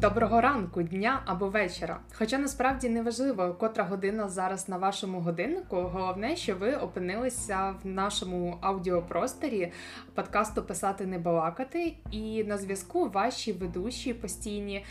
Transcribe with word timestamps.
Доброго 0.00 0.40
ранку, 0.40 0.82
дня 0.82 1.22
або 1.26 1.48
вечора. 1.48 2.00
Хоча 2.14 2.38
насправді 2.38 2.88
не 2.88 3.02
важливо, 3.02 3.54
котра 3.54 3.84
година 3.84 4.28
зараз 4.28 4.68
на 4.68 4.76
вашому 4.76 5.20
годиннику. 5.20 5.76
Головне, 5.76 6.36
що 6.36 6.56
ви 6.56 6.74
опинилися 6.74 7.74
в 7.82 7.86
нашому 7.86 8.58
аудіопросторі 8.60 9.72
подкасту 10.14 10.62
Писати 10.62 11.06
не 11.06 11.18
балакати. 11.18 11.94
І 12.10 12.44
на 12.44 12.58
зв'язку 12.58 13.08
ваші 13.08 13.52
ведучі 13.52 14.14
постійні. 14.14 14.84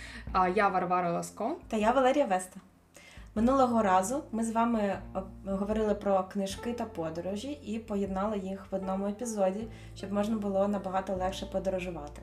Я 0.55 0.67
Варвара 0.67 1.11
Ласко 1.11 1.55
та 1.67 1.77
я 1.77 1.91
Валерія 1.91 2.25
Веста. 2.25 2.59
Минулого 3.35 3.83
разу 3.83 4.23
ми 4.31 4.43
з 4.43 4.51
вами 4.51 4.99
говорили 5.45 5.95
про 5.95 6.23
книжки 6.23 6.73
та 6.73 6.85
подорожі 6.85 7.51
і 7.51 7.79
поєднали 7.79 8.37
їх 8.37 8.65
в 8.71 8.75
одному 8.75 9.07
епізоді, 9.07 9.67
щоб 9.95 10.13
можна 10.13 10.37
було 10.37 10.67
набагато 10.67 11.13
легше 11.13 11.45
подорожувати. 11.45 12.21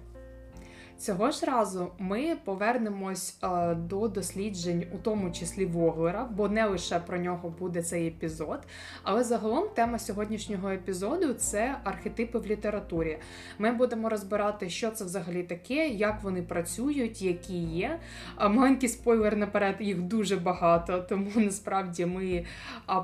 Цього 0.99 1.31
ж 1.31 1.47
разу 1.47 1.91
ми 1.99 2.37
повернемось 2.45 3.39
е, 3.43 3.75
до 3.75 4.09
досліджень, 4.09 4.87
у 4.93 4.99
тому 4.99 5.31
числі 5.31 5.67
Воглера, 5.67 6.29
бо 6.31 6.49
не 6.49 6.67
лише 6.67 6.99
про 6.99 7.19
нього 7.19 7.55
буде 7.59 7.83
цей 7.83 8.09
епізод. 8.09 8.61
Але 9.03 9.25
загалом 9.25 9.69
тема 9.75 9.99
сьогоднішнього 9.99 10.71
епізоду 10.71 11.33
це 11.35 11.77
архетипи 11.85 12.39
в 12.39 12.47
літературі. 12.47 13.19
Ми 13.59 13.73
будемо 13.73 14.09
розбирати, 14.09 14.71
що 14.71 14.91
це 14.91 15.05
взагалі 15.05 15.43
таке, 15.43 15.89
як 15.89 16.23
вони 16.23 16.43
працюють, 16.43 17.23
які 17.23 17.59
є. 17.59 17.99
Маленький 18.41 18.89
спойлер 18.89 19.37
наперед, 19.37 19.77
їх 19.81 20.03
дуже 20.03 20.37
багато, 20.37 20.99
тому 21.09 21.31
насправді 21.37 22.07
ми 22.07 22.45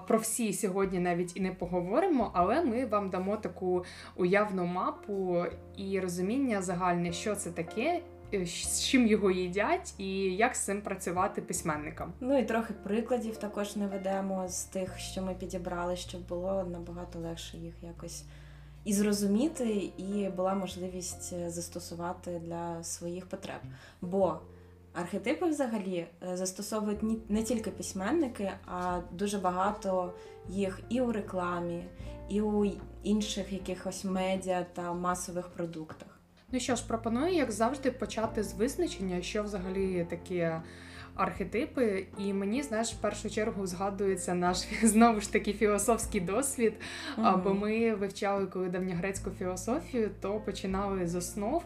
про 0.09 0.19
всі 0.19 0.53
сьогодні 0.53 0.99
навіть 0.99 1.37
і 1.37 1.41
не 1.41 1.51
поговоримо, 1.51 2.31
але 2.35 2.65
ми 2.65 2.87
вам 2.87 3.11
дамо 3.11 3.37
таку 3.37 3.85
уявну 4.17 4.65
мапу 4.65 5.45
і 5.81 6.01
розуміння 6.01 6.63
загальне, 6.63 7.13
що 7.13 7.35
це 7.35 7.51
таке. 7.51 8.03
Е, 8.35 8.47
з 8.47 8.85
чим 8.85 9.07
його 9.07 9.31
їдять, 9.31 9.95
і 9.99 10.09
як 10.21 10.57
з 10.57 10.65
цим 10.65 10.83
працювати 10.83 11.43
письменникам. 11.43 12.13
Ну 12.21 12.39
і 12.39 12.45
трохи 12.45 12.75
прикладів 12.85 13.37
також 13.37 13.77
наведемо 13.77 14.49
з 14.49 14.65
тих, 14.65 14.99
що 14.99 15.23
ми 15.23 15.35
підібрали, 15.35 15.97
щоб 15.97 16.29
було 16.29 16.65
набагато 16.65 17.19
легше 17.19 17.57
їх 17.57 17.75
якось 17.83 18.25
і 18.85 18.93
зрозуміти, 18.93 19.93
і 19.99 20.29
була 20.37 20.55
можливість 20.55 21.33
е, 21.33 21.51
застосувати 21.51 22.41
для 22.45 22.85
своїх 22.85 23.27
потреб. 23.27 23.61
Бо 24.01 24.39
архетипи 24.95 25.47
взагалі 25.47 26.07
е, 26.23 26.37
застосовують 26.37 27.31
не 27.31 27.43
тільки 27.43 27.71
письменники, 27.71 28.51
а 28.67 29.01
дуже 29.13 29.39
багато 29.39 30.13
їх 30.49 30.81
і 30.89 31.01
у 31.01 31.13
рекламі, 31.13 31.85
і 32.31 32.41
у 32.41 32.73
інших 33.03 33.53
якихось 33.53 34.05
медіа 34.05 34.67
та 34.73 34.93
масових 34.93 35.49
продуктах. 35.49 36.21
Ну 36.53 36.61
що 36.61 36.77
ж, 36.77 36.87
пропоную, 36.87 37.35
як 37.35 37.53
завжди, 37.53 37.91
почати 37.91 38.43
з 38.43 38.55
визначення, 38.55 39.23
що 39.23 39.43
взагалі 39.43 40.07
таке 40.11 40.63
архетипи, 41.15 42.07
і 42.19 42.33
мені 42.33 42.63
знаєш, 42.63 42.93
в 42.93 42.97
першу 42.97 43.31
чергу 43.31 43.67
згадується 43.67 44.35
наш 44.35 44.57
знову 44.83 45.21
ж 45.21 45.33
таки 45.33 45.53
філософський 45.53 46.21
досвід. 46.21 46.73
Mm-hmm. 47.19 47.43
Бо 47.43 47.55
ми 47.55 47.95
вивчали 47.95 48.47
коли 48.47 48.69
давньогрецьку 48.69 49.31
філософію, 49.31 50.11
то 50.21 50.41
починали 50.41 51.07
з 51.07 51.15
основ. 51.15 51.65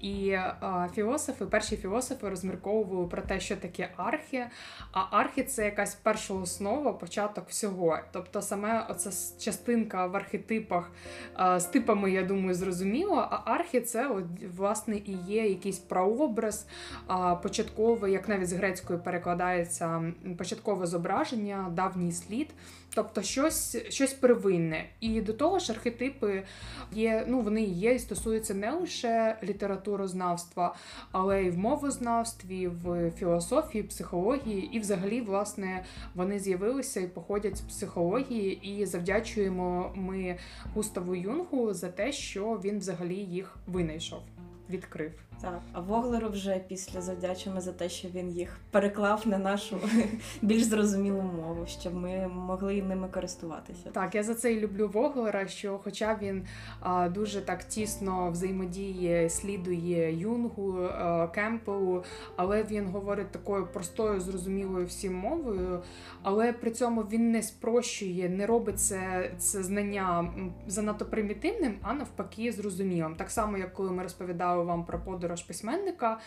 І 0.00 0.32
а, 0.32 0.88
філософи, 0.94 1.46
перші 1.46 1.76
філософи 1.76 2.28
розмірковували 2.28 3.06
про 3.06 3.22
те, 3.22 3.40
що 3.40 3.56
таке 3.56 3.90
архі. 3.96 4.44
А 4.92 5.00
архі 5.10 5.42
це 5.42 5.64
якась 5.64 5.94
перша 5.94 6.34
основа, 6.34 6.92
початок 6.92 7.48
всього. 7.48 7.98
Тобто, 8.12 8.42
саме 8.42 8.86
оця 8.90 9.10
частинка 9.38 10.06
в 10.06 10.16
архетипах 10.16 10.90
а, 11.34 11.60
з 11.60 11.66
типами, 11.66 12.10
я 12.10 12.22
думаю, 12.22 12.54
зрозуміло. 12.54 13.28
А 13.30 13.50
архі 13.50 13.80
це 13.80 14.08
от, 14.08 14.24
власне 14.56 14.96
і 14.96 15.12
є 15.26 15.48
якийсь 15.48 15.78
прообраз 15.78 16.66
а, 17.06 17.34
початковий, 17.34 18.12
як 18.12 18.28
навіть 18.28 18.48
з 18.48 18.52
грецької 18.52 18.95
англійською 18.96 19.00
перекладається 19.04 20.12
початкове 20.38 20.86
зображення, 20.86 21.70
давній 21.72 22.12
слід, 22.12 22.54
тобто 22.94 23.22
щось 23.22 23.76
щось 23.88 24.12
первинне. 24.12 24.86
І 25.00 25.20
до 25.20 25.32
того 25.32 25.58
ж, 25.58 25.72
архетипи 25.72 26.44
є, 26.92 27.24
ну 27.28 27.40
вони 27.40 27.62
є 27.62 27.94
і 27.94 27.98
стосуються 27.98 28.54
не 28.54 28.70
лише 28.70 29.38
літературознавства, 29.42 30.74
але 31.12 31.44
й 31.44 31.50
в 31.50 31.58
мовознавстві, 31.58 32.68
в 32.68 33.10
філософії, 33.10 33.84
психології, 33.84 34.70
і 34.72 34.80
взагалі, 34.80 35.20
власне, 35.20 35.84
вони 36.14 36.38
з'явилися 36.38 37.00
і 37.00 37.06
походять 37.06 37.56
з 37.56 37.60
психології, 37.60 38.60
і 38.62 38.86
завдячуємо 38.86 39.92
ми 39.94 40.36
Густаву 40.74 41.14
Юнгу 41.14 41.74
за 41.74 41.88
те, 41.88 42.12
що 42.12 42.60
він 42.64 42.78
взагалі 42.78 43.14
їх 43.14 43.56
винайшов, 43.66 44.22
відкрив. 44.70 45.25
Так, 45.40 45.60
а 45.72 45.80
Воглеру 45.80 46.28
вже 46.28 46.60
після 46.68 47.00
завдячимо 47.00 47.60
за 47.60 47.72
те, 47.72 47.88
що 47.88 48.08
він 48.08 48.30
їх 48.30 48.58
переклав 48.70 49.28
на 49.28 49.38
нашу 49.38 49.78
більш 50.42 50.62
зрозумілу 50.62 51.22
мову, 51.22 51.66
щоб 51.66 51.94
ми 51.94 52.28
могли 52.28 52.82
ними 52.82 53.08
користуватися. 53.08 53.90
Так, 53.92 54.14
я 54.14 54.22
за 54.22 54.34
це 54.34 54.52
і 54.52 54.60
люблю 54.60 54.90
Воглера, 54.92 55.48
що, 55.48 55.80
хоча 55.84 56.18
він 56.22 56.46
а, 56.80 57.08
дуже 57.08 57.40
так 57.40 57.64
тісно 57.64 58.30
взаємодіє, 58.30 59.30
слідує 59.30 60.18
Юнгу, 60.18 60.78
а, 60.82 61.26
Кемпелу, 61.26 62.04
але 62.36 62.62
він 62.62 62.88
говорить 62.88 63.30
такою 63.30 63.66
простою, 63.66 64.20
зрозумілою 64.20 64.86
всім 64.86 65.14
мовою, 65.14 65.82
але 66.22 66.52
при 66.52 66.70
цьому 66.70 67.02
він 67.02 67.30
не 67.30 67.42
спрощує, 67.42 68.28
не 68.28 68.46
робить 68.46 68.80
це, 68.80 69.30
це 69.38 69.62
знання 69.62 70.32
занадто 70.66 71.04
примітивним, 71.04 71.74
а 71.82 71.94
навпаки, 71.94 72.52
зрозумілим. 72.52 73.14
Так 73.16 73.30
само, 73.30 73.58
як 73.58 73.74
коли 73.74 73.90
ми 73.90 74.02
розповідали 74.02 74.64
вам 74.64 74.84
про 74.84 74.98
подорож 74.98 75.25
подорож 75.26 75.42
письменника. 75.42 76.18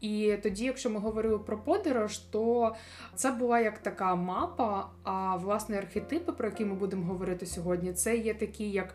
І 0.00 0.36
тоді, 0.42 0.64
якщо 0.64 0.90
ми 0.90 1.00
говорили 1.00 1.38
про 1.38 1.58
подорож, 1.58 2.18
то 2.18 2.74
це 3.14 3.30
була 3.30 3.60
як 3.60 3.78
така 3.78 4.14
мапа. 4.14 4.86
А 5.02 5.36
власне 5.36 5.78
архетипи, 5.78 6.32
про 6.32 6.48
які 6.48 6.64
ми 6.64 6.74
будемо 6.74 7.06
говорити 7.06 7.46
сьогодні, 7.46 7.92
це 7.92 8.16
є 8.16 8.34
такі, 8.34 8.70
як 8.70 8.94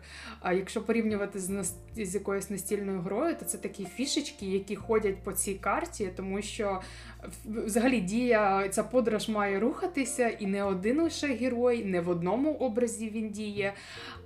якщо 0.52 0.82
порівнювати 0.82 1.38
з 1.38 1.64
з 1.96 2.14
якоюсь 2.14 2.50
настільною 2.50 3.00
грою, 3.00 3.36
то 3.38 3.44
це 3.44 3.58
такі 3.58 3.84
фішечки, 3.84 4.46
які 4.46 4.76
ходять 4.76 5.22
по 5.22 5.32
цій 5.32 5.54
карті, 5.54 6.10
тому 6.16 6.42
що 6.42 6.80
взагалі 7.44 8.00
дія 8.00 8.68
ця 8.68 8.82
подорож 8.84 9.28
має 9.28 9.60
рухатися, 9.60 10.28
і 10.28 10.46
не 10.46 10.64
один 10.64 11.00
лише 11.00 11.26
герой, 11.26 11.84
не 11.84 12.00
в 12.00 12.08
одному 12.08 12.52
образі 12.52 13.10
він 13.10 13.30
діє. 13.30 13.74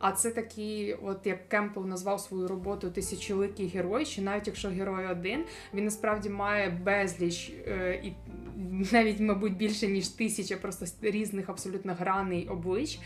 А 0.01 0.13
це 0.13 0.31
такий, 0.31 0.95
от 0.95 1.27
як 1.27 1.49
Кемпл 1.49 1.81
назвав 1.81 2.21
свою 2.21 2.49
роботу 2.49 2.91
тисячоликий 2.91 3.69
герой, 3.69 4.05
що 4.07 4.23
навіть 4.23 4.47
якщо 4.47 4.69
герой 4.69 5.07
один, 5.07 5.45
він 5.75 5.85
насправді 5.85 6.31
має 6.31 6.71
безліч 6.71 7.53
е, 7.67 8.01
і 8.05 8.13
навіть, 8.93 9.21
мабуть, 9.21 9.57
більше 9.57 9.89
ніж 9.89 10.09
тисяча 10.09 10.57
просто 10.57 10.87
різних 11.03 11.49
абсолютно 11.49 11.95
граней 11.95 12.49
облич, 12.49 13.01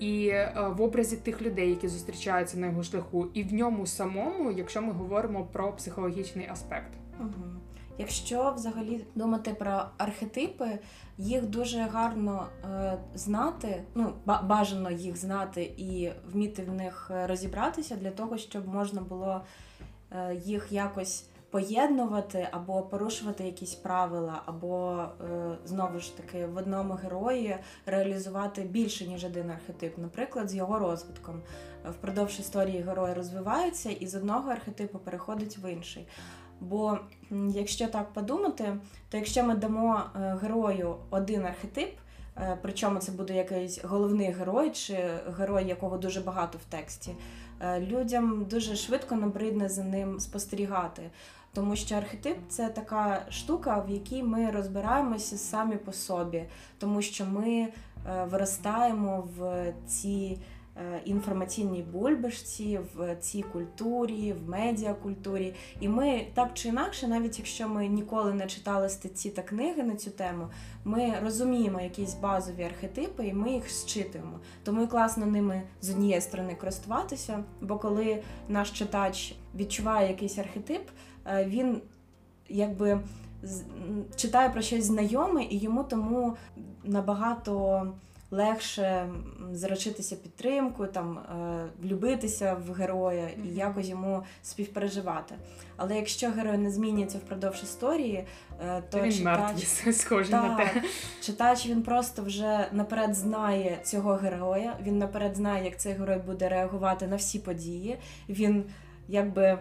і 0.00 0.28
е, 0.28 0.72
в 0.76 0.82
образі 0.82 1.16
тих 1.16 1.42
людей, 1.42 1.70
які 1.70 1.88
зустрічаються 1.88 2.58
на 2.58 2.66
його 2.66 2.82
шляху, 2.82 3.26
і 3.34 3.42
в 3.42 3.52
ньому 3.52 3.86
самому, 3.86 4.50
якщо 4.50 4.82
ми 4.82 4.92
говоримо 4.92 5.44
про 5.44 5.72
психологічний 5.72 6.48
аспект. 6.50 6.92
Угу. 7.20 7.67
Якщо 7.98 8.52
взагалі 8.56 9.04
думати 9.14 9.54
про 9.54 9.82
архетипи, 9.98 10.78
їх 11.18 11.46
дуже 11.46 11.78
гарно 11.78 12.46
е, 12.64 12.98
знати, 13.14 13.82
ну 13.94 14.12
бажано 14.42 14.90
їх 14.90 15.16
знати 15.16 15.62
і 15.62 16.10
вміти 16.32 16.62
в 16.62 16.72
них 16.72 17.10
розібратися 17.24 17.96
для 17.96 18.10
того, 18.10 18.38
щоб 18.38 18.68
можна 18.68 19.00
було 19.00 19.40
е, 20.10 20.34
їх 20.34 20.72
якось 20.72 21.28
поєднувати 21.50 22.48
або 22.50 22.82
порушувати 22.82 23.44
якісь 23.44 23.74
правила, 23.74 24.42
або 24.46 25.04
е, 25.20 25.58
знову 25.64 25.98
ж 25.98 26.16
таки 26.16 26.46
в 26.46 26.56
одному 26.56 26.94
герої 26.94 27.56
реалізувати 27.86 28.62
більше 28.62 29.06
ніж 29.06 29.24
один 29.24 29.50
архетип, 29.50 29.98
наприклад, 29.98 30.50
з 30.50 30.54
його 30.54 30.78
розвитком. 30.78 31.42
Впродовж 31.90 32.40
історії 32.40 32.82
герой 32.82 33.12
розвивається 33.12 33.90
і 33.90 34.06
з 34.06 34.14
одного 34.14 34.50
архетипу 34.50 34.98
переходить 34.98 35.58
в 35.58 35.72
інший. 35.72 36.08
Бо 36.60 36.98
якщо 37.50 37.86
так 37.86 38.12
подумати, 38.12 38.76
то 39.08 39.16
якщо 39.16 39.44
ми 39.44 39.54
дамо 39.54 40.00
е, 40.16 40.38
герою 40.42 40.96
один 41.10 41.46
архетип, 41.46 41.90
е, 42.36 42.58
причому 42.62 42.98
це 42.98 43.12
буде 43.12 43.34
якийсь 43.34 43.84
головний 43.84 44.32
герой 44.32 44.70
чи 44.70 45.10
герой, 45.38 45.68
якого 45.68 45.98
дуже 45.98 46.20
багато 46.20 46.58
в 46.58 46.64
тексті, 46.64 47.14
е, 47.60 47.80
людям 47.80 48.46
дуже 48.50 48.76
швидко 48.76 49.14
набридне 49.14 49.68
за 49.68 49.84
ним 49.84 50.20
спостерігати. 50.20 51.02
Тому 51.52 51.76
що 51.76 51.94
архетип 51.94 52.36
це 52.48 52.68
така 52.68 53.26
штука, 53.30 53.84
в 53.88 53.90
якій 53.90 54.22
ми 54.22 54.50
розбираємося 54.50 55.36
самі 55.36 55.76
по 55.76 55.92
собі, 55.92 56.44
тому 56.78 57.02
що 57.02 57.26
ми 57.26 57.68
виростаємо 58.30 59.28
в 59.38 59.72
ці. 59.86 60.38
Е, 60.78 61.00
інформаційній 61.04 61.82
бульбашці, 61.82 62.80
в 62.94 63.16
цій 63.16 63.42
культурі, 63.42 64.32
в 64.32 64.48
медіакультурі. 64.48 65.54
І 65.80 65.88
ми 65.88 66.26
так 66.34 66.50
чи 66.54 66.68
інакше, 66.68 67.08
навіть 67.08 67.38
якщо 67.38 67.68
ми 67.68 67.88
ніколи 67.88 68.34
не 68.34 68.46
читали 68.46 68.88
статті 68.88 69.30
та 69.30 69.42
книги 69.42 69.82
на 69.82 69.96
цю 69.96 70.10
тему, 70.10 70.48
ми 70.84 71.14
розуміємо 71.22 71.80
якісь 71.80 72.14
базові 72.14 72.62
архетипи, 72.62 73.26
і 73.26 73.32
ми 73.32 73.50
їх 73.50 73.70
зчитуємо. 73.70 74.40
Тому 74.64 74.82
і 74.82 74.86
класно 74.86 75.26
ними 75.26 75.62
з 75.80 75.90
однієї 75.90 76.20
сторони 76.20 76.54
користуватися. 76.54 77.44
Бо 77.60 77.78
коли 77.78 78.22
наш 78.48 78.70
читач 78.70 79.34
відчуває 79.54 80.08
якийсь 80.08 80.38
архетип, 80.38 80.82
е, 81.26 81.44
він 81.44 81.80
якби 82.48 83.00
читає 84.16 84.50
про 84.50 84.62
щось 84.62 84.84
знайоме, 84.84 85.44
і 85.44 85.58
йому 85.58 85.84
тому 85.84 86.36
набагато 86.84 87.86
легше 88.30 89.08
заручитися 89.52 90.16
підтримкою, 90.16 90.92
там 90.92 91.18
е, 91.18 91.64
влюбитися 91.82 92.56
в 92.66 92.72
героя 92.72 93.28
і 93.44 93.54
якось 93.54 93.88
йому 93.88 94.22
співпереживати. 94.42 95.34
Але 95.76 95.96
якщо 95.96 96.30
герой 96.30 96.58
не 96.58 96.70
змінюється 96.70 97.18
впродовж 97.18 97.62
історії, 97.62 98.26
е, 98.60 98.82
то 98.90 99.00
він 99.00 99.12
читач... 99.12 99.24
мертвий, 99.24 99.92
схоже 99.92 100.32
на 100.32 100.56
те. 100.56 100.82
Читач 101.20 101.66
він 101.66 101.82
просто 101.82 102.22
вже 102.22 102.68
наперед 102.72 103.14
знає 103.14 103.78
цього 103.84 104.12
героя. 104.12 104.76
Він 104.82 104.98
наперед 104.98 105.36
знає, 105.36 105.64
як 105.64 105.80
цей 105.80 105.92
герой 105.92 106.18
буде 106.18 106.48
реагувати 106.48 107.06
на 107.06 107.16
всі 107.16 107.38
події. 107.38 107.98
Він 108.28 108.64
якби 109.08 109.58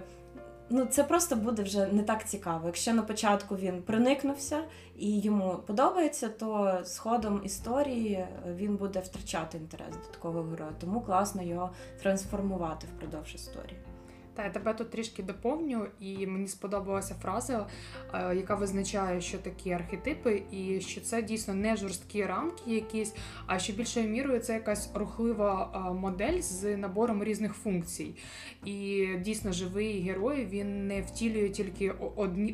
ну 0.69 0.85
це 0.85 1.03
просто 1.03 1.35
буде 1.35 1.63
вже 1.63 1.85
не 1.85 2.03
так 2.03 2.27
цікаво. 2.27 2.61
Якщо 2.65 2.93
на 2.93 3.01
початку 3.01 3.55
він 3.55 3.81
проникнувся 3.81 4.59
і 4.97 5.19
йому 5.19 5.59
подобається, 5.67 6.29
то 6.29 6.79
з 6.83 6.97
ходом 6.97 7.41
історії 7.45 8.27
він 8.55 8.75
буде 8.75 8.99
втрачати 8.99 9.57
інтерес 9.57 9.95
до 9.95 10.13
такого 10.13 10.43
героя. 10.43 10.71
Тому 10.79 11.01
класно 11.01 11.43
його 11.43 11.71
трансформувати 12.01 12.87
впродовж 12.95 13.35
історії. 13.35 13.77
Та 14.37 14.43
я 14.43 14.49
тебе 14.49 14.73
тут 14.73 14.89
трішки 14.89 15.23
доповню, 15.23 15.85
і 15.99 16.27
мені 16.27 16.47
сподобалася 16.47 17.15
фраза, 17.21 17.67
е, 18.13 18.35
яка 18.35 18.55
визначає, 18.55 19.21
що 19.21 19.37
такі 19.37 19.71
архетипи, 19.71 20.43
і 20.51 20.81
що 20.81 21.01
це 21.01 21.21
дійсно 21.21 21.53
не 21.53 21.75
жорсткі 21.75 22.25
рамки, 22.25 22.75
якісь, 22.75 23.13
а 23.47 23.59
що 23.59 23.73
більшою 23.73 24.07
мірою 24.07 24.39
це 24.39 24.53
якась 24.53 24.89
рухлива 24.93 25.71
е, 25.75 25.93
модель 25.93 26.41
з 26.41 26.77
набором 26.77 27.23
різних 27.23 27.53
функцій. 27.53 28.15
І 28.65 29.07
дійсно 29.21 29.51
живий 29.51 30.01
герой 30.01 30.45
він 30.45 30.87
не 30.87 31.01
втілює 31.01 31.49
тільки 31.49 31.91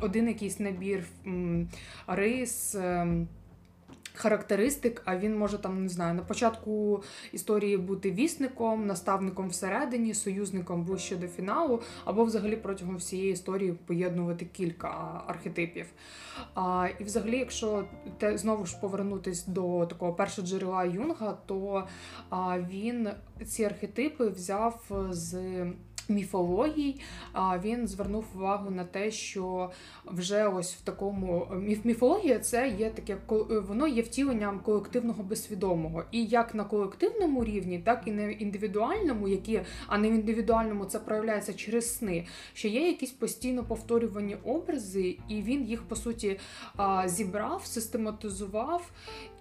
один 0.00 0.28
якийсь 0.28 0.60
набір 0.60 1.04
рис. 2.06 2.76
Характеристик, 4.16 5.02
а 5.04 5.16
він 5.16 5.38
може 5.38 5.58
там 5.58 5.82
не 5.82 5.88
знаю 5.88 6.14
на 6.14 6.22
початку 6.22 7.02
історії 7.32 7.76
бути 7.76 8.10
вісником, 8.10 8.86
наставником 8.86 9.48
всередині, 9.48 10.14
союзником 10.14 10.84
ближче 10.84 11.16
до 11.16 11.28
фіналу, 11.28 11.82
або 12.04 12.24
взагалі 12.24 12.56
протягом 12.56 12.96
всієї 12.96 13.32
історії 13.32 13.72
поєднувати 13.86 14.44
кілька 14.44 15.22
архетипів. 15.26 15.86
А, 16.54 16.88
І, 17.00 17.04
взагалі, 17.04 17.38
якщо 17.38 17.84
те 18.18 18.38
знову 18.38 18.66
ж 18.66 18.80
повернутись 18.80 19.46
до 19.46 19.86
такого 19.86 20.12
першого 20.12 20.48
джерела 20.48 20.84
Юнга, 20.84 21.38
то 21.46 21.84
а, 22.30 22.60
він 22.60 23.08
ці 23.46 23.64
архетипи 23.64 24.28
взяв 24.28 24.90
з 25.10 25.36
міфологій, 26.08 27.00
він 27.64 27.88
звернув 27.88 28.24
увагу 28.34 28.70
на 28.70 28.84
те, 28.84 29.10
що 29.10 29.70
вже 30.04 30.48
ось 30.48 30.74
в 30.74 30.80
такому 30.80 31.48
міф 31.54 31.84
міфологія 31.84 32.38
це 32.38 32.68
є 32.68 32.90
таке 32.90 33.16
воно 33.68 33.86
є 33.86 34.02
втіленням 34.02 34.60
колективного 34.60 35.22
безсвідомого. 35.22 36.04
І 36.12 36.24
як 36.24 36.54
на 36.54 36.64
колективному 36.64 37.44
рівні, 37.44 37.78
так 37.78 38.02
і 38.06 38.10
на 38.10 38.22
індивідуальному, 38.22 39.28
які, 39.28 39.60
а 39.86 39.98
не 39.98 40.10
в 40.10 40.12
індивідуальному 40.12 40.84
це 40.84 40.98
проявляється 40.98 41.54
через 41.54 41.96
сни, 41.96 42.26
що 42.52 42.68
є 42.68 42.86
якісь 42.86 43.10
постійно 43.10 43.64
повторювані 43.64 44.36
образи, 44.44 45.18
і 45.28 45.42
він 45.42 45.64
їх 45.64 45.82
по 45.82 45.96
суті 45.96 46.38
зібрав, 47.06 47.66
систематизував 47.66 48.90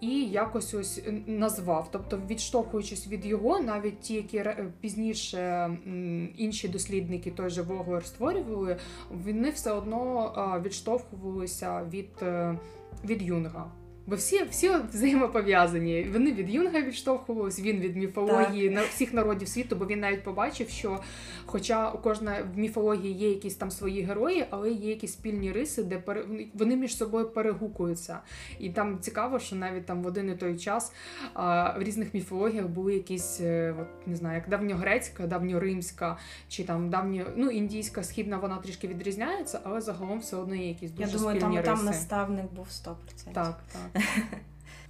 і 0.02 0.26
якось 0.26 0.74
ось 0.74 1.02
назвав. 1.26 1.90
Тобто, 1.92 2.22
відштовхуючись 2.30 3.08
від 3.08 3.26
його, 3.26 3.60
навіть 3.60 4.00
ті, 4.00 4.14
які 4.14 4.46
пізніше 4.82 5.70
інші 6.38 6.53
дослідники 6.68 7.32
той 7.32 7.50
же 7.50 7.62
Воглер 7.62 8.06
створювали, 8.06 8.78
вони 9.10 9.50
все 9.50 9.72
одно 9.72 10.62
відштовхувалися 10.66 11.84
від, 11.92 12.10
е, 12.22 12.58
від 13.06 13.22
Юнга. 13.22 13.72
Бо 14.08 14.16
всі 14.16 14.44
всі 14.44 14.72
взаємопов'язані. 14.94 16.10
Вони 16.14 16.32
від 16.32 16.50
Юнга 16.50 16.82
відштовхувалися, 16.82 17.62
він 17.62 17.80
від 17.80 17.96
міфології 17.96 18.70
так. 18.70 18.76
на 18.76 18.84
всіх 18.84 19.14
народів 19.14 19.48
світу, 19.48 19.76
бо 19.76 19.86
він 19.86 20.00
навіть 20.00 20.24
побачив, 20.24 20.70
що, 20.70 21.00
хоча 21.46 21.92
у 21.92 21.98
кожної 21.98 22.38
в 22.56 22.58
міфології 22.58 23.14
є 23.14 23.30
якісь 23.30 23.56
там 23.56 23.72
свої 23.72 24.02
герої, 24.02 24.46
але 24.50 24.72
є 24.72 24.90
якісь 24.90 25.14
спільні 25.14 25.52
риси, 25.52 25.84
де 25.84 25.98
пере... 25.98 26.26
вони 26.54 26.76
між 26.76 26.98
собою 26.98 27.30
перегукуються. 27.30 28.20
І 28.60 28.70
там 28.70 29.00
цікаво, 29.00 29.40
що 29.40 29.56
навіть 29.56 29.86
там 29.86 30.04
в 30.04 30.08
один 30.08 30.30
і 30.30 30.36
той 30.36 30.58
час 30.58 30.94
а, 31.34 31.78
в 31.78 31.84
різних 31.84 32.14
міфологіях 32.14 32.68
були 32.68 32.94
якісь, 32.94 33.42
е, 33.42 33.76
от, 33.82 34.08
не 34.08 34.16
знаю, 34.16 34.36
як 34.36 34.50
давньогрецька, 34.50 35.28
давньоримська, 35.28 36.18
чи 36.48 36.64
там 36.64 36.90
давньо, 36.90 37.26
ну 37.36 37.50
індійська, 37.50 38.04
східна, 38.04 38.38
вона 38.38 38.58
трішки 38.58 38.88
відрізняється, 38.88 39.60
але 39.64 39.82
загалом 39.82 40.20
все 40.20 40.36
одно 40.36 40.56
є 40.56 40.68
якісь 40.68 40.92
дуже 40.92 41.12
Я 41.12 41.18
думаю, 41.18 41.40
спільні 41.40 41.56
там, 41.56 41.72
риси. 41.72 41.76
там 41.76 41.86
наставник 41.86 42.54
був 42.54 42.68
100%. 42.68 42.96
Так, 43.34 43.64
так. 43.93 43.93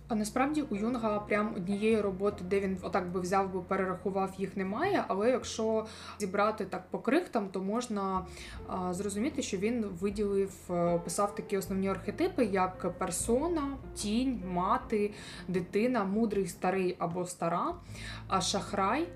А 0.07 0.15
насправді 0.15 0.61
у 0.61 0.75
Юнга 0.75 1.19
прям 1.19 1.53
однієї 1.55 2.01
роботи, 2.01 2.44
де 2.44 2.59
він 2.59 2.77
отак 2.81 3.11
би 3.11 3.19
взяв 3.19 3.53
би 3.53 3.61
перерахував, 3.61 4.33
їх 4.38 4.57
немає. 4.57 5.05
Але 5.07 5.29
якщо 5.29 5.85
зібрати 6.19 6.65
так 6.65 6.89
по 6.89 7.00
крихтам, 7.00 7.50
то 7.50 7.61
можна 7.61 8.25
а, 8.67 8.94
зрозуміти, 8.94 9.41
що 9.41 9.57
він 9.57 9.85
виділив, 9.85 10.53
е, 10.69 10.73
описав 10.73 11.35
такі 11.35 11.57
основні 11.57 11.89
архетипи, 11.89 12.45
як 12.45 12.97
персона, 12.97 13.77
тінь, 13.95 14.41
мати, 14.47 15.13
дитина, 15.47 16.03
мудрий, 16.03 16.47
старий 16.47 16.95
або 17.00 17.25
стара, 17.25 17.75
а 18.27 18.41
шахрай. 18.41 19.07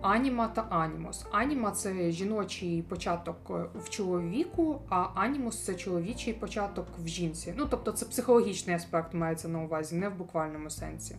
Аніма 0.00 0.48
та 0.48 0.62
анімус. 0.62 1.26
Аніма 1.30 1.70
це 1.70 2.10
жіночий 2.10 2.82
початок 2.82 3.36
е, 3.50 3.78
в 3.78 3.88
чоловіку, 3.88 4.80
а 4.88 5.08
анімус 5.14 5.64
це 5.64 5.74
чоловічий 5.74 6.32
початок 6.32 6.86
в 7.04 7.08
жінці. 7.08 7.54
Ну 7.56 7.66
тобто 7.70 7.92
це 7.92 8.06
психологічний 8.06 8.76
аспект 8.76 9.14
мається 9.14 9.48
на 9.48 9.62
увазі, 9.62 9.96
не 9.96 10.08
в 10.08 10.16
буквальному 10.16 10.70
сенсі. 10.70 11.16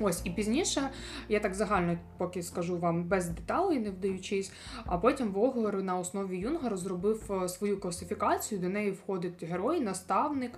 Ось 0.00 0.20
і 0.24 0.30
пізніше 0.30 0.90
я 1.28 1.40
так 1.40 1.54
загально 1.54 1.98
поки 2.18 2.42
скажу 2.42 2.78
вам 2.78 3.04
без 3.04 3.28
деталей, 3.28 3.78
не 3.78 3.90
вдаючись. 3.90 4.52
А 4.86 4.98
потім 4.98 5.32
Воглер 5.32 5.82
на 5.82 5.98
основі 5.98 6.38
Юнга 6.38 6.68
розробив 6.68 7.32
е, 7.32 7.48
свою 7.48 7.80
класифікацію. 7.80 8.60
До 8.60 8.68
неї 8.68 8.90
входить 8.90 9.44
герой, 9.44 9.80
наставник, 9.80 10.52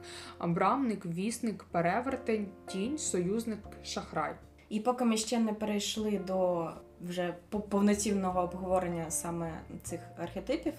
брамник, 0.46 1.06
вісник, 1.06 1.64
перевертень, 1.64 2.48
тінь, 2.66 2.98
союзник, 2.98 3.58
шахрай. 3.84 4.34
І 4.69 4.80
поки 4.80 5.04
ми 5.04 5.16
ще 5.16 5.38
не 5.38 5.52
перейшли 5.52 6.20
до 6.26 6.70
вже 7.08 7.34
повноцінного 7.69 8.40
обговорення 8.40 9.10
саме 9.10 9.60
цих 9.82 10.00
архетипів, 10.19 10.75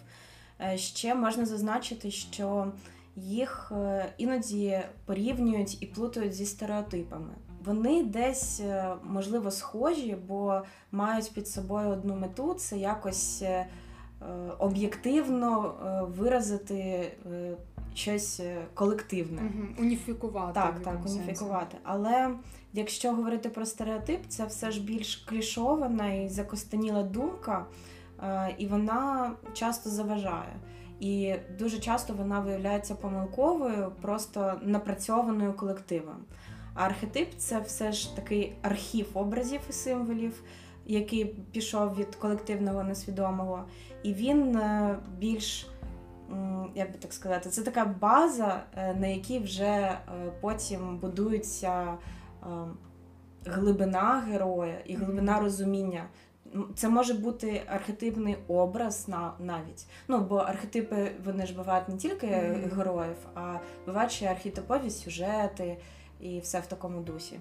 е, 0.61 0.77
ще 0.77 1.15
можна 1.15 1.45
зазначити, 1.45 2.11
що 2.11 2.71
їх 3.15 3.71
е, 3.75 4.05
іноді 4.17 4.79
порівнюють 5.05 5.83
і 5.83 5.85
плутають 5.85 6.33
зі 6.33 6.45
стереотипами. 6.45 7.33
Вони 7.65 8.03
десь 8.03 8.59
е, 8.59 8.95
можливо 9.03 9.51
схожі, 9.51 10.17
бо 10.27 10.61
мають 10.91 11.33
під 11.33 11.47
собою 11.47 11.89
одну 11.89 12.15
мету 12.15 12.53
це 12.53 12.77
якось 12.77 13.43
об'єктивно 14.59 15.73
виразити 16.17 17.11
щось 17.93 18.41
колективне. 18.73 19.41
Угу, 19.41 19.67
Уніфікувати. 19.79 20.53
Так, 20.53 20.79
так, 20.79 21.05
уніфікувати. 21.05 21.77
Але 21.83 22.31
Якщо 22.75 23.11
говорити 23.11 23.49
про 23.49 23.65
стереотип, 23.65 24.21
це 24.27 24.45
все 24.45 24.71
ж 24.71 24.83
більш 24.83 25.15
клішована 25.15 26.13
і 26.13 26.29
закостеніла 26.29 27.03
думка, 27.03 27.65
е, 28.23 28.55
і 28.57 28.67
вона 28.67 29.31
часто 29.53 29.89
заважає. 29.89 30.59
І 30.99 31.35
дуже 31.59 31.79
часто 31.79 32.13
вона 32.13 32.39
виявляється 32.39 32.95
помилковою, 32.95 33.91
просто 34.01 34.53
напрацьованою 34.61 35.53
колективом. 35.53 36.15
А 36.73 36.85
архетип 36.85 37.29
це 37.37 37.59
все 37.59 37.91
ж 37.91 38.15
такий 38.15 38.55
архів 38.61 39.07
образів 39.13 39.59
і 39.69 39.73
символів, 39.73 40.43
який 40.85 41.25
пішов 41.25 41.95
від 41.95 42.15
колективного 42.15 42.83
несвідомого, 42.83 43.63
і 44.03 44.13
він 44.13 44.55
е, 44.55 44.95
більш, 45.17 45.67
як 46.75 46.91
би 46.91 46.97
так 46.97 47.13
сказати, 47.13 47.49
це 47.49 47.61
така 47.61 47.85
база, 47.85 48.63
е, 48.77 48.93
на 48.93 49.07
якій 49.07 49.39
вже 49.39 49.97
потім 50.41 50.97
будуються 50.97 51.97
глибина 53.45 54.23
героя 54.27 54.77
і 54.85 54.95
глибина 54.95 55.39
розуміння. 55.39 56.05
Це 56.75 56.89
може 56.89 57.13
бути 57.13 57.61
архетипний 57.67 58.37
образ 58.47 59.07
навіть. 59.39 59.85
Ну, 60.07 60.19
бо 60.19 60.35
архетипи 60.35 61.11
вони 61.25 61.45
ж 61.45 61.55
бувають 61.55 61.89
не 61.89 61.97
тільки 61.97 62.27
mm-hmm. 62.27 62.75
героїв, 62.75 63.15
а 63.35 63.55
бувають 63.85 64.11
ще 64.11 64.25
архетипові 64.25 64.89
сюжети 64.89 65.77
і 66.19 66.39
все 66.39 66.59
в 66.59 66.65
такому 66.65 67.01
дусі. 67.01 67.39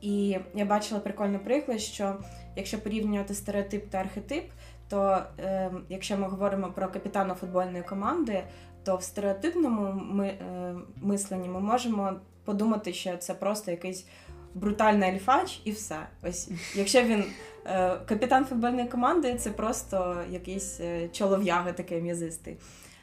І 0.00 0.38
я 0.54 0.64
бачила 0.64 1.00
прикольний 1.00 1.38
приклад, 1.38 1.80
що 1.80 2.16
якщо 2.56 2.78
порівнювати 2.78 3.34
стереотип 3.34 3.90
та 3.90 3.98
архетип, 3.98 4.44
то 4.88 5.22
е, 5.38 5.70
якщо 5.88 6.18
ми 6.18 6.28
говоримо 6.28 6.72
про 6.72 6.88
капітана 6.88 7.34
футбольної 7.34 7.82
команди, 7.82 8.42
то 8.84 8.96
в 8.96 9.02
стереотипному 9.02 9.92
ми, 10.04 10.26
е, 10.26 10.74
мисленні 11.02 11.48
ми 11.48 11.60
можемо 11.60 12.12
подумати, 12.44 12.92
що 12.92 13.16
це 13.16 13.34
просто 13.34 13.70
якийсь 13.70 14.06
брутальний 14.54 15.10
альфач 15.10 15.60
і 15.64 15.70
все. 15.70 15.98
Ось, 16.22 16.50
якщо 16.74 17.02
він 17.02 17.24
е, 17.66 17.96
капітан 18.06 18.44
футбольної 18.44 18.88
команди, 18.88 19.34
це 19.34 19.50
просто 19.50 20.24
якийсь 20.30 20.80
е, 20.80 21.08
чолов'яга 21.08 21.72
такий 21.72 22.02
м'язистий. 22.02 22.56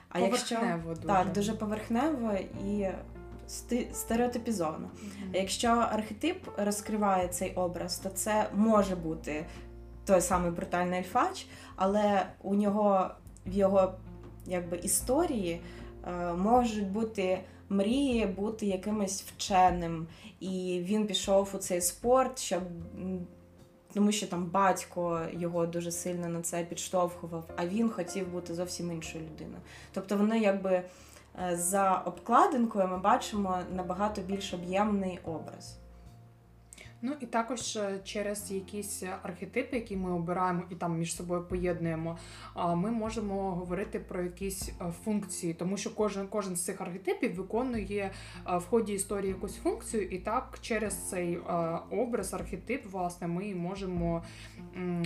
А 0.10 0.20
якщо 0.20 0.58
дуже. 0.86 1.08
так, 1.08 1.32
дуже 1.32 1.54
поверхнево 1.54 2.34
і 2.68 2.88
стереотипізовано. 3.94 4.90
Мгм. 5.02 5.30
Якщо 5.34 5.68
архетип 5.68 6.48
розкриває 6.58 7.28
цей 7.28 7.54
образ, 7.54 7.98
то 7.98 8.10
це 8.10 8.50
може 8.56 8.96
бути 8.96 9.46
той 10.06 10.22
самий 10.22 10.52
брутальний 10.52 11.00
ельфач, 11.00 11.48
але 11.84 12.26
у 12.42 12.56
нього 12.56 13.10
в 13.46 13.54
його 13.54 13.94
якби 14.48 14.78
історії 14.78 15.62
е, 16.08 16.34
можуть 16.34 16.88
бути 16.88 17.40
мрії 17.70 18.26
бути 18.26 18.66
якимось 18.66 19.22
вченим, 19.24 20.08
і 20.40 20.84
він 20.84 21.08
пішов 21.08 21.50
у 21.54 21.58
цей 21.58 21.82
спорт, 21.82 22.40
щоб. 22.40 22.64
Тому 23.94 24.12
що 24.12 24.28
там 24.28 24.46
батько 24.46 25.22
його 25.34 25.66
дуже 25.66 25.92
сильно 25.92 26.28
на 26.28 26.42
це 26.42 26.64
підштовхував, 26.64 27.44
а 27.56 27.66
він 27.68 27.90
хотів 27.90 28.32
бути 28.32 28.54
зовсім 28.54 28.92
іншою 28.92 29.24
людиною. 29.24 29.62
Тобто 29.94 30.18
вони 30.18 30.40
якби 30.40 30.72
е, 30.72 31.58
за 31.58 31.98
обкладинкою 32.06 32.88
ми 32.88 32.98
бачимо 32.98 33.58
набагато 33.76 34.22
більш 34.22 34.54
об'ємний 34.54 35.20
образ. 35.26 35.83
Ну 37.06 37.14
і 37.20 37.26
також 37.26 37.76
е, 37.76 38.00
через 38.04 38.52
якісь 38.52 39.04
архетипи, 39.24 39.76
які 39.76 39.98
ми 39.98 40.12
обираємо 40.12 40.64
і 40.70 40.76
там 40.76 40.98
між 40.98 41.16
собою 41.16 41.44
поєднуємо, 41.44 42.18
ми 42.56 42.92
можемо 42.92 43.52
говорити 43.52 44.00
про 44.00 44.24
якісь 44.24 44.70
е, 44.70 44.92
функції, 45.04 45.54
тому 45.54 45.78
що 45.78 45.96
кожен 45.96 46.28
кожен 46.28 46.56
з 46.56 46.66
цих 46.66 46.82
архетипів 46.82 47.36
виконує 47.36 48.12
е, 48.48 48.58
в 48.58 48.66
ході 48.66 48.94
історії 48.94 49.30
якусь 49.30 49.58
функцію, 49.58 50.04
і 50.04 50.20
так 50.20 50.58
через 50.62 51.10
цей 51.10 51.38
образ, 51.92 52.34
архетип, 52.34 52.86
власне, 52.86 53.28
ми 53.28 53.56
можемо 53.56 54.24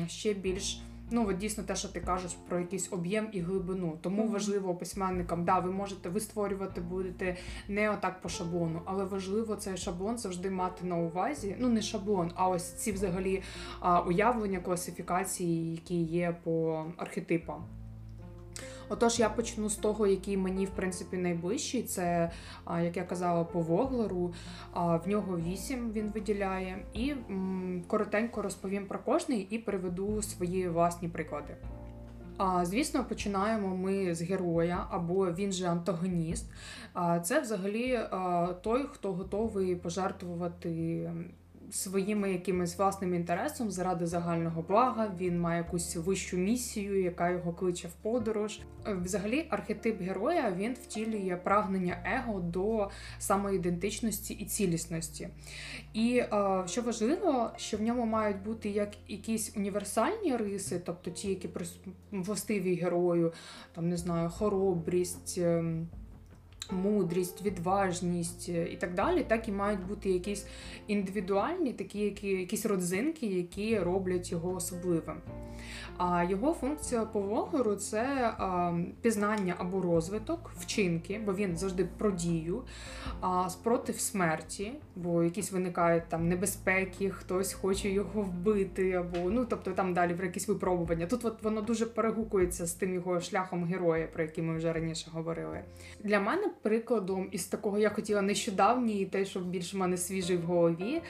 ще 0.08 0.34
більш. 0.34 0.82
Ну, 1.12 1.28
от 1.30 1.38
дійсно 1.38 1.64
те, 1.64 1.76
що 1.76 1.88
ти 1.88 2.00
кажеш 2.00 2.32
про 2.50 2.60
якийсь 2.60 2.88
об'єм 2.92 3.28
і 3.32 3.40
глибину. 3.40 3.98
Тому 4.02 4.24
Мгм. 4.24 4.34
важливо 4.34 4.76
письменникам, 4.76 5.46
да, 5.46 5.60
ви 5.60 5.72
можете 5.72 6.10
ви 6.10 6.20
створювати 6.20 6.82
будете 6.82 7.38
не 7.68 7.90
отак 7.92 8.22
по 8.22 8.30
шаблону, 8.30 8.82
але 8.86 9.04
важливо 9.06 9.56
цей 9.56 9.78
шаблон 9.78 10.18
завжди 10.18 10.50
мати 10.50 10.86
на 10.86 10.98
увазі. 10.98 11.56
Ну 11.60 11.70
не 11.70 11.82
шаблон, 11.82 12.32
а 12.36 12.50
ось 12.50 12.72
ці 12.74 12.92
взагалі 12.92 13.42
а, 13.80 14.00
уявлення, 14.00 14.60
класифікації, 14.60 15.72
які 15.72 16.04
є 16.04 16.38
по 16.44 16.86
архетипам. 16.98 17.64
Отож, 18.90 19.20
я 19.20 19.30
почну 19.30 19.70
з 19.70 19.76
того, 19.76 20.08
який 20.08 20.38
мені 20.38 20.66
в 20.66 20.70
принципі 20.70 21.18
найближчий. 21.18 21.84
Це, 21.84 22.32
як 22.84 22.98
я 22.98 23.04
казала, 23.04 23.44
по 23.44 23.62
Воглеру. 23.62 24.34
В 24.76 25.02
нього 25.06 25.38
вісім 25.38 25.92
він 25.92 26.12
виділяє. 26.12 26.86
І 26.94 27.14
коротенько 27.88 28.42
розповім 28.42 28.86
про 28.86 29.00
кожний 29.00 29.48
і 29.50 29.58
приведу 29.58 30.22
свої 30.22 30.70
власні 30.70 31.08
приклади. 31.08 31.58
Звісно, 32.64 33.06
починаємо 33.06 33.76
ми 33.76 34.16
з 34.16 34.22
героя, 34.22 34.88
або 34.90 35.32
він 35.32 35.52
же 35.52 35.68
антагоніст. 35.68 36.52
Це 37.24 37.42
взагалі 37.42 38.00
той, 38.62 38.86
хто 38.92 39.14
готовий 39.14 39.76
пожертвувати 39.76 41.12
своїми 41.72 42.32
якимись 42.32 42.78
власними 42.78 43.16
інтересом 43.16 43.72
заради 43.72 44.06
загального 44.08 44.62
блага. 44.62 45.12
Він 45.20 45.40
має 45.40 45.58
якусь 45.58 45.96
вищу 45.96 46.38
місію, 46.38 47.02
яка 47.02 47.30
його 47.30 47.54
кличе 47.54 47.88
в 47.88 47.92
подорож. 47.92 48.60
Е, 48.88 48.94
Взагалі, 48.94 49.48
архетип 49.50 50.02
героя 50.02 50.54
він 50.58 50.74
втілює 50.74 51.40
прагнення 51.44 51.98
его 52.06 52.40
до 52.40 52.90
самоідентичності 53.20 54.34
і 54.34 54.46
цілісності. 54.46 55.30
І 55.94 56.18
е, 56.18 56.64
що 56.66 56.82
важливо, 56.82 57.52
що 57.58 57.78
в 57.78 57.82
ньому 57.82 58.06
мають 58.06 58.44
бути 58.44 58.70
як 58.70 58.90
якісь 59.08 59.54
універсальні 59.58 60.36
риси, 60.36 60.82
тобто 60.86 61.12
ті, 61.12 61.30
які 61.30 61.50
властиві 62.12 62.76
герою, 62.76 63.34
там 63.76 63.90
не 63.90 63.98
знаю, 63.98 64.30
хоробрість. 64.30 65.42
Мудрість, 66.72 67.42
відважність 67.42 68.50
е, 68.50 68.68
і 68.72 68.76
так 68.76 68.94
далі, 68.94 69.24
так 69.24 69.48
і 69.48 69.52
мають 69.52 69.88
бути 69.88 70.10
якісь 70.10 70.46
індивідуальні, 70.88 71.74
такі 71.74 72.00
які, 72.00 72.28
якісь 72.28 72.66
родзинки, 72.66 73.26
які 73.26 73.80
роблять 73.80 74.32
його 74.32 74.54
особливим. 74.54 75.22
А 75.98 76.24
його 76.24 76.54
функція 76.54 77.06
по 77.06 77.22
Вогеру 77.22 77.76
це 77.76 78.34
пізнання 79.02 79.56
або 79.58 79.82
розвиток, 79.82 80.52
вчинки, 80.60 81.22
бо 81.26 81.34
він 81.34 81.58
завжди 81.58 81.86
про 81.98 82.12
дію, 82.12 82.64
а, 83.22 83.50
спротив 83.50 84.00
смерті, 84.00 84.74
бо 84.96 85.24
якісь 85.24 85.52
виникають 85.52 86.10
там 86.10 86.30
небезпеки, 86.30 87.10
хтось 87.10 87.54
хоче 87.54 87.90
його 87.90 88.22
вбити, 88.22 88.92
або 88.92 89.30
ну 89.30 89.46
тобто 89.46 89.72
там 89.72 89.94
далі 89.94 90.14
про 90.14 90.26
якісь 90.26 90.48
випробування. 90.48 91.08
Тут 91.08 91.26
от 91.26 91.44
воно 91.44 91.62
дуже 91.62 91.86
перегукується 91.86 92.66
з 92.66 92.74
тим 92.74 92.94
його 92.94 93.22
шляхом 93.22 93.66
героя, 93.66 94.08
про 94.14 94.24
який 94.24 94.44
ми 94.44 94.58
вже 94.58 94.74
раніше 94.74 95.10
говорили. 95.14 95.62
Для 96.04 96.20
мене 96.20 96.50
прикладом 96.62 97.30
із 97.32 97.46
такого 97.46 97.78
я 97.78 97.90
хотіла 97.90 98.22
нещодавній, 98.22 99.06
те, 99.06 99.26
що 99.26 99.40
більш 99.40 99.74
в 99.74 99.78
мене 99.78 99.98
свіжий 99.98 100.38
в 100.38 100.42
голові. 100.42 101.02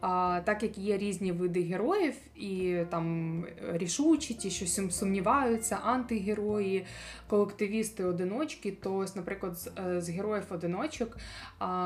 А, 0.00 0.40
так 0.44 0.62
як 0.62 0.78
є 0.78 0.98
різні 0.98 1.32
види 1.32 1.62
героїв, 1.62 2.14
і 2.36 2.78
там 2.90 3.44
рішучі, 3.72 4.34
ті, 4.34 4.50
що 4.50 4.90
сумніваються, 4.90 5.78
антигерої, 5.84 6.86
колективісти-одиночки, 7.28 8.70
то 8.70 8.96
ось, 8.96 9.16
наприклад, 9.16 9.58
з, 9.58 9.70
е, 9.78 10.00
з 10.00 10.10
героїв-одиночок 10.10 11.18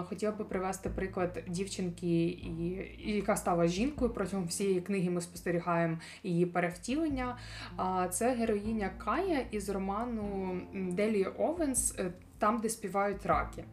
хотіла 0.08 0.32
би 0.32 0.44
привести 0.44 0.90
приклад 0.90 1.44
дівчинки, 1.48 2.24
і, 2.24 2.78
і 3.04 3.12
яка 3.12 3.36
стала 3.36 3.66
жінкою 3.66 4.10
протягом 4.10 4.46
всієї 4.46 4.80
книги. 4.80 5.10
Ми 5.10 5.20
спостерігаємо 5.20 5.98
її 6.22 6.46
перевтілення. 6.46 7.38
А, 7.76 8.08
це 8.08 8.34
героїня 8.34 8.90
Кая 8.98 9.46
із 9.50 9.68
роману 9.68 10.60
Делі 10.74 11.24
Овенс, 11.24 11.94
е, 11.98 12.12
там, 12.40 12.58
де 12.58 12.68
співають 12.68 13.26
раки. 13.26 13.64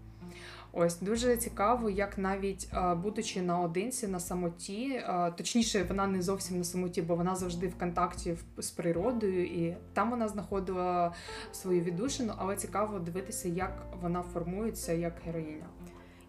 Ось 0.73 0.99
дуже 0.99 1.37
цікаво, 1.37 1.89
як 1.89 2.17
навіть 2.17 2.69
е, 2.73 2.95
будучи 2.95 3.41
наодинці 3.41 4.07
на 4.07 4.19
самоті, 4.19 4.89
е, 4.91 5.33
точніше, 5.37 5.83
вона 5.83 6.07
не 6.07 6.21
зовсім 6.21 6.57
на 6.57 6.63
самоті, 6.63 7.01
бо 7.01 7.15
вона 7.15 7.35
завжди 7.35 7.67
в 7.67 7.77
контакті 7.77 8.37
з 8.57 8.69
природою, 8.69 9.45
і 9.45 9.77
там 9.93 10.09
вона 10.09 10.27
знаходила 10.27 11.13
свою 11.51 11.81
віддушину, 11.81 12.33
але 12.37 12.55
цікаво 12.55 12.99
дивитися, 12.99 13.49
як 13.49 13.85
вона 14.01 14.23
формується 14.23 14.93
як 14.93 15.13
героїня. 15.25 15.65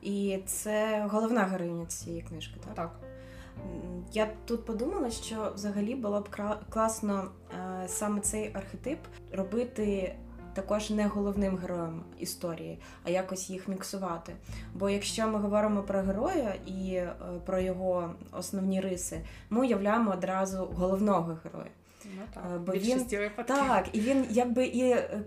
І 0.03 0.39
це 0.47 1.07
головна 1.11 1.45
героїня 1.45 1.87
цієї 1.87 2.23
книжки, 2.23 2.61
так? 2.65 2.75
Так. 2.75 3.01
Я 4.13 4.29
тут 4.45 4.65
подумала, 4.65 5.11
що 5.11 5.53
взагалі 5.55 5.95
було 5.95 6.21
б 6.21 6.29
класно 6.71 7.31
е, 7.85 7.89
саме 7.89 8.21
цей 8.21 8.51
архетип 8.55 8.99
робити 9.33 10.17
також 10.59 10.91
не 10.91 11.07
головним 11.07 11.57
героєм 11.57 12.03
історії, 12.19 12.79
а 13.05 13.11
якось 13.11 13.51
їх 13.51 13.69
міксувати. 13.69 14.33
Бо 14.75 14.91
якщо 14.91 15.29
ми 15.29 15.39
говоримо 15.39 15.83
про 15.83 16.01
героя 16.01 16.55
і 16.67 16.93
е, 16.95 17.13
про 17.47 17.61
його 17.61 18.15
основні 18.33 18.81
риси, 18.81 19.21
ми 19.51 19.61
уявляємо 19.61 20.11
одразу 20.11 20.59
головного 20.75 21.39
героя. 21.45 21.71
Ну 22.05 22.23
так. 22.35 22.45
Е, 22.55 22.59
бо 22.59 22.73
в 22.73 22.75
більшості 22.75 23.19
випадків. 23.19 23.57
Так, 23.57 23.89
і 23.93 24.01
він 24.01 24.27
якби 24.31 24.65
і. 24.67 24.83
е, 24.91 25.21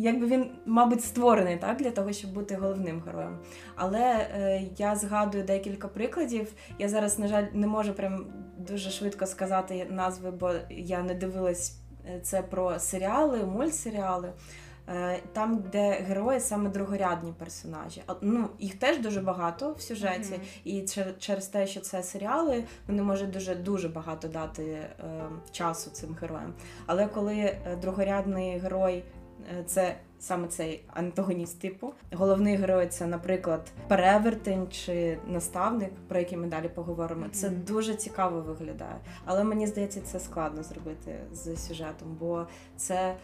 Якби 0.00 0.26
він, 0.26 0.50
мабуть, 0.66 1.04
створений 1.04 1.56
так 1.56 1.76
для 1.78 1.90
того, 1.90 2.12
щоб 2.12 2.32
бути 2.32 2.56
головним 2.56 3.02
героєм. 3.06 3.38
Але 3.76 4.00
е, 4.00 4.62
я 4.76 4.96
згадую 4.96 5.44
декілька 5.44 5.88
прикладів. 5.88 6.52
Я 6.78 6.88
зараз, 6.88 7.18
на 7.18 7.28
жаль, 7.28 7.44
не 7.52 7.66
можу 7.66 7.92
прям 7.92 8.26
дуже 8.58 8.90
швидко 8.90 9.26
сказати 9.26 9.86
назви, 9.90 10.30
бо 10.30 10.52
я 10.70 11.02
не 11.02 11.14
дивилась 11.14 11.76
це 12.22 12.42
про 12.42 12.78
серіали, 12.78 13.44
мультсеріали. 13.44 14.32
Е, 14.90 15.20
там, 15.32 15.64
де 15.72 15.90
герої 15.90 16.40
саме 16.40 16.70
другорядні 16.70 17.32
персонажі. 17.38 18.02
Ну, 18.20 18.48
їх 18.58 18.74
теж 18.74 18.98
дуже 18.98 19.20
багато 19.20 19.72
в 19.72 19.80
сюжеті, 19.80 20.32
Мгм. 20.32 20.40
і 20.64 20.86
через 21.18 21.46
те, 21.46 21.66
що 21.66 21.80
це 21.80 22.02
серіали, 22.02 22.64
вони 22.86 23.02
можуть 23.02 23.30
дуже 23.30 23.54
дуже 23.54 23.88
багато 23.88 24.28
дати 24.28 24.62
е, 24.64 24.90
часу 25.52 25.90
цим 25.90 26.16
героям. 26.20 26.54
Але 26.86 27.06
коли 27.06 27.36
е, 27.36 27.78
другорядний 27.80 28.58
герой 28.58 28.94
е, 28.94 29.02
це 29.66 29.96
саме 30.20 30.48
цей 30.48 30.84
антагоніст 30.94 31.60
типу, 31.60 31.92
головний 32.12 32.56
герой 32.56 32.86
це, 32.86 33.06
наприклад, 33.06 33.72
перевертень 33.88 34.68
чи 34.70 35.18
наставник, 35.26 35.90
про 36.08 36.18
який 36.18 36.38
ми 36.38 36.46
далі 36.46 36.68
поговоримо. 36.68 37.28
Це 37.32 37.50
дуже 37.50 37.94
цікаво 37.94 38.40
виглядає. 38.40 39.00
Але 39.24 39.44
мені 39.44 39.66
здається, 39.66 40.00
це 40.00 40.20
складно 40.20 40.62
зробити 40.62 41.20
з 41.32 41.56
сюжетом, 41.56 42.16
бо 42.20 42.46
це. 42.76 43.14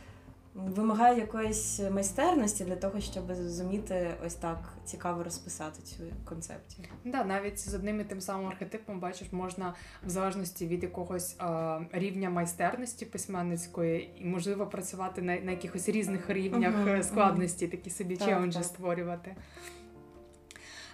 Вимагає 0.54 1.18
якоїсь 1.18 1.80
майстерності 1.90 2.64
для 2.64 2.76
того, 2.76 3.00
щоб 3.00 3.34
зуміти 3.34 4.14
ось 4.26 4.34
так 4.34 4.58
цікаво 4.84 5.22
розписати 5.22 5.82
цю 5.82 6.02
концепцію. 6.24 6.88
Да, 7.04 7.24
навіть 7.24 7.58
з 7.58 7.74
одним 7.74 8.00
і 8.00 8.04
тим 8.04 8.20
самим 8.20 8.46
архетипом, 8.46 9.00
бачиш, 9.00 9.32
можна 9.32 9.74
в 10.06 10.08
залежності 10.08 10.66
від 10.66 10.82
якогось 10.82 11.36
а, 11.38 11.80
рівня 11.92 12.30
майстерності 12.30 13.04
письменницької, 13.06 14.10
і 14.20 14.24
можливо 14.24 14.66
працювати 14.66 15.22
на, 15.22 15.40
на 15.40 15.50
якихось 15.50 15.88
різних 15.88 16.30
рівнях 16.30 16.74
е, 16.86 17.02
складності, 17.02 17.68
такі 17.68 17.90
собі 17.90 18.16
Так, 18.16 18.28
челенджі 18.28 18.58
так. 18.58 18.66
створювати. 18.66 19.36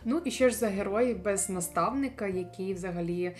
Ну 0.04 0.22
і 0.24 0.30
що 0.30 0.48
ж 0.48 0.56
за 0.56 0.68
герой 0.68 1.14
без 1.14 1.50
наставника, 1.50 2.26
який 2.26 2.74
взагалі 2.74 3.36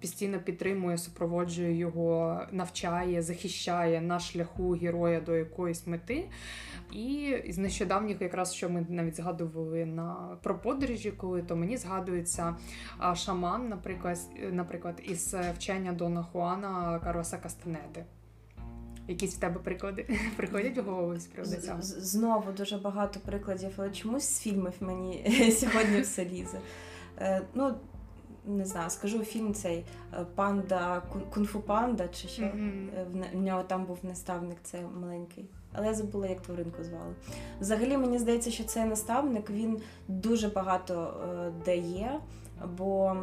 постійно 0.00 0.38
підтримує, 0.38 0.98
супроводжує 0.98 1.76
його, 1.76 2.40
навчає, 2.52 3.22
захищає 3.22 4.00
на 4.00 4.20
шляху 4.20 4.70
героя 4.70 5.20
до 5.20 5.36
якоїсь 5.36 5.86
мети. 5.86 6.28
І 6.92 7.36
з 7.48 7.58
нещодавніх, 7.58 8.20
якраз 8.20 8.54
що 8.54 8.70
ми 8.70 8.86
навіть 8.88 9.16
згадували 9.16 9.84
на 9.86 10.38
про 10.42 10.58
подорожі, 10.58 11.10
коли 11.10 11.42
то 11.42 11.56
мені 11.56 11.76
згадується 11.76 12.56
шаман, 13.14 13.68
наприклад, 13.68 14.18
наприклад, 14.52 15.02
із 15.04 15.34
вчення 15.56 15.92
Дона 15.92 16.22
Хуана 16.22 17.00
Карлоса 17.04 17.36
Кастанети. 17.38 18.04
Якісь 19.10 19.34
в 19.34 19.38
тебе 19.38 19.60
приклади 19.60 20.06
приходять 20.36 20.78
в 20.78 20.82
голову 20.82 21.16
з 21.16 21.26
приводу 21.26 21.56
цього? 21.56 21.78
Знову 21.82 22.52
дуже 22.52 22.76
багато 22.76 23.20
прикладів, 23.20 23.70
але 23.76 23.90
чомусь 23.90 24.24
з 24.24 24.40
фільмів 24.40 24.72
мені 24.80 25.30
сьогодні 25.60 26.00
все 26.00 26.24
лізе. 26.24 26.60
Е, 27.18 27.42
ну, 27.54 27.74
не 28.46 28.66
знаю, 28.66 28.90
скажу 28.90 29.18
фільм 29.18 29.54
цей 29.54 29.84
е, 30.12 30.26
Панда 30.34 31.02
Кунфу 31.34 31.60
Панда 31.60 32.08
чи 32.08 32.28
що. 32.28 32.42
Mm-hmm. 32.42 33.32
В 33.32 33.42
нього 33.42 33.62
там 33.62 33.84
був 33.84 33.98
наставник, 34.02 34.56
цей 34.62 34.80
маленький. 35.00 35.44
Але 35.72 35.86
я 35.86 35.94
забула, 35.94 36.26
як 36.26 36.40
тваринку 36.40 36.84
звали. 36.84 37.14
Взагалі, 37.60 37.96
мені 37.96 38.18
здається, 38.18 38.50
що 38.50 38.64
цей 38.64 38.84
наставник 38.84 39.50
він 39.50 39.82
дуже 40.08 40.48
багато 40.48 41.14
е, 41.24 41.52
дає, 41.64 42.20
бо 42.76 43.16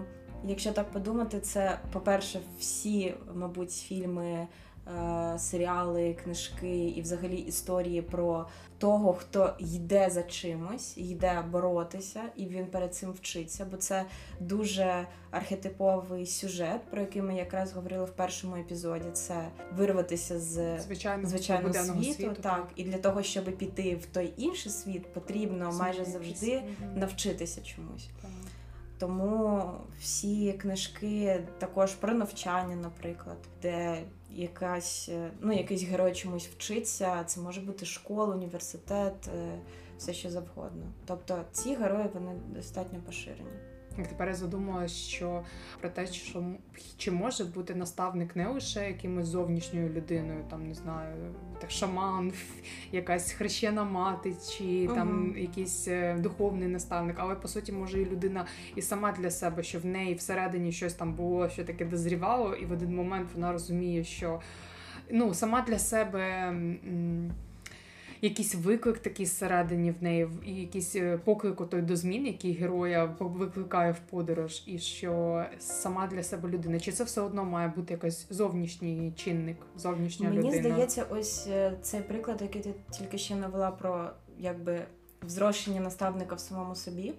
якщо 0.46 0.72
так 0.72 0.91
подумати, 0.91 1.39
це, 1.39 1.79
по-перше, 1.94 2.39
всі, 2.60 3.13
мабуть, 3.36 3.72
фільми. 3.72 4.48
Е, 4.96 5.39
серіали, 5.39 6.17
книжки 6.24 6.89
і 6.89 7.01
взагалі 7.01 7.36
історії 7.36 8.01
про 8.01 8.48
того, 8.77 9.13
хто 9.13 9.53
йде 9.60 10.10
за 10.10 10.24
чимось, 10.24 10.98
йде 10.98 11.44
боротися, 11.51 12.22
і 12.36 12.46
він 12.46 12.65
перед 12.65 12.96
цим 12.96 13.12
вчиться, 13.12 13.67
бо 13.72 13.77
це 13.77 14.06
дуже 14.39 15.08
архетиповий 15.32 16.25
сюжет, 16.25 16.82
про 16.91 17.01
який 17.01 17.22
ми 17.22 17.36
якраз 17.36 17.74
говорили 17.74 18.06
в 18.06 18.10
першому 18.10 18.56
епізоді. 18.56 19.06
Це 19.13 19.48
вирватися 19.75 20.39
з 20.39 20.79
звичайного, 20.82 21.29
звичайного 21.29 21.74
світу, 21.74 22.13
світу. 22.13 22.41
Так, 22.41 22.67
і 22.75 22.84
для 22.84 22.98
того, 22.98 23.24
щоб 23.24 23.58
піти 23.58 23.96
в 23.96 24.06
той 24.06 24.34
інший 24.38 24.72
світ, 24.72 25.13
потрібно 25.13 25.72
Змінитись. 25.72 25.79
майже 25.79 26.06
завжди 26.06 26.63
навчитися 26.96 27.62
чомусь. 27.62 28.10
Так. 28.22 28.32
Тому 29.00 29.72
всі 30.01 30.53
книжки 30.53 31.44
також 31.58 31.94
про 31.94 32.13
навчання, 32.13 32.75
наприклад, 32.75 33.38
де 33.62 34.03
якась, 34.38 35.10
е, 35.10 35.32
ну, 35.41 35.53
якийсь 35.53 35.84
герой 35.84 36.13
чомусь 36.13 36.48
вчиться, 36.48 37.24
це 37.24 37.41
може 37.41 37.62
бути 37.62 37.86
школа, 37.86 38.36
університет, 38.36 39.29
е, 39.38 39.60
все 39.98 40.13
що 40.13 40.29
завгодно. 40.29 40.86
Тобто 41.06 41.46
ці 41.51 41.75
герої 41.75 42.10
вони 42.13 42.32
достатньо 42.56 43.00
поширені. 43.06 43.50
Як 43.97 44.07
тепер 44.07 44.27
я 44.27 44.33
задумалася, 44.33 44.95
що 44.95 45.43
про 45.79 45.89
те, 45.89 46.07
що 46.07 46.43
чи 46.97 47.11
може 47.11 47.45
бути 47.45 47.75
наставник 47.75 48.35
не 48.35 48.47
лише 48.47 48.87
якимось 48.87 49.27
зовнішньою 49.27 49.89
людиною, 49.89 50.45
там 50.49 50.67
не 50.67 50.73
знаю, 50.73 51.15
так 51.61 51.71
шаман, 51.71 52.33
якась 52.91 53.31
хрещена 53.31 53.83
мати, 53.83 54.33
чи 54.33 54.63
uh-huh. 54.63 54.95
там 54.95 55.35
якийсь 55.37 55.87
е, 55.87 56.17
духовний 56.19 56.67
наставник, 56.67 57.15
але 57.19 57.35
по 57.35 57.47
суті 57.47 57.71
може 57.71 58.01
і 58.01 58.05
людина 58.05 58.45
і 58.75 58.81
сама 58.81 59.11
для 59.11 59.31
себе, 59.31 59.63
що 59.63 59.79
в 59.79 59.85
неї 59.85 60.15
всередині 60.15 60.71
щось 60.71 60.93
там 60.93 61.13
було, 61.13 61.49
що 61.49 61.63
таке 61.63 61.85
дозрівало, 61.85 62.53
і 62.53 62.65
в 62.65 62.71
один 62.71 62.95
момент 62.95 63.29
вона 63.35 63.51
розуміє, 63.51 64.03
що 64.03 64.39
ну 65.11 65.33
сама 65.33 65.61
для 65.61 65.79
себе. 65.79 66.47
М- 66.47 67.31
якийсь 68.21 68.55
виклик 68.55 69.00
такий 69.00 69.25
зсередині 69.25 69.91
в 69.91 70.03
неї, 70.03 70.29
і 70.45 70.53
якийсь 70.53 70.95
е, 70.95 71.17
поклик 71.17 71.69
той 71.69 71.81
до 71.81 71.95
змін, 71.95 72.25
який 72.25 72.53
героя 72.53 73.15
викликає 73.19 73.91
в 73.91 74.00
подорож, 74.00 74.63
і 74.65 74.79
що 74.79 75.43
сама 75.59 76.07
для 76.07 76.24
себе 76.24 76.50
людина. 76.50 76.79
Чи 76.79 76.91
це 76.91 77.03
все 77.03 77.21
одно 77.21 77.45
має 77.45 77.67
бути 77.67 77.93
якийсь 77.93 78.27
зовнішній 78.29 79.13
чинник, 79.15 79.57
зовнішня 79.77 80.29
Мені 80.29 80.38
людина? 80.38 80.62
Мені 80.62 80.71
здається, 80.74 81.05
ось 81.09 81.47
е, 81.47 81.77
цей 81.81 82.01
приклад, 82.01 82.41
який 82.41 82.62
ти 82.62 82.74
тільки 82.91 83.17
ще 83.17 83.36
навела 83.36 83.71
про 83.71 84.09
якби 84.39 84.79
взрощення 85.21 85.81
наставника 85.81 86.36
в 86.36 86.39
самому 86.39 86.75
собі. 86.75 87.13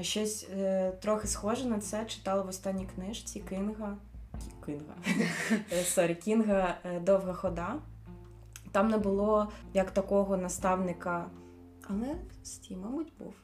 Щось 0.00 0.48
е, 0.58 0.90
трохи 0.90 1.28
схоже 1.28 1.68
на 1.68 1.78
це 1.78 2.04
читала 2.04 2.42
в 2.42 2.48
останній 2.48 2.88
книжці 2.94 3.42
Кінга. 3.48 3.96
Кінга. 4.66 4.94
Е, 5.72 5.84
sorry, 5.84 6.14
Кінга 6.14 6.78
Довга 7.02 7.32
хода. 7.32 7.74
Там 8.72 8.88
не 8.88 8.98
було 8.98 9.48
як 9.74 9.90
такого 9.90 10.36
наставника, 10.36 11.30
але 11.88 12.14
стій, 12.42 12.76
мабуть, 12.76 13.12
був. 13.18 13.34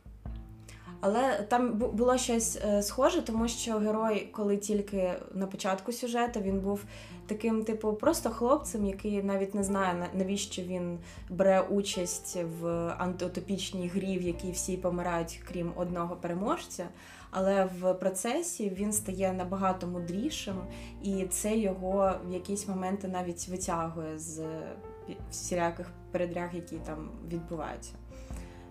Але 1.06 1.46
там 1.48 1.72
було 1.78 2.18
щось 2.18 2.58
е, 2.64 2.82
схоже, 2.82 3.22
тому 3.22 3.48
що 3.48 3.78
герой, 3.78 4.28
коли 4.32 4.56
тільки 4.56 5.12
на 5.34 5.46
початку 5.46 5.92
сюжету, 5.92 6.40
він 6.40 6.60
був 6.60 6.84
таким, 7.26 7.64
типу, 7.64 7.92
просто 7.92 8.30
хлопцем, 8.30 8.86
який 8.86 9.22
навіть 9.22 9.54
не 9.54 9.64
знає, 9.64 10.08
навіщо 10.14 10.62
він 10.62 10.98
бере 11.30 11.60
участь 11.60 12.38
в 12.60 12.66
антиутопічній 12.98 13.88
грі, 13.88 14.18
в 14.18 14.22
якій 14.22 14.52
всі 14.52 14.76
помирають, 14.76 15.40
крім 15.48 15.72
одного 15.76 16.16
переможця. 16.16 16.88
Але 17.30 17.64
в 17.80 17.94
процесі 17.94 18.70
він 18.70 18.92
стає 18.92 19.32
набагато 19.32 19.86
мудрішим, 19.86 20.56
і 21.02 21.24
це 21.24 21.56
його 21.56 22.12
в 22.28 22.32
якісь 22.32 22.68
моменти 22.68 23.08
навіть 23.08 23.48
витягує 23.48 24.18
з 24.18 24.42
всіляких 25.30 25.86
передряг, 26.10 26.54
які 26.54 26.76
там 26.76 27.10
відбуваються. 27.28 27.92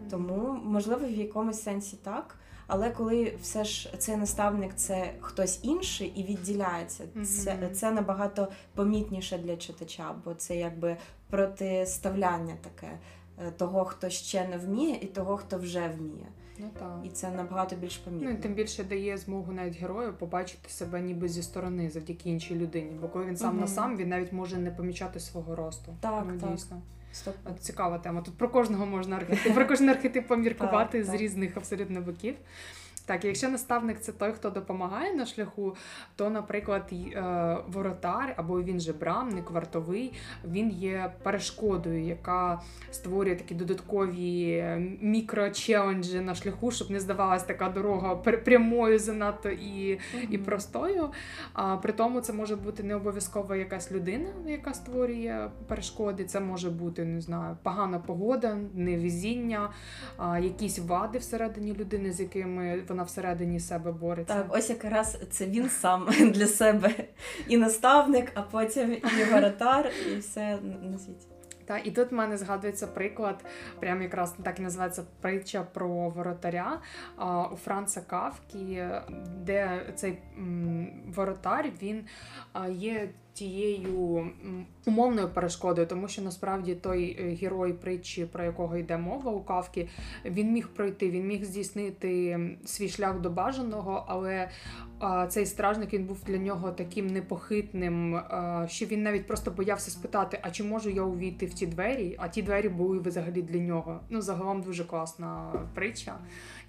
Тому, 0.10 0.60
можливо, 0.64 1.08
в 1.08 1.12
якомусь 1.12 1.64
сенсі 1.64 1.98
так. 2.04 2.36
Але 2.68 2.90
коли 2.90 3.38
все 3.42 3.64
ж 3.64 3.94
цей 3.98 4.16
наставник 4.16 4.72
це 4.76 5.14
хтось 5.20 5.60
інший 5.64 6.08
і 6.08 6.24
відділяється, 6.24 7.04
це 7.26 7.70
це 7.74 7.92
набагато 7.92 8.48
помітніше 8.76 9.38
для 9.38 9.58
читача, 9.58 10.16
бо 10.26 10.34
це 10.34 10.56
якби 10.56 10.98
протиставляння 11.30 12.56
таке 12.62 13.00
того, 13.58 13.86
хто 13.86 14.10
ще 14.10 14.48
не 14.48 14.58
вміє, 14.58 14.96
і 15.02 15.06
того, 15.06 15.38
хто 15.38 15.58
вже 15.58 15.88
вміє. 15.88 16.28
Ну 16.58 16.70
так. 16.80 17.00
І 17.04 17.10
це 17.10 17.32
набагато 17.32 17.76
більш 17.76 17.98
помітно. 17.98 18.30
Ну 18.30 18.36
і 18.36 18.42
тим 18.42 18.54
більше 18.54 18.84
дає 18.84 19.18
змогу 19.18 19.52
навіть 19.52 19.78
герою 19.78 20.14
побачити 20.14 20.70
себе 20.70 21.02
ніби 21.02 21.30
зі 21.30 21.44
сторони 21.44 21.90
завдяки 21.90 22.30
іншій 22.30 22.56
людині. 22.56 22.98
Бо 23.02 23.08
коли 23.08 23.26
він 23.26 23.38
сам 23.38 23.50
угу. 23.50 23.60
на 23.60 23.68
сам, 23.68 23.98
він 23.98 24.10
навіть 24.10 24.34
може 24.34 24.58
не 24.58 24.72
помічати 24.72 25.20
свого 25.20 25.56
росту. 25.56 25.96
Так, 26.00 26.26
ну, 26.28 26.40
так. 26.40 26.52
дійсно. 26.52 26.82
Стоп. 27.12 27.36
Цікава 27.60 27.98
тема. 28.00 28.22
Тут 28.22 28.38
про 28.38 28.50
кожного 28.50 28.86
можна 28.86 29.16
архетип, 29.16 29.54
про 29.54 29.68
кожен 29.68 29.90
архетип 29.90 30.28
поміркувати 30.28 31.04
з 31.04 31.14
різних 31.14 31.58
абсолютно 31.58 32.02
боків. 32.02 32.36
Так, 33.06 33.26
якщо 33.26 33.50
наставник 33.50 34.00
це 34.00 34.12
той, 34.12 34.32
хто 34.32 34.50
допомагає 34.50 35.14
на 35.14 35.26
шляху, 35.26 35.76
то, 36.16 36.30
наприклад, 36.30 36.90
е, 36.92 37.58
воротар 37.68 38.34
або 38.38 38.62
він 38.62 38.80
же 38.80 38.94
брамник, 38.94 39.52
вартовий, 39.52 40.14
він 40.48 40.70
є 40.70 41.14
перешкодою, 41.24 42.04
яка 42.04 42.62
створює 42.92 43.36
такі 43.36 43.56
додаткові 43.56 44.52
е, 44.52 44.98
мікрочеленджі 45.02 46.20
на 46.20 46.36
шляху, 46.36 46.72
щоб 46.72 46.92
не 46.92 47.00
здавалася 47.00 47.46
така 47.46 47.70
дорога 47.70 48.16
прямою 48.16 49.00
занадто 49.00 49.50
і 49.50 49.92
mm-hmm. 49.92 50.30
і 50.30 50.38
простою. 50.38 51.10
А 51.54 51.78
при 51.78 51.94
тому 51.94 52.22
це 52.22 52.34
може 52.34 52.56
бути 52.56 52.84
не 52.84 52.96
обов'язково 52.96 53.56
якась 53.56 53.92
людина, 53.92 54.30
яка 54.48 54.74
створює 54.74 55.50
перешкоди. 55.68 56.26
Це 56.26 56.40
може 56.40 56.70
бути 56.70 57.06
не 57.06 57.22
знаю, 57.22 57.58
погана 57.64 58.00
погода, 58.00 58.58
невезіння, 58.74 59.70
якісь 60.42 60.80
вади 60.80 61.18
всередині 61.18 61.74
людини, 61.74 62.12
з 62.12 62.20
якими 62.20 62.84
вона 62.94 63.04
всередині 63.04 63.60
себе 63.60 63.92
бореться. 63.92 64.34
Так, 64.34 64.46
ось 64.50 64.70
якраз 64.70 65.18
це 65.32 65.46
він 65.46 65.70
сам 65.70 66.08
для 66.34 66.48
себе 66.48 66.94
і 67.48 67.58
наставник, 67.58 68.32
а 68.34 68.42
потім 68.42 68.94
і 68.94 69.34
воротар, 69.34 69.92
і 70.12 70.16
все 70.16 70.58
на 70.84 70.98
світі. 70.98 71.28
Та 71.66 71.78
і 71.78 71.92
тут 71.92 72.12
в 72.12 72.16
мене 72.16 72.38
згадується 72.38 72.88
приклад, 72.88 73.46
прям 73.80 74.02
якраз 74.02 74.36
так 74.44 74.60
і 74.60 74.62
називається 74.62 75.04
притча 75.22 75.64
про 75.64 76.10
воротаря 76.10 76.82
а, 77.18 77.48
у 77.48 77.56
Франца 77.56 78.02
Кавкі, 78.02 78.84
де 79.38 79.82
цей 79.96 80.18
м, 80.38 80.88
воротар 81.16 81.70
він 81.82 82.06
а, 82.54 82.68
є 82.68 83.10
тією 83.34 84.28
умовною 84.86 85.30
перешкодою, 85.30 85.88
тому 85.88 86.08
що 86.08 86.22
насправді 86.22 86.76
той 86.76 87.18
е, 87.20 87.36
герой 87.36 87.74
притчі, 87.74 88.26
про 88.26 88.44
якого 88.44 88.78
йде 88.78 88.98
мова 88.98 89.32
у 89.32 89.42
Кавки, 89.44 89.90
він 90.26 90.52
міг 90.52 90.68
пройти, 90.68 91.10
він 91.10 91.28
міг 91.28 91.44
здійснити 91.44 92.40
свій 92.66 92.90
шлях 92.90 93.22
до 93.22 93.30
бажаного, 93.30 94.06
але 94.08 94.50
цей 95.30 95.46
стражник 95.46 95.94
він 95.94 96.06
був 96.06 96.24
для 96.24 96.38
нього 96.38 96.72
таким 96.72 97.08
непохитним, 97.08 98.16
а, 98.16 98.66
що 98.70 98.86
він 98.86 99.04
навіть 99.04 99.28
просто 99.28 99.52
боявся 99.52 99.92
спитати: 99.92 100.40
а 100.42 100.52
чи 100.52 100.64
можу 100.64 100.90
я 100.90 101.02
увійти 101.02 101.46
в 101.46 101.54
ті 101.54 101.68
двері? 101.68 102.16
А 102.20 102.28
ті 102.28 102.42
двері 102.42 102.70
були 102.70 103.00
взагалі 103.00 103.42
для 103.42 103.60
нього. 103.60 104.00
Ну, 104.10 104.22
загалом 104.22 104.62
дуже 104.62 104.86
класна 104.86 105.54
притча, 105.74 106.16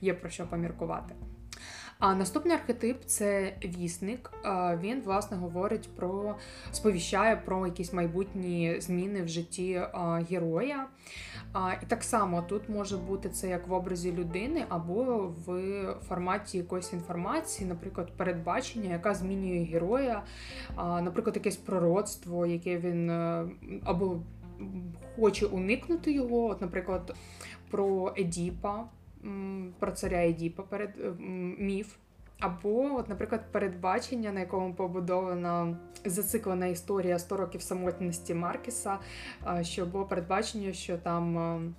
є 0.01 0.15
про 0.15 0.31
що 0.31 0.47
поміркувати. 0.47 1.15
А 1.99 2.15
наступний 2.15 2.57
архетип 2.57 3.05
це 3.05 3.57
вісник. 3.65 4.33
Він 4.81 5.03
власне 5.03 5.37
говорить 5.37 5.89
про 5.97 6.35
сповіщає 6.73 7.37
про 7.37 7.67
якісь 7.67 7.93
майбутні 7.93 8.77
зміни 8.81 9.23
в 9.23 9.29
житті 9.29 9.83
героя. 10.31 10.87
І 11.83 11.87
так 11.87 12.03
само 12.03 12.43
тут 12.43 12.69
може 12.69 12.97
бути 12.97 13.29
це 13.29 13.49
як 13.49 13.69
в 13.69 13.73
образі 13.73 14.13
людини, 14.13 14.65
або 14.69 15.33
в 15.47 15.55
форматі 16.09 16.59
якоїсь 16.59 16.93
інформації, 16.93 17.69
наприклад, 17.69 18.13
передбачення, 18.17 18.93
яка 18.93 19.15
змінює 19.15 19.65
героя, 19.65 20.23
наприклад, 20.77 21.37
якесь 21.37 21.57
пророцтво, 21.57 22.47
яке 22.47 22.79
він 22.79 23.11
е, 23.11 23.47
або 23.85 24.21
хоче 25.17 25.47
уникнути 25.47 26.13
його. 26.13 26.45
От, 26.45 26.61
наприклад, 26.61 27.15
про 27.71 28.15
Едіпа, 28.19 28.85
про 29.79 29.93
царя 29.93 30.27
Едіпа 30.27 30.63
перед 30.63 30.91
міф. 31.59 31.95
Або, 32.41 32.95
от, 32.95 33.09
наприклад, 33.09 33.41
передбачення, 33.53 34.33
на 34.33 34.41
якому 34.41 34.75
побудована 34.75 35.77
зациклена 36.05 36.67
історія 36.67 37.19
100 37.19 37.37
років 37.37 37.63
самотності 37.63 38.35
Маркеса, 38.35 38.99
що 39.63 39.87
було 39.87 40.05
передбачення, 40.05 40.73
що 40.73 40.99
там 40.99 41.75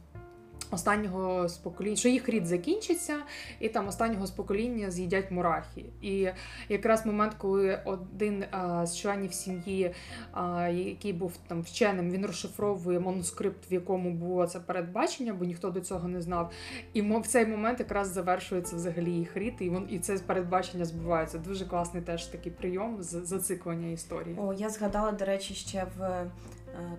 останнього 0.71 1.47
з 1.47 1.57
покоління, 1.57 1.95
що 1.95 2.09
їх 2.09 2.29
рід 2.29 2.45
закінчиться, 2.45 3.17
і 3.59 3.69
там 3.69 3.87
останнього 3.87 4.27
з 4.27 4.31
покоління 4.31 4.91
з'їдять 4.91 5.31
мурахи. 5.31 5.85
І 6.01 6.29
якраз 6.69 7.05
момент, 7.05 7.33
коли 7.37 7.81
один 7.85 8.45
а, 8.51 8.85
з 8.85 8.97
членів 8.97 9.33
сім'ї, 9.33 9.91
а, 10.31 10.67
який 10.67 11.13
був 11.13 11.37
там 11.47 11.61
вченим, 11.61 12.11
він 12.11 12.25
розшифровує 12.25 12.99
манускрипт, 12.99 13.71
в 13.71 13.73
якому 13.73 14.11
було 14.11 14.47
це 14.47 14.59
передбачення, 14.59 15.33
бо 15.33 15.45
ніхто 15.45 15.69
до 15.69 15.81
цього 15.81 16.07
не 16.07 16.21
знав. 16.21 16.51
І 16.93 17.01
в 17.01 17.27
цей 17.27 17.45
момент 17.45 17.79
якраз 17.79 18.07
завершується 18.13 18.75
взагалі 18.75 19.11
їх 19.11 19.37
рід, 19.37 19.53
і 19.59 19.69
вон 19.69 19.87
і 19.89 19.99
це 19.99 20.17
передбачення 20.17 20.85
збувається. 20.85 21.37
Дуже 21.37 21.65
класний 21.65 22.03
теж 22.03 22.25
такий 22.25 22.51
прийом 22.51 23.03
з 23.03 23.25
зациклення 23.25 23.87
історії. 23.87 24.35
О, 24.39 24.53
я 24.53 24.69
згадала, 24.69 25.11
до 25.11 25.25
речі, 25.25 25.53
ще 25.53 25.87
в 25.97 26.05
Е, 26.05 26.31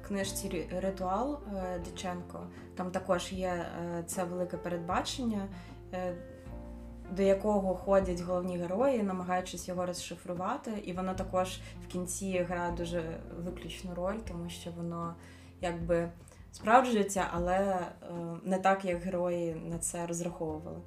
книжці 0.08 0.68
Ритуал 0.80 1.38
е, 1.56 1.78
Диченко. 1.84 2.46
Там 2.74 2.90
також 2.90 3.32
є 3.32 3.48
е, 3.48 4.04
це 4.06 4.24
велике 4.24 4.56
передбачення, 4.56 5.48
до 7.10 7.22
якого 7.22 7.74
ходять 7.74 8.20
головні 8.20 8.58
герої, 8.58 9.02
намагаючись 9.02 9.68
його 9.68 9.86
розшифрувати. 9.86 10.70
І 10.84 10.92
воно 10.92 11.14
також 11.14 11.60
в 11.84 11.86
кінці 11.86 12.38
грає 12.38 12.72
дуже 12.72 13.20
виключну 13.38 13.94
роль, 13.94 14.16
тому 14.28 14.48
що 14.48 14.70
воно 14.70 15.14
якби 15.60 16.08
справджується, 16.52 17.26
але 17.32 17.78
не 18.44 18.58
так, 18.58 18.84
як 18.84 19.02
герої 19.02 19.54
на 19.54 19.78
це 19.78 20.06
розраховували. 20.06 20.78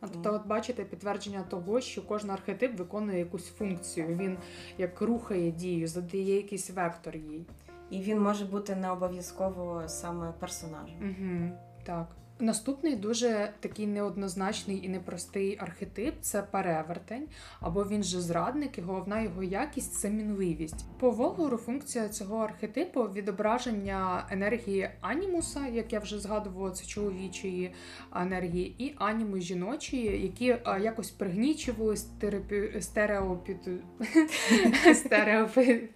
Тобто, 0.00 0.34
от 0.34 0.46
бачите 0.46 0.84
підтвердження 0.84 1.42
того, 1.42 1.80
що 1.80 2.02
кожен 2.02 2.30
архетип 2.30 2.78
виконує 2.78 3.18
якусь 3.18 3.48
функцію. 3.48 4.06
Він 4.06 4.38
як 4.78 5.00
рухає 5.00 5.50
дію, 5.50 5.88
задає 5.88 6.36
якийсь 6.36 6.70
вектор 6.70 7.16
їй 7.16 7.46
і 7.90 8.00
він 8.00 8.20
може 8.20 8.44
бути 8.44 8.76
не 8.76 8.90
обов'язково 8.90 9.82
саме 9.86 10.32
персонажем. 10.38 10.96
Угу, 11.02 11.58
Так. 11.84 12.06
Наступний 12.40 12.96
дуже 12.96 13.50
такий 13.60 13.86
неоднозначний 13.86 14.84
і 14.84 14.88
непростий 14.88 15.58
архетип 15.60 16.14
це 16.20 16.42
перевертень, 16.42 17.28
або 17.60 17.84
він 17.84 18.02
же 18.02 18.20
зрадник, 18.20 18.78
і 18.78 18.80
головна 18.80 19.20
його 19.20 19.42
якість 19.42 19.94
це 19.94 20.10
мінливість. 20.10 20.84
По 21.00 21.10
Волгору 21.10 21.56
функція 21.56 22.08
цього 22.08 22.36
архетипу 22.36 23.02
відображення 23.02 24.26
енергії 24.30 24.90
анімуса, 25.00 25.66
як 25.66 25.92
я 25.92 25.98
вже 25.98 26.18
згадувала, 26.18 26.70
це 26.70 26.86
чоловічої 26.86 27.72
енергії, 28.16 28.74
і 28.78 28.94
аніму 28.98 29.38
жіночої, 29.38 30.22
які 30.22 30.44
якось 30.82 31.10
пригнічували 31.10 31.96
стереопі... 31.96 32.80
стереопід... 32.80 33.56
стереопід... 34.94 35.90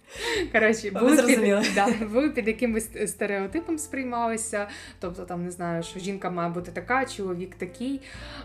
Коротше, 0.51 0.91
були 2.11 2.29
під 2.29 2.47
якимось 2.47 3.09
стереотипом 3.09 3.77
сприймалися, 3.77 4.67
тобто 4.99 5.25
там 5.25 5.43
не 5.43 5.51
знаю, 5.51 5.83
що 5.83 5.99
жінка 5.99 6.29
має 6.33 6.49
бути 6.49 6.71
така, 6.71 7.05
чоловік 7.05 7.55
такий. 7.55 8.01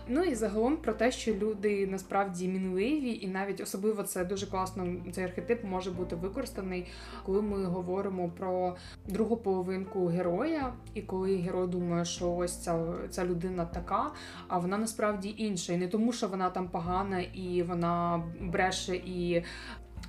Ну 0.09 0.23
і 0.23 0.35
загалом 0.35 0.77
про 0.77 0.93
те, 0.93 1.13
що 1.13 1.35
люди 1.35 1.87
насправді 1.87 2.49
мінливі, 2.49 3.19
і 3.23 3.29
навіть 3.29 3.61
особливо 3.61 4.03
це 4.03 4.25
дуже 4.25 4.47
класно. 4.47 4.87
Цей 5.13 5.25
архетип 5.25 5.65
може 5.65 5.91
бути 5.91 6.17
використаний, 6.17 6.87
коли 7.27 7.43
ми 7.43 7.65
говоримо 7.65 8.29
про 8.29 8.77
другу 9.07 9.37
половинку 9.37 10.07
героя, 10.07 10.73
і 10.95 11.03
коли 11.03 11.37
герой 11.37 11.69
думає, 11.69 12.05
що 12.05 12.33
ось 12.33 12.57
ця, 12.57 12.85
ця 13.11 13.25
людина 13.25 13.65
така, 13.65 14.11
а 14.49 14.59
вона 14.59 14.79
насправді 14.79 15.35
інша. 15.39 15.73
І 15.73 15.77
не 15.77 15.89
тому, 15.89 16.13
що 16.13 16.29
вона 16.29 16.51
там 16.51 16.69
погана 16.69 17.21
і 17.21 17.63
вона 17.63 18.23
бреше 18.41 18.97
і 18.97 19.43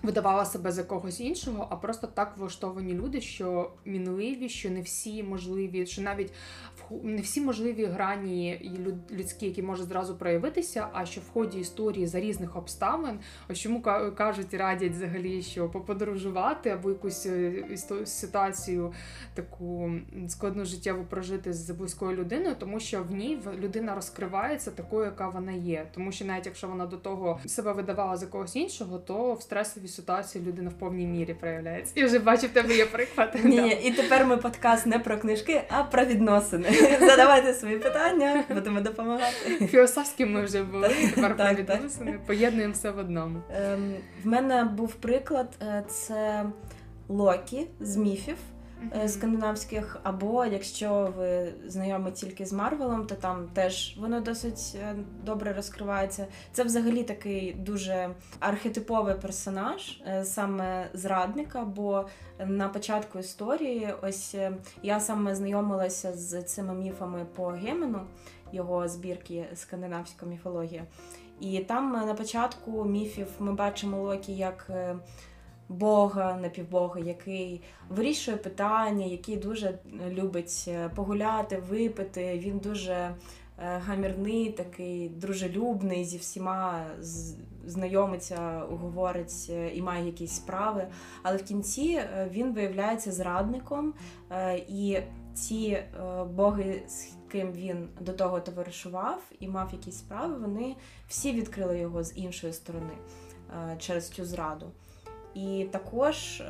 видавала 0.03 0.45
себе 0.45 0.71
за 0.71 0.83
когось 0.83 1.19
іншого, 1.19 1.67
а 1.69 1.75
просто 1.75 2.07
так 2.07 2.37
влаштовані 2.37 2.93
люди, 2.93 3.21
що 3.21 3.71
мінливі, 3.85 4.49
що 4.49 4.69
не 4.69 4.81
всі 4.81 5.23
можливі, 5.23 5.85
що 5.85 6.01
навіть 6.01 6.31
не 7.03 7.21
всі 7.21 7.41
можливі 7.41 7.85
грані 7.85 8.71
людські, 9.11 9.45
які 9.45 9.63
можуть 9.63 9.87
зразу 9.87 10.15
проявитися, 10.15 10.87
а 10.93 11.05
що 11.05 11.21
в 11.21 11.29
ході 11.33 11.59
історії 11.59 12.07
за 12.07 12.19
різних 12.19 12.55
обставин, 12.55 13.19
ось 13.49 13.59
чому 13.59 13.81
кажуть, 14.17 14.53
радять 14.53 14.91
взагалі, 14.91 15.41
що 15.41 15.69
поподорожувати 15.69 16.69
або 16.69 16.89
якусь 16.89 17.25
е, 17.25 17.63
ситуацію 18.05 18.93
таку 19.33 19.91
складну 20.27 20.65
життєву 20.65 21.03
прожити 21.03 21.53
з 21.53 21.69
близькою 21.71 22.17
людиною, 22.17 22.55
тому 22.59 22.79
що 22.79 23.03
в 23.03 23.11
ній 23.11 23.39
людина 23.59 23.95
розкривається 23.95 24.71
такою, 24.71 25.05
яка 25.05 25.29
вона 25.29 25.51
є. 25.51 25.87
Тому 25.93 26.11
що 26.11 26.25
навіть 26.25 26.45
якщо 26.45 26.67
вона 26.67 26.85
до 26.85 26.97
того 26.97 27.39
себе 27.45 27.73
видавала 27.73 28.17
за 28.17 28.27
когось 28.27 28.55
іншого, 28.55 28.99
то 28.99 29.33
в 29.33 29.41
стресовій 29.41 29.88
ситуації 29.89 30.45
людина 30.45 30.69
в 30.69 30.73
повній 30.73 31.07
мірі 31.07 31.33
проявляється. 31.33 31.93
Я 31.95 32.05
вже 32.05 32.19
бачу, 32.19 32.47
в 32.47 32.49
тебе 32.49 32.75
є 32.75 32.85
приклад. 32.85 33.35
Ні, 33.43 33.81
і 33.83 33.91
тепер 33.91 34.25
ми 34.25 34.37
подкаст 34.37 34.85
не 34.85 34.99
про 34.99 35.17
книжки, 35.17 35.61
а 35.69 35.83
про 35.83 36.05
відносини. 36.05 36.69
Задавайте 36.99 37.53
свої 37.53 37.77
питання, 37.77 38.43
будемо 38.49 38.81
допомагати. 38.81 39.67
Філософські 39.67 40.25
ми 40.25 40.41
вже 40.41 40.63
були, 40.63 40.89
тепер 41.15 41.37
про 41.37 41.53
відносини. 41.53 42.19
Поєднуємо 42.25 42.73
все 42.73 42.91
в 42.91 42.97
одному. 42.97 43.39
Ем, 43.55 43.93
в 44.23 44.27
мене 44.27 44.63
був 44.63 44.93
приклад: 44.93 45.47
е, 45.61 45.83
це 45.87 46.45
Локі 47.07 47.67
з 47.79 47.97
міфів. 47.97 48.35
Е, 48.95 49.09
скандинавських, 49.09 49.97
або 50.03 50.45
якщо 50.45 51.13
ви 51.17 51.53
знайомі 51.67 52.11
тільки 52.11 52.45
з 52.45 52.53
Марвелом, 52.53 53.05
то 53.05 53.15
там 53.15 53.47
теж 53.53 53.97
воно 53.99 54.21
досить 54.21 54.77
е, 54.81 54.95
добре 55.25 55.53
розкривається. 55.53 56.27
Це 56.51 56.63
взагалі 56.63 57.03
такий 57.03 57.53
дуже 57.53 58.09
архетиповий 58.39 59.15
персонаж, 59.15 60.01
е, 60.07 60.25
саме 60.25 60.89
зрадника. 60.93 61.63
Бо 61.63 62.05
на 62.45 62.69
початку 62.69 63.19
історії, 63.19 63.93
ось 64.01 64.35
я 64.83 64.99
саме 64.99 65.35
знайомилася 65.35 66.13
з 66.13 66.43
цими 66.43 66.73
міфами 66.73 67.25
по 67.35 67.47
Гемену, 67.47 68.01
його 68.51 68.87
збірки 68.87 69.45
скандинавська 69.55 70.25
міфологія. 70.25 70.83
І 71.39 71.59
там 71.59 71.91
на 71.91 72.13
початку 72.13 72.85
міфів 72.85 73.27
ми 73.39 73.53
бачимо 73.53 74.03
Локі 74.03 74.33
як 74.33 74.71
Бога, 75.69 76.37
напівбога, 76.41 76.99
який 76.99 77.61
вирішує 77.89 78.37
питання, 78.37 79.05
який 79.05 79.37
дуже 79.37 79.79
любить 80.09 80.65
е, 80.67 80.89
погуляти, 80.95 81.57
випити. 81.57 82.39
Він 82.43 82.57
дуже 82.57 82.93
е, 82.93 83.15
гамірний, 83.57 84.51
такий 84.51 85.09
дружелюбний, 85.09 86.05
зі 86.05 86.17
всіма 86.17 86.85
знайомиться, 87.65 88.63
говорить 88.69 89.47
е, 89.49 89.71
і 89.75 89.81
має 89.81 90.05
якісь 90.05 90.31
справи. 90.31 90.87
Але 91.23 91.37
в 91.37 91.43
кінці 91.43 92.01
він 92.31 92.53
виявляється 92.53 93.11
зрадником, 93.11 93.93
і 94.67 94.97
ці 95.33 95.77
боги, 96.33 96.81
з 96.87 97.07
ким 97.31 97.51
він 97.51 97.89
до 97.99 98.13
того 98.13 98.39
товаришував 98.39 99.21
і 99.39 99.47
мав 99.47 99.69
якісь 99.71 99.97
справи, 99.97 100.37
вони 100.37 100.75
всі 101.07 101.33
відкрили 101.33 101.79
його 101.79 102.03
з 102.03 102.17
іншої 102.17 102.53
сторони 102.53 102.93
через 103.77 104.09
цю 104.09 104.25
зраду. 104.25 104.71
І 105.33 105.67
також 105.71 106.41
е, 106.41 106.45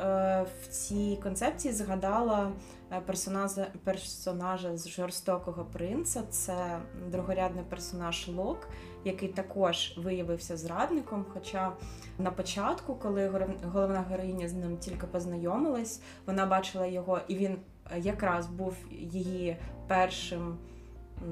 в 0.62 0.68
цій 0.68 1.20
концепції 1.24 1.74
згадала 1.74 2.52
е, 2.92 3.02
персонажа 3.06 3.68
персонажа 3.84 4.78
з 4.78 4.90
жорстокого 4.90 5.66
принца. 5.66 6.24
Це 6.30 6.80
другорядний 7.08 7.64
персонаж 7.70 8.28
Лок, 8.28 8.70
який 9.06 9.30
також 9.30 9.98
виявився 9.98 10.58
зрадником. 10.58 11.26
Хоча 11.34 11.72
на 12.20 12.32
початку, 12.32 12.96
коли 12.96 13.48
головна 13.64 14.06
героїня 14.10 14.48
з 14.48 14.54
ним 14.54 14.78
тільки 14.78 15.08
познайомилась, 15.08 16.02
вона 16.26 16.46
бачила 16.46 16.86
його, 16.86 17.20
і 17.28 17.36
він 17.36 17.58
е, 17.92 18.00
якраз 18.00 18.48
був 18.48 18.76
її 18.92 19.58
першим 19.88 20.58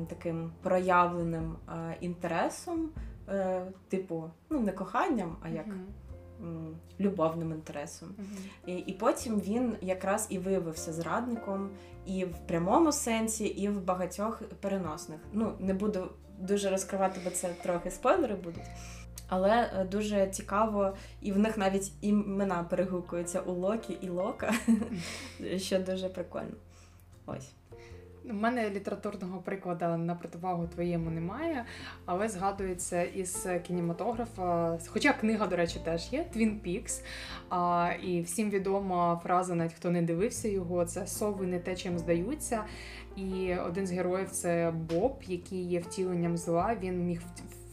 таким 0.10 0.52
проявленим 0.62 1.56
інтересом, 2.02 2.90
типу, 3.90 4.32
ну 4.50 4.60
не 4.60 4.72
коханням, 4.72 5.38
а 5.42 5.50
як 5.50 5.66
любовним 7.00 7.52
інтересом. 7.52 8.10
Uh-huh. 8.10 8.70
І, 8.72 8.78
і 8.78 8.94
потім 8.94 9.40
він 9.40 9.76
якраз 9.82 10.28
і 10.30 10.38
виявився 10.38 10.94
зрадником 10.94 11.70
і 12.06 12.26
в 12.26 12.38
прямому 12.48 12.92
сенсі, 12.92 13.46
і 13.46 13.70
в 13.70 13.84
багатьох 13.84 14.42
переносних. 14.62 15.20
Ну, 15.34 15.54
не 15.60 15.74
буду 15.74 16.08
дуже 16.40 16.70
розкривати, 16.70 17.20
бо 17.24 17.30
це 17.30 17.50
трохи 17.64 17.92
спойлери 17.92 18.36
будуть. 18.36 18.66
Але 19.30 19.72
е, 19.76 19.86
дуже 19.86 20.28
цікаво, 20.28 20.94
і 21.22 21.32
в 21.32 21.40
них 21.40 21.58
навіть 21.58 21.92
імена 22.02 22.64
перегукуються 22.64 23.42
у 23.42 23.54
Локі 23.54 23.98
і 24.02 24.10
Лока, 24.10 24.54
що 25.58 25.80
дуже 25.80 26.10
прикольно. 26.10 26.56
Ось. 27.26 27.50
У 28.30 28.34
мене 28.34 28.70
літературного 28.70 29.40
прикладу 29.40 29.86
на 29.86 30.16
противагу 30.16 30.68
твоєму 30.68 31.10
немає, 31.10 31.66
але 32.06 32.30
згадується 32.30 33.04
із 33.04 33.48
кінематографа. 33.68 34.78
Хоча 34.88 35.14
книга, 35.14 35.48
до 35.48 35.56
речі, 35.56 35.80
теж 35.84 36.14
є 36.14 36.26
Peaks. 36.36 37.02
А, 37.50 37.92
І 38.04 38.22
всім 38.22 38.50
відома 38.50 39.22
фраза, 39.24 39.56
навіть 39.56 39.74
хто 39.74 39.90
не 39.90 40.02
дивився 40.02 40.48
його, 40.48 40.86
це 40.86 41.08
сови 41.08 41.48
не 41.48 41.60
те, 41.60 41.76
чим 41.76 42.00
здаються. 42.00 42.64
І 43.16 43.56
один 43.56 43.88
з 43.88 43.92
героїв 43.92 44.30
це 44.30 44.74
Боб, 44.90 45.24
який 45.28 45.64
є 45.64 45.80
втіленням 45.80 46.38
зла. 46.38 46.76
Він 46.82 47.06
міг 47.06 47.22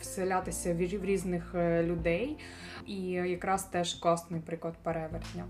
вселятися 0.01 0.75
в 0.75 1.05
різних 1.05 1.55
е, 1.55 1.83
людей, 1.83 2.39
і 2.87 3.01
якраз 3.11 3.65
теж 3.65 3.95
класний 3.95 4.41
приклад 4.41 4.75
перевертня. 4.83 5.45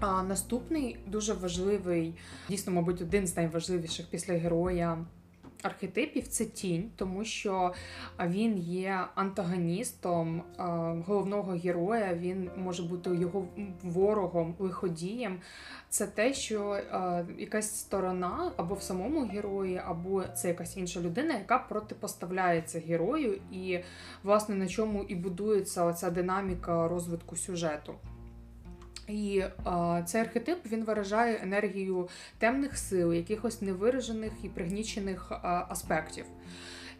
А 0.00 0.22
наступний 0.22 0.98
дуже 1.06 1.32
важливий, 1.32 2.14
дійсно, 2.48 2.72
мабуть, 2.72 3.02
один 3.02 3.26
з 3.26 3.36
найважливіших 3.36 4.06
після 4.10 4.34
героя 4.34 5.04
архетипів 5.62 6.28
це 6.28 6.44
тінь, 6.44 6.90
тому 6.96 7.24
що 7.24 7.72
він 8.26 8.58
є 8.58 9.00
антагоністом 9.14 10.42
головного 11.06 11.52
героя. 11.52 12.14
Він 12.14 12.50
може 12.56 12.82
бути 12.82 13.16
його 13.16 13.48
ворогом, 13.82 14.54
лиходієм. 14.58 15.40
Це 15.88 16.06
те, 16.06 16.34
що 16.34 16.80
якась 17.38 17.78
сторона 17.78 18.52
або 18.56 18.74
в 18.74 18.82
самому 18.82 19.26
герої, 19.26 19.80
або 19.84 20.24
це 20.24 20.48
якась 20.48 20.76
інша 20.76 21.00
людина, 21.00 21.34
яка 21.34 21.58
протипоставляється 21.58 22.80
герою, 22.80 23.40
і 23.52 23.78
власне 24.22 24.54
на 24.54 24.68
чому 24.68 25.02
і 25.02 25.14
будується 25.14 25.84
оця 25.84 26.10
динаміка 26.10 26.88
розвитку 26.88 27.36
сюжету. 27.36 27.94
І 29.08 29.44
а, 29.64 30.02
цей 30.06 30.20
архетип 30.20 30.58
він 30.66 30.84
виражає 30.84 31.40
енергію 31.42 32.08
темних 32.38 32.78
сил, 32.78 33.12
якихось 33.12 33.62
невиражених 33.62 34.32
і 34.42 34.48
пригнічених 34.48 35.32
а, 35.32 35.66
аспектів. 35.68 36.24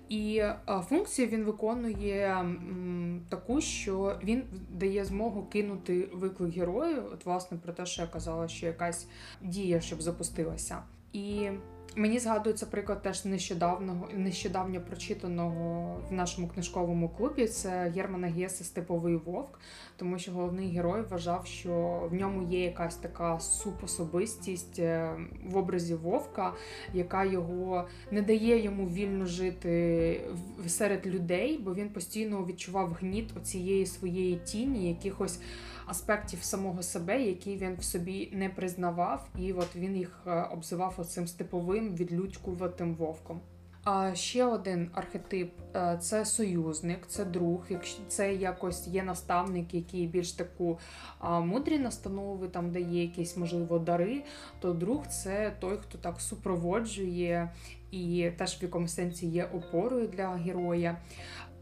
І 0.09 0.43
а, 0.67 0.81
функцію 0.81 1.29
він 1.29 1.45
виконує 1.45 2.27
м, 2.27 3.27
таку, 3.29 3.61
що 3.61 4.19
він 4.25 4.45
дає 4.71 5.05
змогу 5.05 5.47
кинути 5.47 6.09
виклик 6.13 6.55
герою, 6.55 7.05
от 7.13 7.27
власне 7.27 7.59
про 7.59 7.73
те, 7.73 7.87
що 7.87 8.03
я 8.03 8.09
казала, 8.09 8.49
що 8.49 8.67
якась 8.67 9.07
дія, 9.43 9.81
щоб 9.81 10.03
запустилася. 10.03 10.79
І 11.13 11.51
Мені 11.97 12.19
згадується 12.19 12.67
приклад 12.67 13.03
теж 13.03 13.25
нещодавнього 13.25 14.09
нещодавньо 14.15 14.81
прочитаного 14.81 16.01
в 16.11 16.13
нашому 16.13 16.49
книжковому 16.49 17.09
клубі. 17.09 17.47
Це 17.47 17.93
Германа 17.97 18.27
Гєса 18.27 18.65
Степовий 18.65 19.17
Вовк, 19.17 19.61
тому 19.97 20.19
що 20.19 20.33
головний 20.33 20.71
герой 20.71 21.03
вважав, 21.03 21.47
що 21.47 22.03
в 22.11 22.15
ньому 22.15 22.43
є 22.43 22.65
якась 22.65 22.97
така 22.97 23.41
супособистість 23.41 24.79
е, 24.79 25.17
в 25.45 25.57
образі 25.57 25.95
вовка, 25.95 26.53
яка 26.95 27.25
його 27.25 27.89
не 28.11 28.23
дає 28.23 28.63
йому 28.63 28.89
вільно 28.89 29.27
жити 29.27 30.21
серед 30.67 31.07
людей, 31.07 31.59
бо 31.59 31.75
він 31.75 31.89
постійно 31.89 32.45
відчував 32.45 32.93
гніт 33.01 33.37
оцієї 33.37 33.87
своєї 33.87 34.37
тіні, 34.37 34.89
якихось 34.89 35.41
аспектів 35.87 36.43
самого 36.43 36.83
себе, 36.83 37.23
які 37.23 37.57
він 37.57 37.77
в 37.79 37.85
собі 37.85 38.31
не 38.33 38.49
признавав, 38.49 39.29
і 39.39 39.53
от 39.53 39.77
він 39.77 39.97
їх 39.97 40.21
е, 40.27 40.43
обзивав 40.43 40.95
оцим 40.99 41.27
степовим 41.27 41.95
відлюдькуватим 41.95 42.95
вовком. 42.95 43.41
А 43.89 44.15
ще 44.15 44.45
один 44.45 44.91
архетип 44.95 45.53
е, 45.77 45.99
це 46.01 46.25
союзник, 46.25 47.07
це 47.07 47.25
друг. 47.25 47.67
Якщо 47.69 48.03
це 48.09 48.35
якось 48.35 48.89
є 48.89 49.03
наставник, 49.03 49.75
який 49.75 50.07
більш 50.07 50.33
таку 50.33 50.79
мудрі 51.23 51.79
настанови 51.79 52.49
там 52.49 52.71
дає 52.71 53.03
якісь, 53.03 53.37
можливо, 53.37 53.79
дари, 53.79 54.23
то 54.61 54.73
друг 54.73 55.07
це 55.07 55.57
той, 55.61 55.79
хто 55.79 55.99
так 55.99 56.21
супроводжує 56.21 57.51
і 57.91 58.31
теж 58.39 58.61
в 58.61 58.63
якомусь 58.63 58.95
сенсі 58.95 59.27
є 59.27 59.45
опорою 59.45 60.09
для 60.09 60.29
героя. 60.29 60.97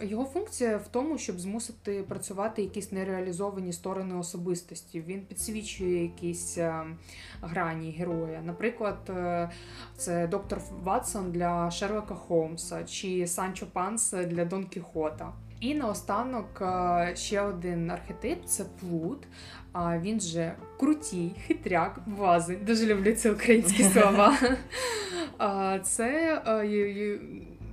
Його 0.00 0.24
функція 0.24 0.76
в 0.76 0.88
тому, 0.88 1.18
щоб 1.18 1.40
змусити 1.40 2.02
працювати 2.02 2.62
якісь 2.62 2.92
нереалізовані 2.92 3.72
сторони 3.72 4.16
особистості. 4.16 5.00
Він 5.00 5.26
підсвічує 5.26 6.02
якісь 6.02 6.58
е, 6.58 6.84
грані 7.42 7.90
героя. 7.90 8.42
Наприклад, 8.44 8.98
е, 9.08 9.50
це 9.96 10.26
доктор 10.26 10.60
Ватсон 10.82 11.32
для 11.32 11.70
Шерлока 11.70 12.14
Холмса 12.14 12.84
чи 12.84 13.26
Санчо 13.26 13.66
Панс 13.66 14.10
для 14.10 14.44
Дон 14.44 14.64
Кіхота. 14.64 15.32
І 15.60 15.74
наостанок 15.74 16.62
е, 16.62 17.12
ще 17.16 17.40
один 17.40 17.90
архетип 17.90 18.44
це 18.44 18.64
плут. 18.80 19.26
А 19.72 19.98
він 19.98 20.20
же 20.20 20.54
крутій, 20.80 21.32
хитряк, 21.46 22.00
вази. 22.06 22.56
Дуже 22.56 22.86
люблю 22.86 23.12
ці 23.12 23.30
українські 23.30 23.84
слова. 23.84 24.38
Це 25.82 26.42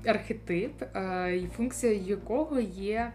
архетип, 0.06 0.82
е, 0.82 1.50
функція 1.56 1.94
якого 1.94 2.60
є 2.60 3.14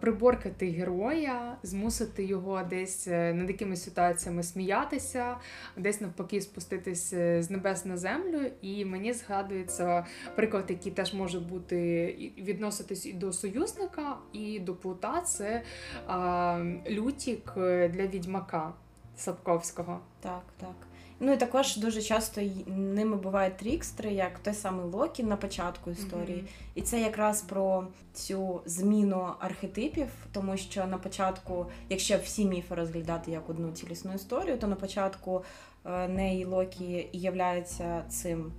приборкати 0.00 0.70
героя, 0.70 1.56
змусити 1.62 2.24
його 2.24 2.62
десь 2.62 3.08
е, 3.08 3.34
над 3.34 3.48
якимись 3.48 3.84
ситуаціями 3.84 4.42
сміятися, 4.42 5.36
десь 5.76 6.00
навпаки 6.00 6.40
спуститися 6.40 7.42
з 7.42 7.50
небес 7.50 7.84
на 7.84 7.96
землю. 7.96 8.40
І 8.62 8.84
мені 8.84 9.12
згадується 9.12 10.06
приклад, 10.36 10.64
який 10.68 10.92
теж 10.92 11.14
може 11.14 11.40
бути 11.40 12.14
відноситись 12.38 13.06
і 13.06 13.12
до 13.12 13.32
союзника, 13.32 14.16
і 14.32 14.60
до 14.60 14.74
плута 14.74 15.20
це 15.20 15.62
а, 16.06 16.64
лютік 16.90 17.52
для 17.90 18.06
відьмака 18.06 18.72
Сапковського. 19.16 20.00
Так, 20.20 20.42
так. 20.60 20.87
Ну 21.20 21.32
і 21.32 21.36
також 21.36 21.76
дуже 21.76 22.02
часто 22.02 22.40
ними 22.66 23.16
бувають 23.16 23.56
трікстри, 23.56 24.12
як 24.12 24.38
той 24.38 24.54
самий 24.54 24.86
Локі 24.86 25.22
на 25.22 25.36
початку 25.36 25.90
історії. 25.90 26.38
Mm-hmm. 26.38 26.70
І 26.74 26.82
це 26.82 27.00
якраз 27.00 27.42
про 27.42 27.86
цю 28.12 28.60
зміну 28.66 29.28
архетипів, 29.38 30.08
тому 30.32 30.56
що 30.56 30.86
на 30.86 30.98
початку, 30.98 31.66
якщо 31.88 32.18
всі 32.18 32.44
міфи 32.44 32.74
розглядати 32.74 33.30
як 33.30 33.50
одну 33.50 33.72
цілісну 33.72 34.14
історію, 34.14 34.58
то 34.58 34.66
на 34.66 34.76
початку 34.76 35.44
е, 35.84 36.08
неї 36.08 36.44
Локі 36.44 37.08
являється 37.12 38.02
цим 38.08 38.52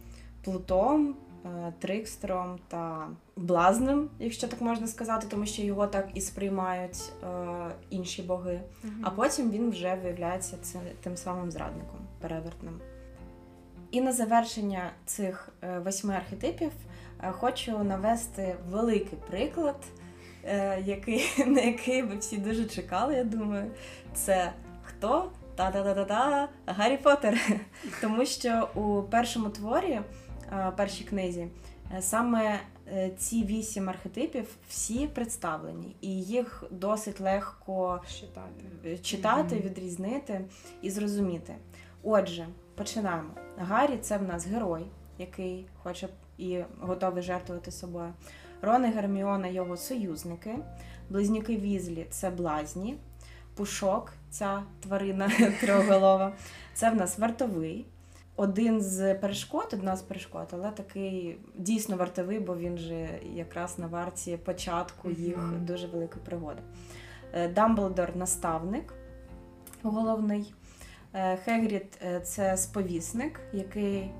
плутом. 0.43 1.15
Е, 1.45 1.73
трикстером 1.79 2.59
та 2.67 3.09
блазнем, 3.35 4.09
якщо 4.19 4.47
так 4.47 4.61
можна 4.61 4.87
сказати, 4.87 5.27
тому 5.29 5.45
що 5.45 5.61
його 5.61 5.87
так 5.87 6.09
і 6.13 6.21
сприймають 6.21 7.11
е, 7.23 7.27
інші 7.89 8.21
боги. 8.21 8.61
А 9.03 9.09
потім 9.09 9.51
він 9.51 9.69
вже 9.69 9.99
виявляється 10.03 10.57
цим, 10.61 10.81
тим 11.03 11.17
самим 11.17 11.51
зрадником, 11.51 11.99
перевертним. 12.21 12.81
І 13.91 14.01
на 14.01 14.13
завершення 14.13 14.91
цих 15.05 15.49
е, 15.63 15.79
восьми 15.79 16.13
архетипів 16.13 16.71
е, 17.23 17.31
хочу 17.31 17.83
навести 17.83 18.55
великий 18.69 19.19
приклад, 19.29 19.75
е, 20.43 20.81
який, 20.85 21.25
на 21.47 21.61
який 21.61 22.01
ви 22.01 22.15
всі 22.15 22.37
дуже 22.37 22.65
чекали, 22.65 23.15
я 23.15 23.23
думаю. 23.23 23.71
Це 24.13 24.51
хто? 24.83 25.31
Та-та-та-та-та 25.55 26.49
Гаррі 26.65 26.97
Поттер. 26.97 27.41
Тому 28.01 28.25
що 28.25 28.69
у 28.75 29.01
першому 29.03 29.49
творі 29.49 30.01
першій 30.75 31.03
книзі. 31.03 31.47
Саме 31.99 32.59
ці 33.17 33.43
вісім 33.43 33.89
архетипів 33.89 34.55
всі 34.69 35.07
представлені, 35.07 35.95
і 36.01 36.21
їх 36.21 36.63
досить 36.71 37.19
легко 37.19 38.01
читати, 38.19 38.97
читати 39.01 39.55
mm-hmm. 39.55 39.63
відрізнити 39.63 40.41
і 40.81 40.89
зрозуміти. 40.89 41.55
Отже, 42.03 42.47
починаємо. 42.75 43.29
Гаррі 43.57 43.97
це 43.97 44.17
в 44.17 44.23
нас 44.23 44.47
герой, 44.47 44.85
який 45.17 45.67
хоче 45.83 46.07
і 46.37 46.59
готовий 46.79 47.23
жертвувати 47.23 47.71
собою. 47.71 48.13
Рон 48.61 48.85
і 48.85 48.89
Герміона 48.89 49.47
його 49.47 49.77
союзники, 49.77 50.55
близнюки 51.09 51.57
Візлі 51.57 52.07
це 52.09 52.29
блазні, 52.29 52.97
пушок, 53.55 54.13
ця 54.29 54.63
тварина 54.79 55.31
трьохголова. 55.61 56.33
Це 56.73 56.89
в 56.89 56.95
нас 56.95 57.19
вартовий 57.19 57.85
один 58.35 58.81
з 58.81 59.15
перешкод, 59.15 59.69
одна 59.73 59.95
з 59.95 60.01
перешкод, 60.01 60.47
але 60.51 60.71
такий 60.71 61.37
дійсно 61.55 61.97
вартовий, 61.97 62.39
бо 62.39 62.57
він 62.57 62.77
же 62.77 63.09
якраз 63.33 63.79
на 63.79 63.87
варті 63.87 64.37
початку 64.37 65.11
їх 65.11 65.37
дуже 65.59 65.87
великої 65.87 66.25
пригоди. 66.25 66.61
Е, 67.33 67.47
Дамблдор 67.47 68.15
наставник 68.15 68.93
головний. 69.83 70.53
Е, 71.13 71.37
Хегрід 71.37 71.99
е, 72.01 72.19
це 72.19 72.57
сповісник, 72.57 73.39
який 73.53 74.11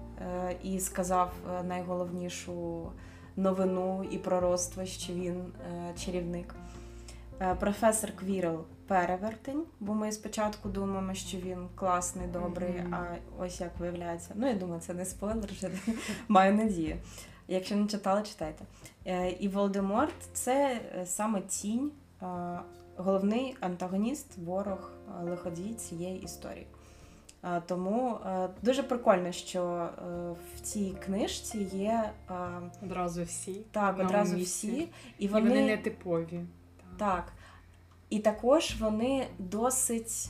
і 0.63 0.79
сказав 0.79 1.33
найголовнішу 1.67 2.91
новину 3.35 4.07
і 4.11 4.17
пророцтво, 4.17 4.85
що 4.85 5.13
він 5.13 5.53
чарівник. 6.05 6.55
Професор 7.59 8.11
Квірел 8.15 8.65
перевертень, 8.87 9.63
бо 9.79 9.93
ми 9.93 10.11
спочатку 10.11 10.69
думаємо, 10.69 11.13
що 11.13 11.37
він 11.37 11.67
класний, 11.75 12.27
добрий, 12.27 12.69
mm-hmm. 12.69 12.95
а 12.95 13.43
ось 13.43 13.61
як 13.61 13.79
виявляється. 13.79 14.31
Ну, 14.35 14.47
я 14.47 14.53
думаю, 14.53 14.81
це 14.81 14.93
не 14.93 15.05
спойлер, 15.05 15.49
вже 15.51 15.69
маю 16.27 16.53
надію. 16.55 16.97
Якщо 17.47 17.75
не 17.75 17.87
читали, 17.87 18.23
читайте. 18.23 18.65
Е, 19.05 19.31
і 19.31 19.47
Волдеморт 19.47 20.15
це 20.33 20.81
е, 20.95 21.05
саме 21.05 21.41
тінь, 21.41 21.91
головний 22.95 23.57
антагоніст, 23.59 24.37
ворог, 24.37 24.91
лиходій 25.23 25.73
цієї 25.73 26.21
історії. 26.21 26.67
Е, 27.43 27.61
Тому 27.67 28.17
е, 28.25 28.49
дуже 28.61 28.83
прикольно, 28.83 29.31
що 29.31 29.61
е, 29.63 30.01
в 30.57 30.61
цій 30.61 30.95
книжці 31.05 31.57
є 31.73 32.11
Одразу 32.83 33.23
всі. 33.23 33.61
так, 33.71 33.99
одразу 33.99 34.35
місці. 34.37 34.67
всі, 34.67 34.77
і 34.81 34.89
І 35.19 35.27
вони, 35.27 35.49
вони, 35.49 35.65
не 35.65 35.77
типові. 35.77 36.39
так. 36.97 37.33
І 38.09 38.19
також 38.19 38.75
вони 38.79 39.27
досить, 39.39 40.29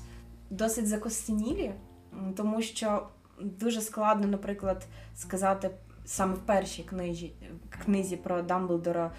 досить 0.49 0.87
закостенілі, 0.87 1.71
тому 2.35 2.61
що 2.61 3.07
дуже 3.41 3.81
складно, 3.81 4.27
наприклад, 4.27 4.87
сказати 5.15 5.69
саме 6.05 6.33
в 6.33 6.39
першій 6.39 6.83
книжі, 6.83 7.33
книзі 7.85 8.17
про 8.17 8.41
Дамблдора, 8.41 9.11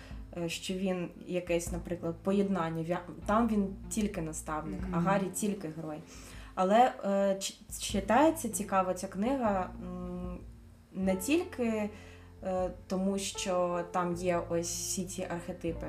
що 0.46 0.74
він 0.74 1.09
якесь, 1.26 1.72
наприклад, 1.72 2.14
поєднання. 2.22 3.00
Там 3.26 3.48
він 3.48 3.76
тільки 3.90 4.20
наставник, 4.22 4.81
а 4.92 4.96
Мгм. 4.96 5.07
Гаррі 5.07 5.26
тільки 5.35 5.68
герой. 5.76 5.98
Але 6.54 6.92
е, 7.04 7.38
читається 7.80 8.48
цікаво 8.48 8.94
ця 8.94 9.08
книга 9.08 9.70
не 10.92 11.16
тільки 11.16 11.90
е, 12.42 12.70
тому, 12.86 13.18
що 13.18 13.84
там 13.90 14.14
є 14.14 14.40
ось 14.48 14.68
всі 14.68 15.04
ці 15.04 15.26
архетипи, 15.30 15.86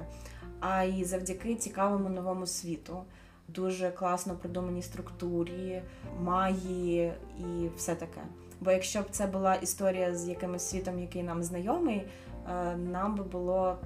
а 0.59 0.83
й 0.83 1.03
завдяки 1.03 1.55
цікавому 1.55 2.09
новому 2.09 2.47
світу. 2.47 3.03
Дуже 3.47 3.91
класно 3.91 4.35
продуманій 4.35 4.81
структурі, 4.81 5.81
магії 6.21 7.13
і 7.39 7.69
все 7.77 7.95
таке. 7.95 8.21
Бо 8.59 8.71
якщо 8.71 9.01
б 9.01 9.05
це 9.11 9.27
була 9.27 9.55
історія 9.55 10.15
з 10.15 10.27
якимось 10.27 10.69
світом, 10.69 10.99
який 10.99 11.23
нам 11.23 11.43
знайомий, 11.43 12.07
е, 12.49 12.75
нам 12.75 13.15
би 13.15 13.23
було 13.23 13.77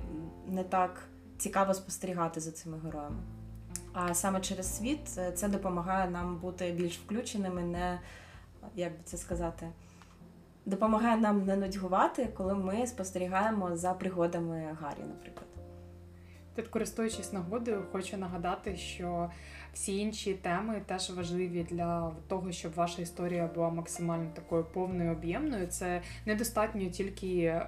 не 0.47 0.63
так 0.63 1.03
цікаво 1.37 1.73
спостерігати 1.73 2.39
за 2.39 2.51
цими 2.51 2.77
героями. 2.85 3.17
А 3.97 4.13
саме 4.13 4.41
через 4.41 4.77
світ 4.77 4.99
е, 5.17 5.31
це 5.31 5.47
допомагає 5.47 6.09
нам 6.09 6.37
бути 6.37 6.71
більш 6.71 6.97
включеними, 6.97 7.63
не 7.63 7.99
як 8.75 8.91
би 8.91 8.97
це 9.03 9.17
сказати, 9.17 9.69
допомагає 10.65 11.17
нам 11.17 11.45
не 11.45 11.55
нудьгувати, 11.55 12.29
коли 12.37 12.55
ми 12.55 12.87
спостерігаємо 12.87 13.77
за 13.77 13.93
пригодами 13.93 14.77
Гаррі, 14.81 15.03
наприклад. 15.07 15.47
Тут, 16.55 16.67
користуючись 16.67 17.33
нагодою, 17.33 17.85
хочу 17.91 18.17
нагадати, 18.17 18.77
що 18.77 19.31
всі 19.75 19.97
інші 19.97 20.33
теми 20.33 20.81
теж 20.85 21.09
важливі 21.09 21.65
для 21.69 22.11
того, 22.27 22.51
щоб 22.51 22.73
ваша 22.73 23.01
історія 23.01 23.47
була 23.55 23.69
максимально 23.69 24.29
такою 24.33 24.63
повною 24.63 25.11
об'ємною. 25.11 25.67
Це 25.67 26.01
недостатньо 26.25 26.89
тільки 26.89 27.37
е, 27.37 27.67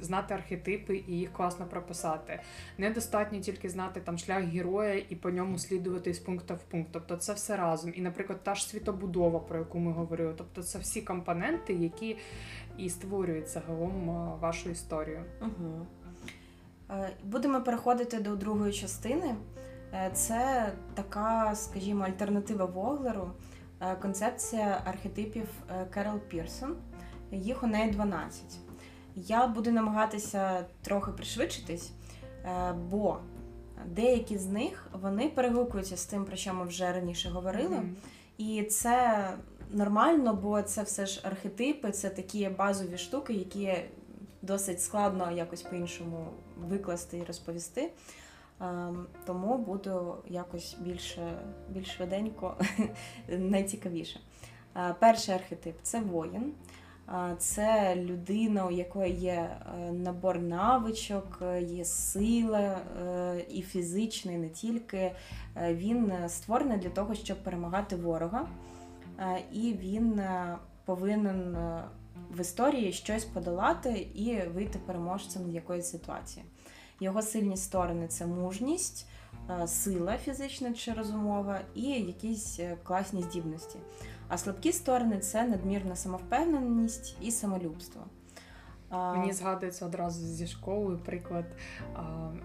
знати 0.00 0.34
архетипи 0.34 1.04
і 1.08 1.12
їх 1.12 1.32
класно 1.32 1.66
прописати. 1.66 2.40
Недостатньо 2.78 3.40
тільки 3.40 3.68
знати 3.68 4.00
там 4.00 4.18
шлях 4.18 4.42
героя 4.42 5.02
і 5.08 5.16
по 5.16 5.30
ньому 5.30 5.58
слідувати 5.58 6.14
з 6.14 6.18
пункту 6.18 6.54
в 6.54 6.62
пункт. 6.62 6.88
Тобто 6.92 7.16
це 7.16 7.32
все 7.32 7.56
разом. 7.56 7.92
І, 7.94 8.00
наприклад, 8.00 8.42
та 8.42 8.54
ж 8.54 8.68
світобудова, 8.68 9.38
про 9.38 9.58
яку 9.58 9.78
ми 9.78 9.92
говорили. 9.92 10.34
Тобто, 10.36 10.62
це 10.62 10.78
всі 10.78 11.02
компоненти, 11.02 11.72
які 11.74 12.16
і 12.78 12.90
створюють 12.90 13.48
загалом 13.48 14.10
е, 14.10 14.38
вашу 14.40 14.70
історію. 14.70 15.24
Угу. 15.40 15.86
Будемо 17.24 17.60
переходити 17.60 18.18
до 18.18 18.36
другої 18.36 18.72
частини. 18.72 19.34
Е, 19.94 20.10
Це 20.14 20.72
така, 20.94 21.54
скажімо, 21.54 22.04
альтернатива 22.04 22.64
Воглеру, 22.64 23.30
е, 23.80 23.96
концепція 23.96 24.82
архетипів 24.84 25.48
е, 25.70 25.86
Керол 25.94 26.18
Пірсон. 26.18 26.76
Їх 27.32 27.62
у 27.62 27.66
неї 27.66 27.90
12. 27.90 28.42
Я 29.14 29.46
буду 29.46 29.70
намагатися 29.70 30.64
трохи 30.82 31.12
пришвидшитись, 31.12 31.90
бо 32.90 33.18
деякі 33.86 34.38
з 34.38 34.46
них 34.46 34.86
вони 34.92 35.28
перегукуються 35.28 35.96
з 35.96 36.06
тим, 36.06 36.24
про 36.24 36.36
що 36.36 36.54
ми 36.54 36.64
вже 36.64 36.92
раніше 36.92 37.28
говорили. 37.28 37.76
Мгм. 37.76 37.96
І 38.38 38.62
це 38.62 39.28
нормально, 39.70 40.34
бо 40.34 40.62
це 40.62 40.82
все 40.82 41.06
ж 41.06 41.20
архетипи, 41.24 41.90
це 41.90 42.10
такі 42.10 42.48
базові 42.48 42.98
штуки, 42.98 43.32
які 43.32 43.74
досить 44.42 44.82
складно 44.82 45.30
якось 45.30 45.62
по-іншому 45.62 46.26
викласти 46.68 47.18
і 47.18 47.24
розповісти. 47.24 47.90
Ем, 48.60 49.06
Тому 49.26 49.58
буду 49.58 50.14
якось 50.28 50.76
більше, 50.80 51.38
більш 51.68 51.90
швиденько, 51.90 52.56
найцікавіше. 53.28 54.20
Е, 54.76 54.94
Перший 54.98 55.34
архетип 55.34 55.76
це 55.82 56.00
воїн. 56.00 56.52
Е, 57.08 57.34
Це 57.38 57.96
людина, 57.96 58.66
у 58.66 58.70
якої 58.70 59.12
є 59.12 59.32
е, 59.32 59.92
набор 59.92 60.38
навичок, 60.38 61.42
є 61.60 61.84
сила 61.84 62.78
і 63.50 63.62
фізична, 63.62 64.32
і 64.32 64.36
не 64.36 64.48
тільки. 64.48 65.12
Він 65.56 66.12
створений 66.28 66.78
для 66.78 66.90
того, 66.90 67.14
щоб 67.14 67.44
перемагати 67.44 67.96
ворога, 67.96 68.48
і 69.52 69.72
він 69.72 70.22
повинен 70.84 71.56
в 72.30 72.40
історії 72.40 72.92
щось 72.92 73.24
подолати 73.24 74.08
і 74.14 74.42
вийти 74.54 74.78
переможцем 74.86 75.50
з 75.50 75.54
якоїсь 75.54 75.90
ситуації. 75.90 76.44
Його 77.00 77.22
сильні 77.22 77.56
сторони 77.56 78.08
це 78.08 78.26
мужність, 78.26 79.08
е, 79.50 79.66
сила 79.66 80.18
фізична 80.18 80.72
чи 80.72 80.92
розумова 80.92 81.60
і 81.74 81.82
якісь 81.82 82.60
е, 82.60 82.76
класні 82.82 83.22
здібності. 83.22 83.78
А 84.28 84.38
слабкі 84.38 84.72
сторони 84.72 85.18
це 85.18 85.46
надмірна 85.46 85.96
самовпевненість 85.96 87.16
і 87.20 87.30
самолюбство. 87.30 88.02
Мені 88.90 89.32
згадується 89.32 89.86
одразу 89.86 90.26
зі 90.26 90.46
школи 90.46 90.96
приклад 91.04 91.44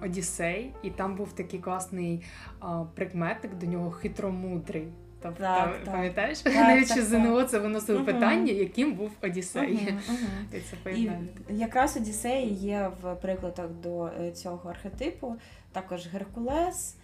Одіссей, 0.04 0.74
і 0.84 0.90
там 0.90 1.16
був 1.16 1.34
такий 1.34 1.60
класний 1.60 2.24
а, 2.60 2.84
прикметик 2.96 3.58
до 3.58 3.66
нього 3.66 3.92
хитромудрий. 3.92 4.88
Тобто, 5.24 5.44
Так, 5.44 5.84
пам'ятаєш, 5.86 6.40
Так, 6.40 6.56
навіть 6.56 6.88
так, 6.88 6.98
що. 6.98 7.06
ЗНО 7.06 7.44
це 7.44 7.60
виносило 7.60 8.00
Мгм. 8.00 8.06
питання, 8.06 8.52
яким 8.52 8.94
був 8.94 9.12
Одіссей. 9.22 9.74
Мгм, 9.74 10.00
мгм. 10.08 10.48
І 10.54 10.60
це 10.60 10.92
І 10.92 11.58
якраз 11.58 11.98
Одіссей 11.98 12.54
є 12.54 12.92
в 13.02 13.16
прикладах 13.16 13.70
до 13.70 14.06
е, 14.06 14.32
цього 14.32 14.70
архетипу. 14.70 15.36
Також 15.72 16.08
Геркулес, 16.08 16.96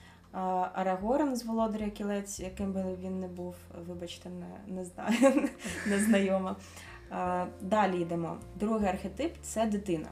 Арагорн 0.74 1.36
з 1.36 1.46
Володаря 1.46 1.90
Кілець, 1.90 2.40
яким 2.40 2.74
би 2.74 2.84
він 3.04 3.20
не 3.20 3.28
був, 3.28 3.56
вибачте, 3.88 4.30
не, 4.30 4.76
не 4.76 4.86
знаю, 4.86 5.50
не 5.88 6.00
знайома. 6.00 6.56
Далі 7.62 8.02
йдемо. 8.02 8.38
Другий 8.56 8.90
архетип 8.90 9.34
це 9.42 9.66
дитина. 9.66 10.08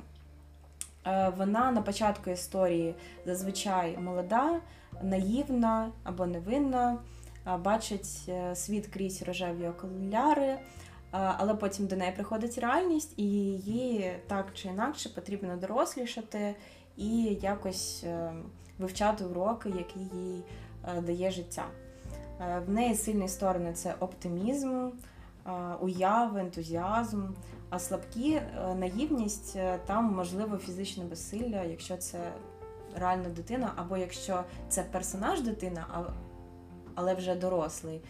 Е, 1.07 1.29
Вона 1.37 1.71
на 1.71 1.81
початку 1.81 2.29
історії 2.29 2.95
зазвичай 3.25 3.97
молода, 3.97 4.59
наївна 5.03 5.91
або 6.03 6.25
невинна, 6.25 6.97
бачить 7.55 8.25
е, 8.29 8.55
світ 8.55 8.87
крізь 8.87 9.21
рожеві 9.21 9.67
окуляри, 9.67 10.59
але 11.11 11.55
потім 11.55 11.87
до 11.87 11.95
неї 11.95 12.11
приходить 12.11 12.57
реальність, 12.57 13.13
і 13.17 13.23
її 13.23 14.11
так 14.27 14.45
чи 14.53 14.67
інакше 14.67 15.09
потрібно 15.09 15.57
дорослішати 15.57 16.55
і 16.97 17.23
якось 17.41 18.03
е, 18.03 18.33
вивчати 18.79 19.25
уроки, 19.25 19.69
які 19.69 19.99
їй 19.99 20.43
е, 20.97 21.01
дає 21.01 21.31
життя. 21.31 21.65
В 22.67 22.69
неї 22.69 22.95
сильні 22.95 23.27
сторони 23.27 23.73
це 23.73 23.95
оптимізм, 23.99 24.89
уява, 25.81 26.39
ентузіазм. 26.39 27.27
А 27.69 27.79
слабкі 27.79 28.41
наївність 28.75 29.57
там 29.85 30.05
можливо 30.15 30.57
фізичне 30.57 31.03
безсилля, 31.03 31.63
якщо 31.63 31.97
це 31.97 32.31
реальна 32.95 33.29
дитина, 33.29 33.71
або 33.75 33.97
якщо 33.97 34.43
це 34.69 34.83
персонаж 34.83 35.41
дитина, 35.41 35.85
але 36.97 37.13
вже 37.13 37.35
дорослий. 37.35 38.01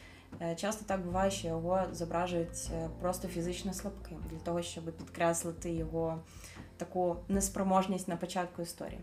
Е, 0.41 0.55
Часто 0.55 0.85
так 0.85 1.05
буває, 1.05 1.31
що 1.31 1.47
його 1.47 1.81
зображують 1.91 2.71
е, 2.73 2.89
просто 3.01 3.27
фізично 3.27 3.73
слабким 3.73 4.17
для 4.31 4.37
того, 4.37 4.61
щоб 4.61 4.83
підкреслити 4.83 5.71
його 5.71 6.19
таку 6.77 7.15
неспроможність 7.27 8.07
на 8.07 8.15
початку 8.15 8.61
історії. 8.61 8.99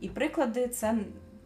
І 0.00 0.08
приклади 0.08 0.68
це, 0.68 0.98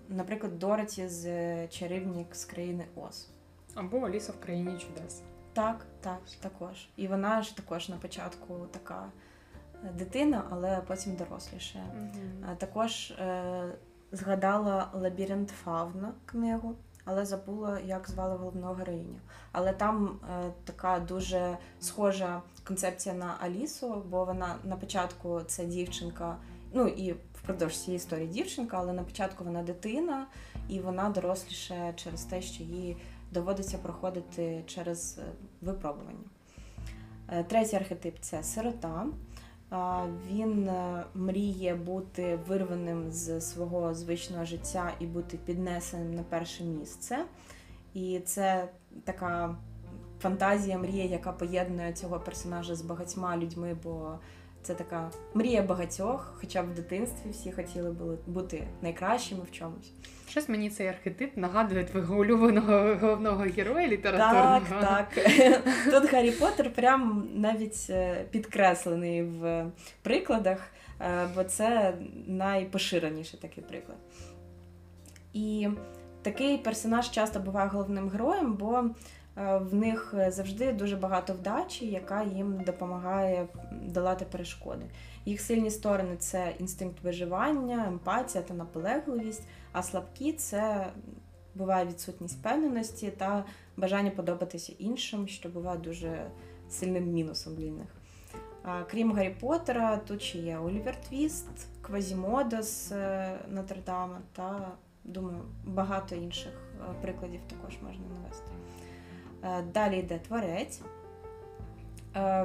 наприклад, 0.09 0.59
Дороті 0.59 1.09
з 1.09 1.27
е, 1.27 1.69
чарівник 1.69 2.35
з 2.37 2.45
країни 2.45 2.85
Оз. 2.97 3.29
Або 3.75 3.99
Аліса 4.01 4.33
в 4.33 4.41
країні 4.41 4.79
чудес. 4.79 5.23
Так, 5.53 5.87
так, 6.01 6.21
також. 6.41 6.89
І 6.97 7.09
вона 7.09 7.43
ж 7.43 7.57
також 7.57 7.89
на 7.89 7.97
початку 7.97 8.67
така 8.71 9.07
дитина, 9.95 10.45
але 10.51 10.81
потім 10.87 11.17
доросліша. 11.17 11.79
А 12.51 12.55
Також 12.55 13.11
е, 13.11 13.73
згадала 14.13 14.91
Лабіринт 14.95 15.49
Фавна 15.49 16.13
книгу, 16.27 16.75
але 17.11 17.27
забула, 17.27 17.81
як 17.81 18.11
звали 18.11 18.37
головну 18.37 18.73
героїню. 18.73 19.21
Але 19.53 19.73
там 19.73 20.19
е, 20.31 20.53
така 20.65 20.99
дуже 20.99 21.59
схожа 21.81 22.43
концепція 22.65 23.15
на 23.15 23.37
Алісу, 23.41 24.03
бо 24.11 24.25
вона 24.25 24.57
на 24.65 24.77
початку 24.77 25.41
це 25.47 25.65
дівчинка, 25.65 26.37
ну 26.73 26.87
і 26.87 27.15
впродовж 27.35 27.79
цієї 27.79 27.97
історії 27.97 28.29
дівчинка, 28.29 28.77
але 28.81 28.93
на 28.93 29.03
початку 29.03 29.45
вона 29.45 29.63
дитина, 29.63 30.27
і 30.69 30.81
вона 30.81 31.11
доросліше 31.11 31.93
через 31.97 32.23
те, 32.25 32.43
що 32.43 32.63
їй 32.63 32.97
доводиться 33.33 33.79
проходити 33.79 34.65
через 34.67 35.19
е, 35.19 35.23
випробування. 35.61 36.29
Е, 37.29 37.45
Третій 37.45 37.77
архетип 37.77 38.17
це 38.21 38.43
сирота. 38.43 39.07
Він 40.31 40.69
е, 40.69 41.05
мріє 41.15 41.75
бути 41.75 42.39
вирваним 42.49 43.11
з 43.11 43.41
свого 43.41 43.95
звичного 43.95 44.45
життя 44.45 44.93
і 45.01 45.07
бути 45.07 45.39
піднесеним 45.45 46.15
на 46.15 46.23
перше 46.23 46.65
місце. 46.65 47.25
І 47.95 48.21
це 48.25 48.69
така 49.05 49.57
фантазія, 50.21 50.79
мрія, 50.79 51.05
яка 51.05 51.33
поєднує 51.33 51.93
цього 51.93 52.21
персонажа 52.21 52.75
з 52.75 52.83
багатьма 52.83 53.37
людьми, 53.37 53.77
бо 53.83 54.19
це 54.63 54.75
така 54.75 55.11
мрія 55.35 55.63
багатьох, 55.63 56.35
хоча 56.41 56.63
б 56.63 56.71
в 56.71 56.75
дитинстві 56.75 57.31
всі 57.31 57.53
хотіли 57.53 57.91
були 57.91 58.19
бути 58.27 58.67
найкращими 58.83 59.41
в 59.45 59.51
чомусь. 59.51 59.93
Щось 60.29 60.49
мені 60.49 60.71
цей 60.71 60.89
архетип 60.89 61.37
нагадує 61.37 61.85
твого 61.85 62.17
улюбленого 62.17 62.95
головного 63.01 63.45
героя 63.57 63.89
літературного. 63.89 64.61
Так, 64.81 65.09
так. 65.15 65.25
Тут 65.91 66.13
Гаррі 66.13 66.31
Поттер 66.31 66.73
прям 66.73 67.29
навіть 67.35 67.87
е, 67.91 68.25
підкреслений 68.31 69.23
в 69.23 69.67
прикладах, 70.03 70.59
е, 71.01 71.29
бо 71.35 71.45
це 71.45 71.95
найпоширеніший 72.27 73.41
такий 73.41 73.65
приклад. 73.65 73.99
І 75.33 75.69
такий 76.23 76.59
персонаж 76.59 77.11
часто 77.11 77.41
буває 77.41 77.69
головним 77.69 78.09
героєм, 78.09 78.53
бо 78.53 78.85
в 79.61 79.75
них 79.75 80.15
завжди 80.29 80.73
дуже 80.73 80.97
багато 80.97 81.33
вдачі, 81.33 81.87
яка 81.87 82.23
їм 82.23 82.63
допомагає 82.67 83.47
долати 83.83 84.25
перешкоди. 84.25 84.87
Їх 85.25 85.41
сильні 85.41 85.71
сторони 85.71 86.17
це 86.19 86.55
інстинкт 86.59 87.03
виживання, 87.03 87.87
емпатія 87.87 88.45
та 88.45 88.55
наполегливість, 88.55 89.43
а 89.73 89.83
слабкі 89.83 90.33
це 90.33 90.87
буває 91.55 91.87
відсутність 91.87 92.39
впевненості 92.39 93.11
та 93.11 93.45
бажання 93.77 94.11
подобатися 94.11 94.73
іншим, 94.79 95.29
що 95.29 95.49
буває 95.49 95.79
дуже 95.79 96.31
сильним 96.71 97.13
мінусом 97.13 97.55
для 97.55 97.71
них. 97.71 97.87
Крім 98.91 99.13
Гаррі 99.13 99.37
Поттера, 99.41 99.97
тут 99.97 100.23
ще 100.23 100.39
є 100.39 100.59
Олівер 100.59 101.01
Твіст, 101.01 101.49
Квазімода 101.83 102.63
з 102.63 102.93
е, 102.93 103.39
Нотр-Дама 103.51 104.19
та, 104.33 104.73
думаю, 105.05 105.39
багато 105.65 106.15
інших 106.15 106.53
е, 106.53 106.95
прикладів 107.03 107.41
також 107.49 107.79
можна 107.83 108.05
навести. 108.15 108.50
Е, 109.45 109.63
далі 109.63 109.99
йде 109.99 110.19
творець. 110.19 110.81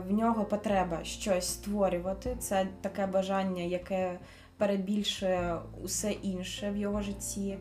В 0.08 0.12
нього 0.12 0.46
потреба 0.46 1.04
щось 1.04 1.48
створювати. 1.48 2.36
Це 2.40 2.68
таке 2.82 3.08
бажання, 3.08 3.64
яке 3.64 4.20
перебільшує 4.58 5.58
усе 5.84 6.12
інше 6.12 6.72
в 6.72 6.78
його 6.78 7.02
житті. 7.02 7.58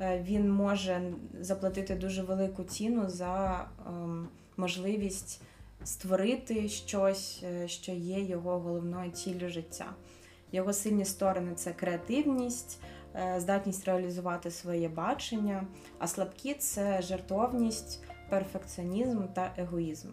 Він 0.00 0.50
може 0.50 1.02
заплатити 1.40 1.94
дуже 1.94 2.22
велику 2.22 2.64
ціну 2.64 3.08
за 3.08 3.66
ем, 3.86 4.28
можливість 4.56 5.42
створити 5.84 6.68
щось, 6.68 7.40
е, 7.44 7.68
що 7.68 7.92
є 7.92 8.20
його 8.20 8.58
головною 8.58 9.10
ціллю 9.10 9.48
життя. 9.48 9.86
Його 10.52 10.72
сильні 10.72 11.04
сторони 11.04 11.52
це 11.54 11.72
креативність, 11.72 12.78
е, 13.14 13.40
здатність 13.40 13.84
реалізувати 13.84 14.50
своє 14.50 14.88
бачення, 14.88 15.66
а 15.98 16.06
слабкі 16.06 16.54
це 16.54 17.02
жертовність, 17.02 18.02
перфекціонізм 18.30 19.22
та 19.34 19.54
егоїзм. 19.56 20.08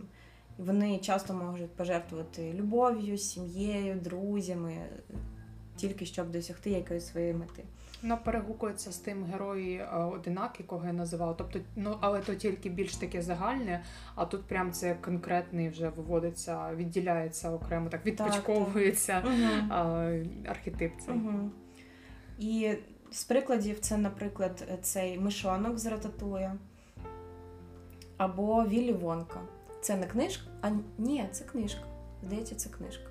Вони 0.58 0.98
часто 0.98 1.34
можуть 1.34 1.76
пожертвувати 1.76 2.54
любов'ю, 2.54 3.18
сім'єю, 3.18 3.96
друзями, 3.96 4.76
тільки 5.76 6.06
щоб 6.06 6.32
досягти 6.32 6.70
якоїсь 6.70 7.08
своєї 7.08 7.34
мети. 7.34 7.64
Вона 8.02 8.18
перегукується 8.18 8.92
з 8.92 8.98
тим 8.98 9.24
герої 9.24 9.78
е, 9.78 9.88
одинак, 9.98 10.60
якого 10.60 10.86
я 10.86 10.94
називала. 10.94 11.34
Тобто, 11.34 11.60
ну 11.76 11.98
але 12.02 12.20
то 12.20 12.36
тільки 12.36 12.70
більш 12.70 12.96
таке 12.96 13.22
загальне, 13.22 13.84
а 14.16 14.26
тут 14.26 14.46
прям 14.46 14.72
це 14.72 14.96
конкретний 14.96 15.70
вже 15.70 15.90
виводиться, 15.90 16.76
відділяється 16.76 17.52
окремо, 17.52 17.90
так 17.90 18.06
відпочковується 18.06 19.22
так, 19.22 19.70
так. 19.70 20.50
архетип. 20.50 20.92
цей. 21.06 21.16
Угу. 21.16 21.52
І 22.40 22.74
з 23.12 23.24
прикладів 23.24 23.80
це, 23.80 23.98
наприклад, 23.98 24.68
цей 24.82 25.20
мишонок 25.20 25.78
з 25.78 25.86
рататуя 25.86 26.56
або 28.18 28.64
Віллі 28.64 28.94
Вонка. 28.94 29.40
Це 29.82 29.96
не 29.96 30.08
книжка, 30.08 30.44
а 30.62 30.70
ні, 30.98 31.26
це 31.32 31.46
книжка. 31.46 31.82
Здається, 32.24 32.56
це 32.56 32.70
книжка. 32.70 33.10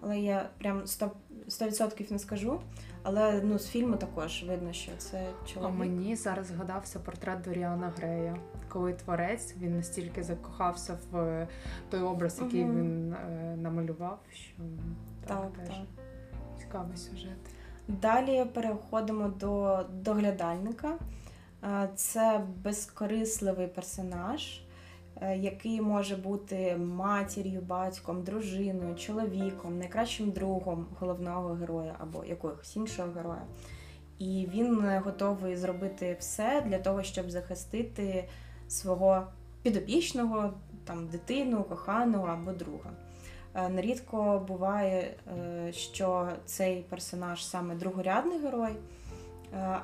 Але 0.00 0.18
я 0.20 0.48
прям 0.58 0.82
100% 0.82 2.12
не 2.12 2.18
скажу. 2.18 2.60
Але 3.02 3.40
ну, 3.44 3.58
з 3.58 3.68
фільму 3.68 3.96
також 3.96 4.44
видно, 4.48 4.72
що 4.72 4.92
це 4.98 5.26
чоловік. 5.46 5.74
А 5.74 5.78
мені 5.78 6.16
зараз 6.16 6.46
згадався 6.46 6.98
портрет 6.98 7.42
Доріана 7.42 7.92
Грея, 7.96 8.36
коли 8.68 8.92
творець 8.92 9.54
він 9.60 9.76
настільки 9.76 10.22
закохався 10.22 10.98
в 11.10 11.46
той 11.90 12.00
образ, 12.00 12.40
який 12.42 12.64
угу. 12.64 12.72
він 12.72 13.12
е, 13.12 13.56
намалював, 13.56 14.18
що 14.32 14.62
так, 15.26 15.38
так 15.38 15.52
теж 15.52 15.76
так. 15.76 15.86
цікавий 16.58 16.96
сюжет. 16.96 17.36
Далі 17.88 18.44
переходимо 18.54 19.28
до 19.28 19.84
доглядальника. 19.92 20.98
Це 21.94 22.40
безкорисливий 22.62 23.66
персонаж. 23.66 24.60
Е, 25.20 25.36
який 25.36 25.80
може 25.80 26.16
бути 26.16 26.76
матір'ю, 26.76 27.60
батьком, 27.60 28.22
дружиною, 28.22 28.94
чоловіком, 28.94 29.78
найкращим 29.78 30.30
другом 30.30 30.86
головного 31.00 31.54
героя 31.54 31.94
або 31.98 32.24
якогось 32.24 32.76
іншого 32.76 33.12
героя. 33.12 33.42
І 34.18 34.48
він 34.54 34.98
готовий 35.04 35.56
зробити 35.56 36.16
все 36.20 36.62
для 36.66 36.78
того, 36.78 37.02
щоб 37.02 37.30
захистити 37.30 38.28
свого 38.68 39.26
підопічного, 39.62 40.52
там 40.84 41.06
дитину, 41.06 41.64
коханого 41.64 42.26
або 42.26 42.52
друга. 42.52 42.90
Е, 43.54 43.68
нерідко 43.68 44.44
буває, 44.48 45.14
е, 45.38 45.72
що 45.72 46.28
цей 46.44 46.82
персонаж 46.82 47.46
саме 47.46 47.74
другорядний 47.74 48.38
герой, 48.38 48.72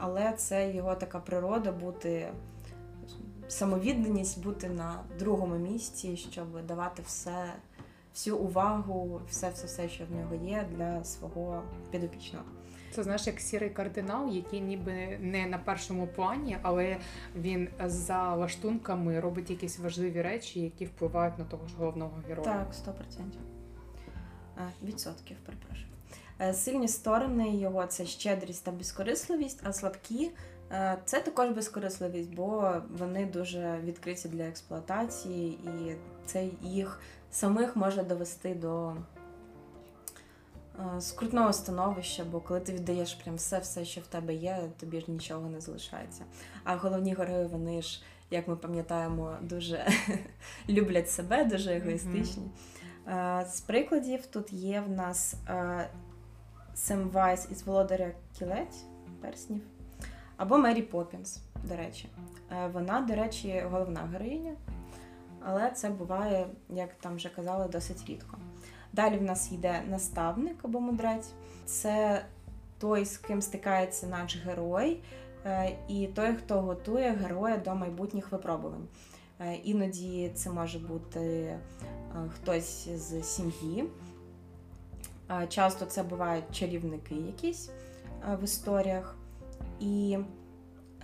але 0.00 0.32
це 0.32 0.72
його 0.72 0.94
така 0.94 1.20
природа 1.20 1.72
бути 1.72 2.28
самовідданість 3.48 4.42
бути 4.42 4.68
на 4.68 5.00
другому 5.18 5.56
місці, 5.56 6.16
щоб 6.16 6.66
давати 6.66 7.02
все, 7.06 7.52
всю 8.14 8.36
увагу, 8.36 9.20
все, 9.28 9.50
все, 9.50 9.66
все, 9.66 9.88
що 9.88 10.04
в 10.04 10.16
нього 10.16 10.34
є, 10.34 10.66
для 10.76 11.04
свого 11.04 11.62
підопічного. 11.90 12.44
Це 12.94 13.02
знаєш, 13.02 13.26
як 13.26 13.40
сірий 13.40 13.70
кардинал, 13.70 14.28
який 14.28 14.60
ніби 14.60 15.18
не 15.20 15.46
на 15.46 15.58
першому 15.58 16.06
плані, 16.06 16.56
але 16.62 16.96
він 17.36 17.68
за 17.84 18.34
лаштунками 18.34 19.20
робить 19.20 19.50
якісь 19.50 19.78
важливі 19.78 20.22
речі, 20.22 20.60
які 20.60 20.84
впливають 20.84 21.38
на 21.38 21.44
того 21.44 21.66
ж 21.68 21.74
головного 21.78 22.22
героя. 22.28 22.44
Так, 22.44 22.74
сто 22.74 22.92
процентів. 22.92 23.40
Відсотків, 24.82 25.36
перепрошую. 25.46 25.86
Е, 26.40 26.54
сильні 26.54 26.88
сторони 26.88 27.56
його 27.56 27.86
це 27.86 28.06
щедрість 28.06 28.64
та 28.64 28.70
безкорисливість, 28.70 29.60
а 29.64 29.72
слабкі 29.72 30.30
Е, 30.72 30.98
це 31.04 31.20
також 31.20 31.50
безкорисливість, 31.50 32.34
бо 32.34 32.74
вони 32.98 33.26
дуже 33.26 33.80
відкриті 33.84 34.24
для 34.24 34.44
експлуатації, 34.44 35.52
і 35.52 35.96
це 36.26 36.48
їх 36.62 37.00
самих 37.30 37.76
може 37.76 38.02
довести 38.02 38.54
до 38.54 38.92
е, 40.78 41.00
скрутного 41.00 41.52
становища, 41.52 42.24
бо 42.24 42.40
коли 42.40 42.60
ти 42.60 42.72
віддаєш 42.72 43.14
прям 43.14 43.36
все, 43.36 43.58
все, 43.58 43.84
що 43.84 44.00
в 44.00 44.06
тебе 44.06 44.34
є, 44.34 44.70
тобі 44.80 45.00
ж 45.00 45.10
нічого 45.10 45.48
не 45.48 45.60
залишається. 45.60 46.24
А 46.64 46.76
головні 46.76 47.14
герої, 47.14 47.46
вони 47.46 47.82
ж, 47.82 48.02
як 48.30 48.48
ми 48.48 48.56
пам'ятаємо, 48.56 49.36
дуже 49.42 49.86
люблять 50.68 51.10
себе, 51.10 51.44
дуже 51.44 51.74
егоїстичні. 51.74 52.42
Mm-hmm. 52.42 53.46
З 53.46 53.60
прикладів 53.60 54.26
тут 54.26 54.52
є 54.52 54.80
в 54.80 54.90
нас 54.90 55.34
Сем 56.74 57.10
Вайс 57.10 57.48
із 57.50 57.62
володаря 57.62 58.10
кілець 58.38 58.84
перснів. 59.20 59.60
Або 60.36 60.58
Мері 60.58 60.82
Поппінс, 60.82 61.40
до 61.64 61.76
речі. 61.76 62.08
Е, 62.50 62.70
вона, 62.72 63.00
до 63.00 63.14
речі, 63.14 63.64
головна 63.70 64.00
героїня, 64.00 64.52
але 65.44 65.70
це 65.70 65.90
буває, 65.90 66.46
як 66.68 66.94
там 66.94 67.16
вже 67.16 67.28
казали, 67.28 67.68
досить 67.68 68.04
рідко. 68.08 68.36
Далі 68.92 69.18
в 69.18 69.22
нас 69.22 69.52
йде 69.52 69.82
наставник 69.88 70.56
або 70.62 70.80
мудрець. 70.80 71.32
Це 71.64 72.24
той, 72.78 73.04
з 73.04 73.18
ким 73.18 73.42
стикається 73.42 74.06
наш 74.06 74.36
герой, 74.36 75.00
е, 75.46 75.76
і 75.88 76.06
той, 76.06 76.34
хто 76.34 76.60
готує 76.60 77.10
героя 77.10 77.56
до 77.56 77.74
майбутніх 77.74 78.32
випробувань. 78.32 78.88
Е, 79.40 79.54
іноді 79.54 80.30
це 80.34 80.50
може 80.50 80.78
бути 80.78 81.54
хтось 82.34 82.88
з 82.88 83.22
сім'ї. 83.22 83.84
Часто 85.48 85.84
це 85.86 86.02
бувають 86.02 86.44
чарівники 86.52 87.14
якісь 87.14 87.70
в 88.40 88.44
історіях. 88.44 89.16
І 89.80 90.18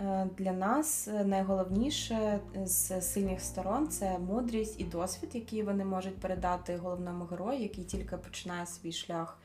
е, 0.01 0.29
для 0.37 0.51
нас 0.51 1.09
найголовніше 1.25 2.39
з 2.65 3.01
сильних 3.01 3.41
сторон 3.41 3.87
це 3.87 4.19
мудрість 4.19 4.79
і 4.79 4.83
досвід, 4.83 5.29
який 5.33 5.63
вони 5.63 5.85
можуть 5.85 6.17
передати 6.17 6.77
головному 6.77 7.25
герою, 7.25 7.59
який 7.59 7.83
тільки 7.83 8.17
починає 8.17 8.65
свій 8.65 8.91
шлях 8.91 9.37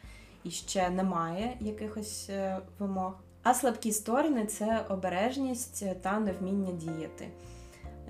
і 0.45 0.51
ще 0.51 0.91
не 0.91 1.05
має 1.05 1.57
якихось 1.61 2.27
е, 2.31 2.59
вимог. 2.79 3.13
А 3.43 3.55
слабкі 3.55 3.93
сторони 3.93 4.47
це 4.47 4.87
обережність 4.89 6.03
та 6.03 6.21
невміння 6.21 6.73
діяти. 6.73 7.29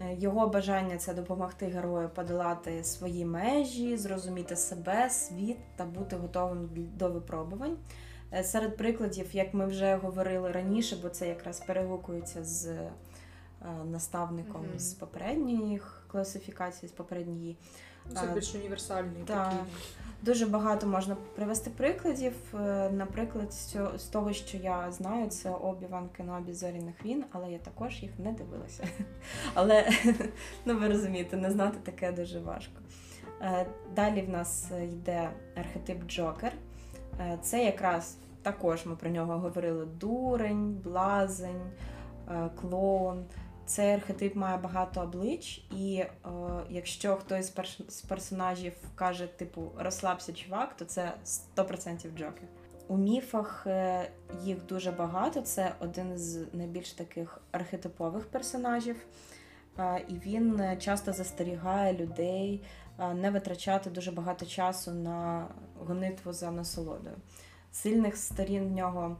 Е, 0.01 0.15
його 0.19 0.49
бажання 0.49 0.97
це 0.97 1.15
допомогти 1.15 1.67
герою 1.67 2.09
подолати 2.09 2.85
свої 2.85 3.25
межі, 3.25 3.97
зрозуміти 3.97 4.57
себе, 4.57 5.11
світ 5.11 5.57
та 5.77 5.85
бути 5.85 6.17
готовим 6.17 6.69
до 6.75 7.11
випробувань. 7.11 7.77
Е, 8.33 8.45
серед 8.45 8.77
прикладів, 8.77 9.27
як 9.33 9.55
ми 9.55 9.67
вже 9.67 9.97
говорили 9.97 10.53
раніше, 10.53 10.97
бо 11.03 11.09
це 11.09 11.29
якраз 11.29 11.61
перегукується 11.61 12.45
з 12.45 12.67
е, 12.67 12.91
наставником 13.85 14.63
mm-hmm. 14.63 14.79
з 14.79 14.93
попередніх 14.95 16.05
класифікацій, 16.07 16.89
з 16.89 16.93
попередньої. 16.93 17.57
Це 18.13 18.27
більш 18.35 18.55
універсальний 18.55 19.23
так. 19.27 19.45
такий. 19.45 19.59
Дуже 20.23 20.47
багато 20.47 20.87
можна 20.87 21.17
привести 21.35 21.71
прикладів. 21.71 22.33
Е, 22.55 22.91
Наприклад, 22.91 23.53
з 23.97 24.03
того, 24.03 24.33
що 24.33 24.57
я 24.57 24.93
знаю, 24.93 25.29
це 25.29 25.51
Обі-Ван 25.51 26.09
Кенобі 26.17 26.53
Зоряних 26.53 27.05
війн, 27.05 27.25
але 27.33 27.53
я 27.53 27.59
також 27.59 28.03
їх 28.03 28.11
не 28.19 28.33
дивилася. 28.33 28.85
Але 29.55 29.89
ну 30.65 30.79
ви 30.79 30.89
розумієте, 30.89 31.37
не 31.37 31.51
знати 31.51 31.79
таке 31.83 32.13
дуже 32.13 32.41
важко. 32.41 32.73
Е, 33.41 33.67
Далі 33.97 34.23
в 34.23 34.29
нас 34.29 34.71
йде 34.83 35.31
архетип 35.57 36.07
Джокер. 36.07 36.53
Е, 37.21 37.39
Це 37.43 37.65
якраз 37.65 38.17
також 38.43 38.87
ми 38.87 38.97
про 38.97 39.11
нього 39.11 39.39
говорили: 39.39 39.87
дурень, 39.87 40.81
блазень, 40.85 41.63
е, 42.31 42.51
клоун. 42.61 43.25
Цей 43.67 43.95
архетип 43.95 44.37
має 44.37 44.57
багато 44.57 45.01
облич, 45.01 45.65
і 45.71 45.97
е, 45.97 46.09
якщо 46.71 47.17
хтось 47.17 47.47
з, 47.47 47.51
перш- 47.51 47.91
з 47.91 48.01
персонажів 48.01 48.73
каже, 48.95 49.27
типу, 49.27 49.73
розслабся, 49.79 50.33
чувак, 50.33 50.77
то 50.77 50.85
це 50.85 51.13
100% 51.57 52.19
Джокер. 52.19 52.49
У 52.89 52.97
міфах 52.97 53.67
е, 53.67 54.11
їх 54.43 54.67
дуже 54.67 54.91
багато. 54.93 55.41
Це 55.41 55.75
один 55.81 56.19
з 56.19 56.47
найбільш 56.53 56.93
таких 56.93 57.41
архетипових 57.53 58.27
персонажів. 58.27 58.97
Е, 59.79 60.05
і 60.09 60.15
він 60.15 60.61
е, 60.61 60.77
часто 60.77 61.13
застерігає 61.13 61.95
людей 61.95 62.63
е, 62.99 63.15
не 63.15 63.31
витрачати 63.31 63.91
дуже 63.91 64.13
багато 64.13 64.47
часу 64.47 64.91
на 64.91 65.47
гонитву 65.87 66.33
за 66.33 66.51
насолодою. 66.51 67.17
Сильних 67.73 68.17
сторін 68.17 68.69
в 68.69 68.73
нього 68.73 69.17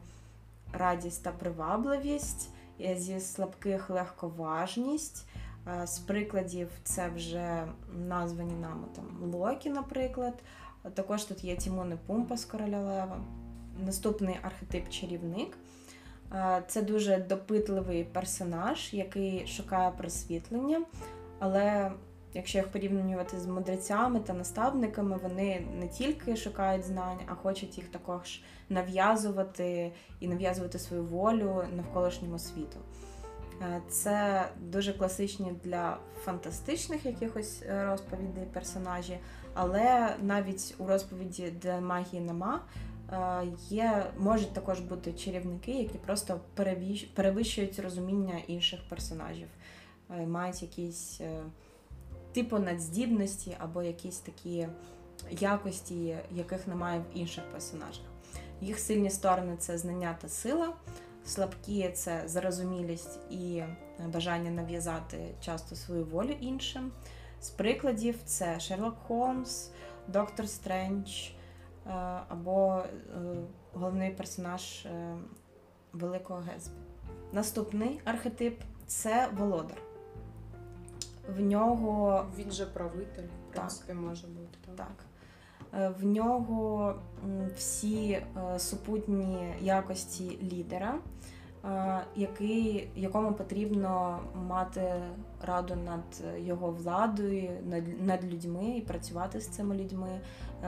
радість 0.73 1.23
та 1.23 1.31
привабливість, 1.31 2.49
зі 2.95 3.19
слабких 3.19 3.89
легковажність. 3.89 5.27
Е, 5.67 5.87
З 5.87 5.99
прикладів 5.99 6.69
це 6.83 7.09
вже 7.15 7.67
названі 7.93 8.53
нами 8.53 8.87
там 8.95 9.33
Локі, 9.33 9.69
наприклад. 9.69 10.33
Також 10.93 11.23
тут 11.23 11.43
є 11.43 11.55
Тімон 11.55 11.91
і 11.91 11.95
Пумпа 12.07 12.37
з 12.37 12.45
короля 12.45 12.79
Лева. 12.79 13.17
Наступний 13.85 14.37
архетип 14.41 14.89
чарівник. 14.89 15.57
Е, 16.33 16.63
Це 16.67 16.81
дуже 16.81 17.17
допитливий 17.17 18.03
персонаж, 18.03 18.93
який 18.93 19.47
шукає 19.47 19.91
просвітлення, 19.97 20.81
але 21.39 21.91
якщо 22.35 22.57
їх 22.57 22.67
порівнювати 22.67 23.39
з 23.39 23.45
мудрецями 23.45 24.19
та 24.19 24.33
наставниками, 24.33 25.19
вони 25.23 25.67
не 25.79 25.87
тільки 25.87 26.35
шукають 26.35 26.83
знань, 26.83 27.19
а 27.27 27.35
хочуть 27.35 27.77
їх 27.77 27.87
також 27.87 28.41
нав'язувати 28.69 29.91
і 30.19 30.27
нав'язувати 30.27 30.79
свою 30.79 31.03
волю 31.03 31.63
навколишньому 31.75 32.39
світу. 32.39 32.79
Е, 33.61 33.81
Це 33.89 34.45
дуже 34.61 34.93
класичні 34.93 35.53
для 35.63 35.97
фантастичних 36.23 37.05
якихось 37.05 37.63
е, 37.63 37.85
розповідей 37.85 38.45
персонажі, 38.53 39.19
але 39.53 40.15
навіть 40.21 40.75
у 40.77 40.87
розповіді, 40.87 41.53
де 41.61 41.79
магії 41.79 42.21
нема, 42.21 42.61
е, 43.11 43.47
є, 43.69 44.05
можуть 44.17 44.53
також 44.53 44.79
бути 44.79 45.13
чарівники, 45.13 45.71
які 45.71 45.97
просто 45.97 46.39
перевищують 47.13 47.79
розуміння 47.79 48.39
інших 48.47 48.79
персонажів, 48.89 49.47
мають 50.27 50.61
якісь 50.61 51.21
типу 52.35 52.59
надздібності 52.59 53.57
або 53.59 53.83
якісь 53.83 54.17
такі 54.17 54.67
якості, 55.31 56.17
яких 56.31 56.67
немає 56.67 56.99
в 56.99 57.17
інших 57.17 57.43
персонажах. 57.51 58.05
Їх 58.61 58.79
сильні 58.79 59.09
сторони 59.09 59.55
це 59.57 59.77
знання 59.77 60.17
та 60.21 60.29
сила. 60.29 60.73
Слабкі 61.25 61.89
це 61.93 62.23
зарозумілість 62.25 63.19
і 63.29 63.57
е, 63.57 63.77
бажання 64.13 64.51
нав'язати 64.51 65.35
часто 65.41 65.75
свою 65.75 66.05
волю 66.05 66.35
іншим. 66.39 66.91
З 67.41 67.49
прикладів 67.49 68.15
це 68.25 68.59
Шерлок 68.59 68.95
Холмс, 69.07 69.71
Доктор 70.07 70.49
Стрендж 70.49 71.09
е, 71.09 71.31
або 72.29 72.75
е, 72.75 72.85
головний 73.73 74.11
персонаж 74.11 74.87
Великого 75.93 76.39
Гетсбі. 76.39 76.75
Наступний 77.31 78.01
архетип 78.05 78.61
це 78.87 79.29
володар. 79.37 79.84
В 81.29 81.41
нього 81.41 82.25
Він 82.37 82.51
же 82.51 82.65
правитель, 82.65 83.23
в 83.23 83.53
принципі, 83.53 83.93
може 83.93 84.27
бути. 84.27 84.57
Так. 84.65 84.75
так. 84.75 85.05
Е, 85.75 85.89
В 85.99 86.05
нього 86.05 86.95
всі 87.55 88.11
е, 88.11 88.59
супутні 88.59 89.53
якості 89.61 90.39
лідера, 90.43 90.95
е, 91.65 92.01
який, 92.15 92.89
якому 92.95 93.33
потрібно 93.33 94.19
мати 94.35 94.93
раду 95.41 95.75
над 95.75 96.23
його 96.37 96.71
владою, 96.71 97.49
над, 97.65 98.01
над 98.01 98.33
людьми 98.33 98.77
і 98.77 98.81
працювати 98.81 99.41
з 99.41 99.47
цими 99.47 99.75
людьми, 99.75 100.19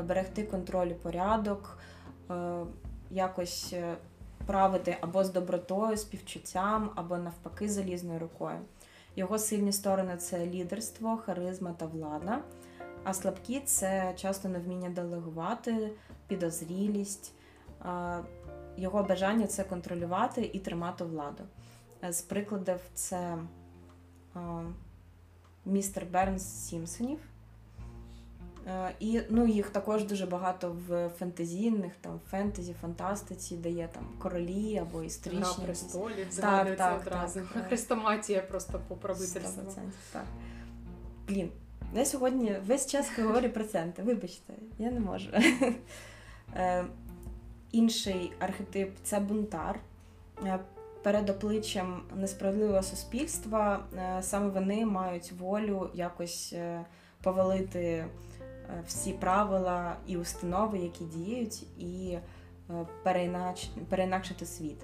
берегти 0.07 0.43
контроль 0.43 0.87
і 0.87 0.93
порядок, 0.93 1.79
якось 3.11 3.75
правити 4.45 4.97
або 5.01 5.23
з 5.23 5.29
добротою, 5.29 5.97
співчуттям, 5.97 6.91
або 6.95 7.17
навпаки 7.17 7.69
залізною 7.69 8.19
рукою. 8.19 8.57
Його 9.17 9.39
сильні 9.39 9.71
сторони 9.71 10.17
це 10.17 10.45
лідерство, 10.45 11.17
харизма 11.17 11.73
та 11.73 11.85
влада. 11.85 12.39
А 13.03 13.13
слабкі 13.13 13.59
це 13.65 14.13
часто 14.15 14.49
невміння 14.49 14.89
делегувати, 14.89 15.91
підозрілість. 16.27 17.33
Його 18.77 19.03
бажання 19.03 19.47
це 19.47 19.63
контролювати 19.63 20.49
і 20.53 20.59
тримати 20.59 21.03
владу. 21.03 21.43
Е, 22.03 22.13
З 22.13 22.21
прикладів 22.21 22.79
це 22.93 23.37
містер 25.65 26.05
Бернс 26.11 26.43
Сімпсонів. 26.43 27.19
Е, 28.67 28.93
І 28.99 29.21
ну, 29.29 29.47
їх 29.47 29.69
також 29.69 30.03
дуже 30.03 30.25
багато 30.25 30.75
в 30.87 31.09
фентезійних, 31.09 31.93
там, 32.01 32.19
фентезі, 32.31 32.75
фантастиці, 32.81 33.57
де 33.57 33.69
є 33.69 33.89
там 33.93 34.03
королі 34.19 34.77
або 34.77 34.97
Гра 34.97 35.05
історичні. 35.07 35.41
якісь. 35.41 35.63
престолів 35.63 36.27
згадується 36.31 36.89
так, 36.89 37.01
одразу. 37.01 37.39
так. 37.53 37.67
Хрестоматія 37.67 38.41
просто 38.41 38.81
по 38.87 38.95
правительству. 38.95 39.63
так. 40.13 40.23
Блін, 41.27 41.49
я 41.95 42.05
сьогодні 42.05 42.55
весь 42.67 42.87
час 42.87 43.11
говорю 43.19 43.49
про 43.49 43.63
центи. 43.63 44.03
Вибачте, 44.03 44.53
я 44.79 44.91
не 44.91 44.99
можу. 44.99 45.29
Е, 46.55 46.85
Інший 47.71 48.31
архетип 48.39 48.95
це 49.03 49.19
бунтар. 49.19 49.79
Е, 50.45 50.59
Перед 51.03 51.29
обличчям 51.29 52.03
несправедливого 52.15 52.83
суспільства 52.83 53.83
саме 54.21 54.49
вони 54.49 54.85
мають 54.85 55.31
волю 55.31 55.89
якось 55.93 56.55
повалити 57.23 58.05
всі 58.87 59.13
правила 59.13 59.95
і 60.07 60.17
установи, 60.17 60.79
які 60.79 61.03
діють, 61.03 61.63
і 61.77 62.17
е, 62.69 62.85
переінач... 63.03 63.69
переінакшити 63.89 64.45
світ. 64.45 64.83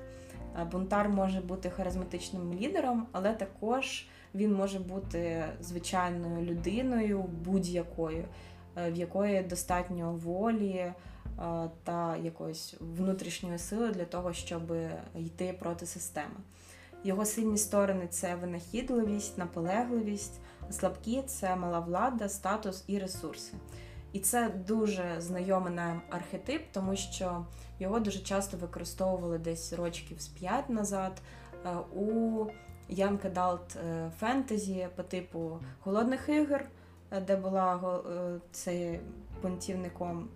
Е, 0.61 0.63
Бунтар 0.63 1.09
може 1.09 1.41
бути 1.41 1.69
харизматичним 1.69 2.53
лідером, 2.53 3.07
але 3.11 3.33
також 3.33 4.05
він 4.35 4.53
може 4.53 4.79
бути 4.79 5.45
звичайною 5.61 6.45
людиною 6.45 7.23
будь-якою, 7.23 8.25
е, 8.77 8.91
в 8.91 8.95
якої 8.95 9.43
достатньо 9.43 10.13
волі 10.13 10.75
е, 10.75 10.93
та 11.83 12.17
якоїсь 12.17 12.75
внутрішньої 12.79 13.57
сили 13.57 13.91
для 13.91 14.05
того, 14.05 14.33
щоб 14.33 14.61
йти 15.15 15.55
проти 15.59 15.85
системи. 15.85 16.35
Його 17.03 17.25
сильні 17.25 17.57
сторони 17.57 18.07
це 18.09 18.35
винахідливість, 18.35 19.37
наполегливість, 19.37 20.39
слабкі 20.71 21.21
це 21.21 21.55
мала 21.55 21.79
влада, 21.79 22.29
статус 22.29 22.83
і 22.87 22.99
ресурси. 22.99 23.53
І 24.13 24.19
це 24.19 24.49
дуже 24.67 25.15
знайомий 25.17 25.73
нам 25.73 26.01
архетип, 26.09 26.61
тому 26.71 26.95
що 26.95 27.45
його 27.79 27.99
дуже 27.99 28.19
часто 28.19 28.57
використовували 28.57 29.37
десь 29.37 29.73
рочків 29.73 30.21
з 30.21 30.27
5 30.27 30.69
назад 30.69 31.21
е, 31.65 31.75
у 31.95 32.45
Young 32.89 33.33
Adult 33.33 33.79
е, 33.79 34.11
фентезі 34.19 34.87
по 34.95 35.03
типу 35.03 35.59
Голодних 35.83 36.29
ігор, 36.29 36.65
е, 37.11 37.21
де 37.21 37.35
була 37.35 37.99
цей 38.51 38.99
бунтівником 39.41 40.27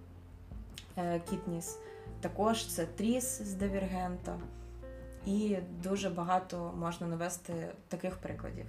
е, 0.97 1.21
Кітніс. 1.29 1.77
Також 2.21 2.65
це 2.65 2.85
Тріс 2.85 3.41
з 3.41 3.53
Дивергента. 3.53 4.39
І 5.25 5.57
дуже 5.83 6.09
багато 6.09 6.73
можна 6.77 7.07
навести 7.07 7.53
таких 7.87 8.17
прикладів. 8.17 8.65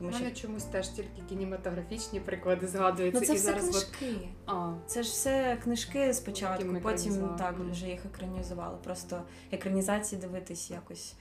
Тому 0.00 0.12
що 0.12 0.22
мене 0.22 0.34
чомусь 0.34 0.64
теж 0.64 0.88
тільки 0.88 1.22
кінематографічні 1.28 2.20
приклади 2.20 2.66
згадуються. 2.66 3.20
ну, 3.20 3.26
це 3.26 3.32
і 3.32 3.36
все 3.36 3.44
зараз 3.44 3.68
от... 3.68 3.84
книжки. 3.84 4.28
а, 4.46 4.72
Це 4.86 5.02
ж 5.02 5.10
все 5.10 5.58
книжки 5.64 6.14
спочатку, 6.14 6.64
Потім 6.64 6.82
потім 6.82 7.28
так 7.38 7.58
вже 7.58 7.86
їх 7.86 8.06
екранізували. 8.06 8.78
Просто 8.84 9.22
екранізації 9.52 10.20
дивитись 10.20 10.70
якось. 10.70 11.14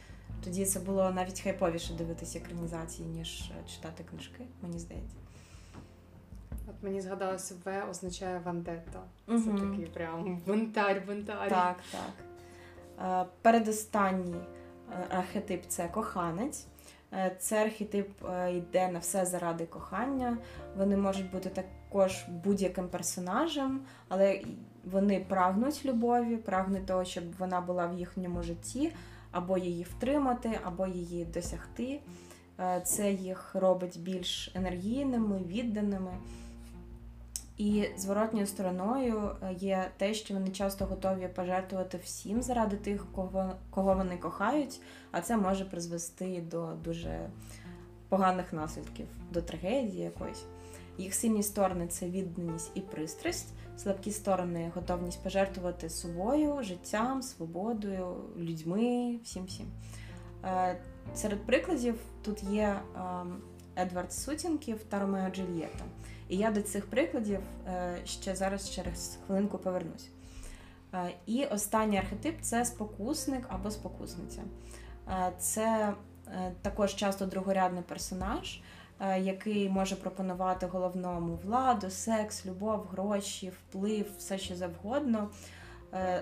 Тоді 0.44 0.66
це 0.66 0.80
було 0.80 1.12
навіть 1.12 1.42
хайповіше 1.42 1.94
дивитись 1.94 2.36
екранізації, 2.36 3.08
ніж 3.08 3.42
е, 3.42 3.70
читати 3.70 4.04
книжки, 4.10 4.46
мені 4.62 4.80
здається. 4.80 5.16
от 6.68 6.76
мені 6.82 7.02
згадалося 7.02 7.56
В 7.66 7.90
означає 7.90 8.42
вандетта. 8.46 9.00
Це 9.28 9.52
такий 9.52 9.86
прям 9.86 10.42
бунтар, 10.48 11.04
бунтар. 11.08 11.50
Так, 11.50 11.78
так. 11.92 12.14
Е, 13.26 13.30
Передостанній 13.42 14.42
е, 14.92 15.06
архетип 15.10 15.64
це 15.68 15.88
коханець. 15.88 16.66
Е, 17.14 17.36
Це 17.40 17.66
архетип 17.66 18.26
е, 18.26 18.54
йде 18.54 18.88
на 18.88 19.00
все 19.00 19.26
заради 19.26 19.66
кохання. 19.66 20.38
Вони 20.78 20.98
можуть 20.98 21.32
бути 21.32 21.50
також 21.50 22.26
будь-яким 22.44 22.88
персонажем, 22.88 23.82
але 24.08 24.42
вони 24.92 25.26
прагнуть 25.30 25.86
любові, 25.86 26.38
прагнуть 26.38 26.86
того, 26.86 27.06
щоб 27.06 27.24
вона 27.40 27.62
була 27.62 27.88
в 27.88 28.00
їхньому 28.00 28.44
житті, 28.44 28.92
або 29.32 29.58
її 29.58 29.84
втримати, 29.84 30.60
або 30.64 30.88
її 30.88 31.26
досягти. 31.26 32.00
Е, 32.60 32.82
Це 32.86 33.12
їх 33.12 33.56
робить 33.56 34.00
більш 34.00 34.52
енергійними, 34.56 35.40
відданими. 35.48 36.12
І 37.60 37.86
зворотньою 37.98 38.48
стороною 38.48 39.32
е, 39.44 39.54
є 39.54 39.92
те, 39.98 40.14
що 40.14 40.34
вони 40.34 40.50
часто 40.50 40.86
готові 40.86 41.30
пожертвувати 41.36 42.00
всім 42.04 42.42
заради 42.42 42.78
тих, 42.78 43.06
кого, 43.12 43.54
кого 43.70 43.94
вони 43.94 44.18
кохають, 44.18 44.82
а 45.12 45.22
це 45.22 45.38
може 45.38 45.66
призвести 45.66 46.44
до 46.52 46.74
дуже 46.84 47.30
поганих 48.10 48.54
наслідків, 48.54 49.08
до 49.32 49.42
трагедії 49.42 50.04
якоїсь. 50.04 50.44
Їх 50.98 51.14
сильні 51.14 51.44
сторони 51.44 51.88
це 51.88 52.10
відданість 52.10 52.72
і 52.74 52.82
пристрасть, 52.82 53.54
слабкі 53.78 54.12
сторони 54.12 54.72
готовність 54.76 55.24
пожертвувати 55.24 55.90
собою, 55.90 56.64
життям, 56.64 57.22
свободою, 57.22 58.16
людьми, 58.38 59.20
всім 59.24 59.46
всім. 59.46 59.66
Е, 60.46 60.78
Серед 61.16 61.40
прикладів 61.46 61.96
тут 62.22 62.44
є 62.44 62.80
ем, 62.96 63.42
Едвард 63.78 64.14
Сутінків 64.14 64.84
та 64.90 65.00
Ромео 65.00 65.30
Джульєта. 65.30 65.86
І 66.30 66.38
я 66.38 66.52
до 66.52 66.62
цих 66.62 66.90
прикладів 66.90 67.40
е, 67.68 67.98
ще 68.06 68.36
зараз 68.36 68.70
через 68.70 69.20
хвилинку 69.26 69.58
повернусь. 69.58 70.10
Е, 70.94 71.14
І 71.26 71.46
останній 71.46 71.98
архетип 71.98 72.42
це 72.42 72.66
спокусник 72.66 73.46
або 73.50 73.72
спокусниця. 73.72 74.42
Е, 75.08 75.32
Це 75.38 75.94
також 76.62 76.96
часто 76.96 77.26
другорядний 77.26 77.84
персонаж, 77.84 78.62
який 79.20 79.70
може 79.70 79.96
пропонувати 79.96 80.66
головному 80.66 81.40
владу, 81.46 81.90
секс, 81.90 82.46
любов, 82.46 82.88
гроші, 82.92 83.50
вплив, 83.50 84.12
все 84.18 84.38
що 84.38 84.56
завгодно, 84.56 85.30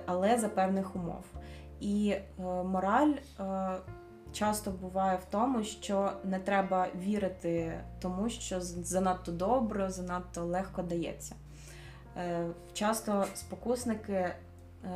але 0.06 0.38
за 0.38 0.50
певних 0.50 0.96
умов. 0.96 1.24
І 1.80 2.16
мораль 2.64 3.14
часто 4.38 4.72
буває 4.72 5.18
в 5.18 5.26
тому, 5.32 5.64
що 5.64 6.12
не 6.24 6.40
треба 6.40 6.88
вірити 6.96 7.84
тому, 8.00 8.30
що 8.30 8.62
занадто 8.62 9.32
добре, 9.32 9.90
занадто 9.90 10.46
легко 10.46 10.82
дається. 10.82 11.36
Е, 12.18 12.48
Часто 12.74 13.26
спокусники 13.34 14.14
е, 14.14 14.36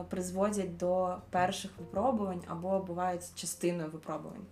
призводять 0.10 0.78
до 0.78 1.16
перших 1.30 1.72
випробувань 1.80 2.42
або 2.48 2.80
бувають 2.80 3.36
частиною 3.36 3.89
випробувань. 3.89 4.46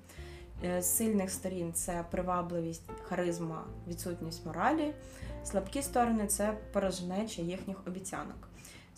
Е, 0.64 0.82
З 0.82 0.98
сильних 0.98 1.32
сторін 1.32 1.74
це 1.74 2.06
привабливість, 2.12 2.92
харизма, 3.04 3.64
відсутність 3.88 4.46
моралі. 4.46 4.94
Слабкі 5.44 5.82
сторони 5.82 6.28
це 6.28 6.58
порожнеча 6.74 7.42
їхніх 7.42 7.88
обіцянок. 7.88 8.49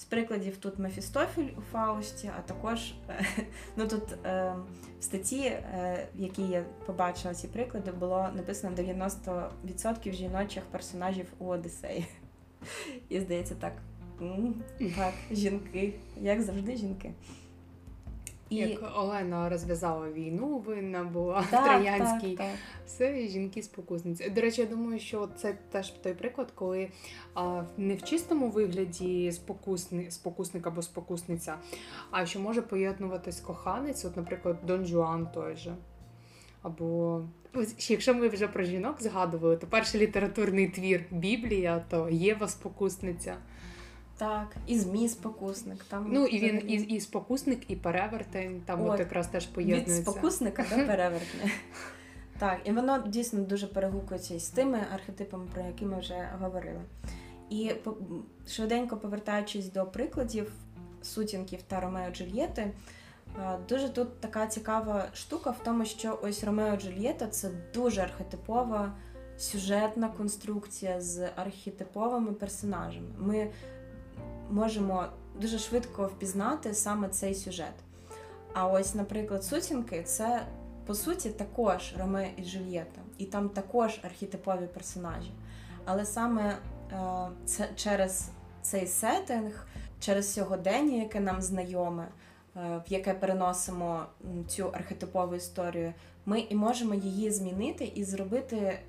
З 0.02 0.04
прикладів 0.04 0.58
тут 0.58 0.80
Мефістофіль 0.80 1.50
у 1.58 1.62
Фаусті, 1.62 2.32
а 2.38 2.42
також 2.42 2.94
ну 3.76 3.88
тут 3.88 4.04
е, 4.26 4.56
в 5.00 5.04
статті, 5.04 5.42
е, 5.42 6.08
в 6.16 6.22
якій 6.22 6.48
я 6.48 6.66
побачила 6.86 7.34
ці 7.34 7.48
приклади, 7.48 7.92
було 7.92 8.30
написано 8.36 8.76
90% 8.76 10.12
жіночих 10.12 10.64
персонажів 10.64 11.26
у 11.40 11.46
Одесеї. 11.46 12.06
І 13.10 13.20
здається, 13.20 13.56
так. 13.56 13.74
Так, 14.96 15.14
жінки, 15.32 15.94
як 16.22 16.42
завжди, 16.42 16.78
жінки. 16.78 17.14
І 18.52 18.56
Як 18.56 18.92
Олена 18.96 19.50
розв'язала 19.50 20.10
війну, 20.10 20.58
винна 20.58 21.04
була 21.04 21.46
так, 21.52 21.66
Троянській. 21.66 22.36
так, 22.36 22.48
так. 22.48 22.56
Все 22.86 23.28
жінки 23.28 23.64
спокусниці. 23.64 24.30
До 24.30 24.42
речі, 24.42 24.62
я 24.62 24.68
думаю, 24.68 25.00
що 25.00 25.30
це 25.38 25.56
теж 25.72 25.90
той 25.90 26.14
приклад, 26.14 26.52
коли 26.56 26.90
а, 27.34 27.64
не 27.78 27.96
в 27.96 28.04
чистому 28.04 28.50
вигляді 28.50 29.32
спокусни, 29.32 30.12
спокусник 30.12 30.68
або 30.68 30.82
спокусниця, 30.82 31.56
а 32.12 32.26
що 32.26 32.40
може 32.40 32.62
поєднуватись 32.62 33.40
коханець, 33.40 34.06
от, 34.06 34.18
наприклад, 34.18 34.58
Дон 34.68 34.86
Жуан 34.86 35.28
той 35.34 35.56
же. 35.56 35.76
Або 36.62 37.22
ось, 37.54 37.90
якщо 37.92 38.14
ми 38.14 38.28
вже 38.28 38.48
про 38.48 38.64
жінок 38.64 39.02
згадували, 39.02 39.58
то 39.58 39.68
перший 39.68 40.02
літературний 40.02 40.68
твір 40.68 41.06
Біблія, 41.12 41.86
то 41.90 42.10
Єва 42.10 42.48
спокусниця. 42.48 43.38
Так, 44.18 44.56
і 44.68 44.80
змій 44.80 45.10
спокусник. 45.10 45.84
Там 45.84 46.08
Ну 46.12 46.26
і 46.26 46.40
він 46.40 46.70
і, 46.70 46.74
і 46.74 47.00
спокусник, 47.02 47.72
і 47.72 47.76
перевертень. 47.76 48.62
Там 48.66 48.82
От, 48.82 48.90
от 48.92 49.00
якраз 49.00 49.28
теж 49.28 49.46
від 49.48 49.54
поєднується. 49.54 50.02
спокусника 50.02 50.64
до 50.64 50.76
перевертня. 50.88 51.52
Так, 52.40 52.60
і 52.64 52.72
воно 52.72 53.04
дійсно 53.08 53.40
дуже 53.40 53.68
перегукується 53.68 54.34
із 54.34 54.50
тими 54.50 54.80
архетипами, 54.94 55.48
про 55.54 55.64
які 55.64 55.86
ми 55.86 56.00
вже 56.00 56.30
говорили. 56.40 56.82
І 57.50 57.72
швиденько 58.48 58.98
повертаючись 58.98 59.72
до 59.72 59.86
прикладів 59.86 60.52
сутінків 61.02 61.62
та 61.62 61.80
Ромео 61.80 62.12
Джульєти, 62.12 62.62
е, 62.62 63.58
дуже 63.70 63.90
тут 63.90 64.20
така 64.20 64.48
цікава 64.48 65.06
штука 65.14 65.50
в 65.52 65.64
тому, 65.64 65.86
що 65.86 66.20
ось 66.24 66.44
Ромео 66.44 66.78
Джульєта 66.78 67.28
це 67.28 67.50
дуже 67.74 68.02
архетипова 68.02 68.94
сюжетна 69.38 70.10
конструкція 70.10 71.02
з 71.02 71.30
архетиповими 71.36 72.34
персонажами. 72.34 73.08
Ми 73.18 73.48
можемо 74.52 75.06
дуже 75.42 75.60
швидко 75.60 76.08
впізнати 76.08 76.74
саме 76.74 77.10
цей 77.10 77.36
сюжет. 77.36 77.74
А 78.54 78.68
ось, 78.68 78.96
наприклад, 78.96 79.44
сутінки 79.44 80.04
це 80.04 80.46
по 80.86 80.96
суті 80.96 81.30
також 81.30 81.94
Ромео 82.00 82.28
і 82.38 82.44
Джульєта, 82.44 83.02
і 83.18 83.26
там 83.26 83.50
також 83.50 84.00
архетипові 84.04 84.68
персонажі. 84.74 85.32
Але 85.86 86.06
саме 86.06 86.58
е, 86.92 86.98
це 87.46 87.70
через 87.76 88.30
цей 88.62 88.88
сеттинг, 88.88 89.68
через 90.00 90.34
сьогодення, 90.34 90.98
яке 90.98 91.20
нам 91.20 91.42
знайоме, 91.42 92.08
е, 92.56 92.82
в 92.88 92.92
яке 92.92 93.14
переносимо 93.14 94.06
цю 94.48 94.68
архетипову 94.68 95.36
історію, 95.36 95.94
ми 96.26 96.40
і 96.40 96.56
можемо 96.56 96.94
її 96.94 97.32
змінити 97.32 97.92
і 97.96 98.04
зробити 98.04 98.58
е, 98.58 98.80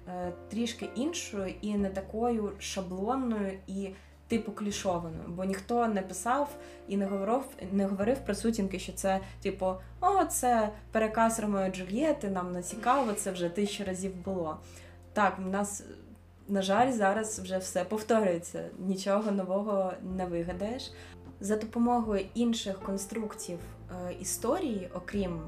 трішки 0.51 0.89
іншою 0.95 1.55
і 1.61 1.75
не 1.75 1.91
такою 1.91 2.53
шаблонною 2.59 3.59
і 3.67 3.89
типу 4.33 4.53
клішованою. 4.53 5.25
Бо 5.29 5.45
ніхто 5.45 5.89
не 5.89 6.03
писав 6.03 6.49
і 6.89 6.97
не 6.97 7.07
говорив, 7.07 7.43
не 7.73 7.87
говорив 7.87 8.19
про 8.19 8.35
сутінки, 8.35 8.79
що 8.79 8.93
це 8.93 9.21
типу, 9.43 9.75
о, 10.01 10.25
це 10.25 10.71
переказ 10.93 11.41
Ромео 11.41 11.69
Джульєти, 11.69 12.31
нам 12.31 12.53
не 12.53 12.63
цікаво, 12.63 13.13
це 13.13 13.31
вже 13.31 13.49
тисячу 13.49 13.85
разів 13.85 14.15
було. 14.25 14.57
Так, 15.13 15.39
в 15.39 15.47
нас, 15.47 15.85
на 16.49 16.63
жаль, 16.63 16.93
зараз 16.93 17.39
вже 17.39 17.59
все 17.59 17.85
повторюється, 17.85 18.65
нічого 18.79 19.31
нового 19.31 19.93
не 20.17 20.27
вигадаєш. 20.27 20.93
За 21.41 21.57
допомогою 21.57 22.25
інших 22.35 22.81
конструктів 22.81 23.59
е, 23.91 24.15
історії, 24.21 24.89
окрім 24.95 25.41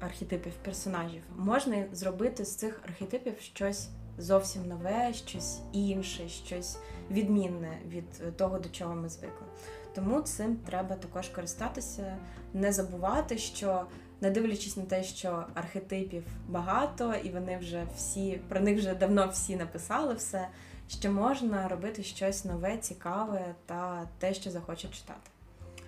архетипів 0.00 0.52
персонажів, 0.64 1.22
можна 1.36 1.84
зробити 1.92 2.44
з 2.44 2.56
цих 2.56 2.80
архетипів 2.84 3.34
щось 3.40 3.88
зовсім 4.18 4.68
нове, 4.68 5.12
щось 5.14 5.58
інше, 5.72 6.28
щось 6.28 6.78
відмінне 7.10 7.78
від 7.88 8.04
е, 8.20 8.30
того, 8.30 8.58
до 8.58 8.68
чого 8.68 8.94
ми 8.94 9.08
звикли. 9.08 9.46
Тому 9.94 10.20
цим 10.20 10.56
треба 10.56 10.96
також 10.96 11.28
користатися, 11.28 12.16
не 12.54 12.72
забувати, 12.72 13.38
що 13.38 13.86
не 14.20 14.30
дивлячись 14.30 14.76
на 14.76 14.82
те, 14.82 15.04
що 15.04 15.44
архетипів 15.54 16.24
багато, 16.48 17.14
і 17.14 17.30
вони 17.30 17.58
вже 17.58 17.86
всі 17.96 18.40
про 18.48 18.60
них 18.60 18.78
вже 18.78 18.94
давно 18.94 19.28
всі 19.28 19.56
написали 19.56 20.14
все, 20.14 20.48
що 20.88 21.12
можна 21.12 21.68
робити 21.68 22.02
щось 22.02 22.44
нове, 22.44 22.76
цікаве 22.76 23.54
та 23.66 24.08
те, 24.18 24.34
що 24.34 24.50
захоче 24.50 24.88
читати. 24.88 25.30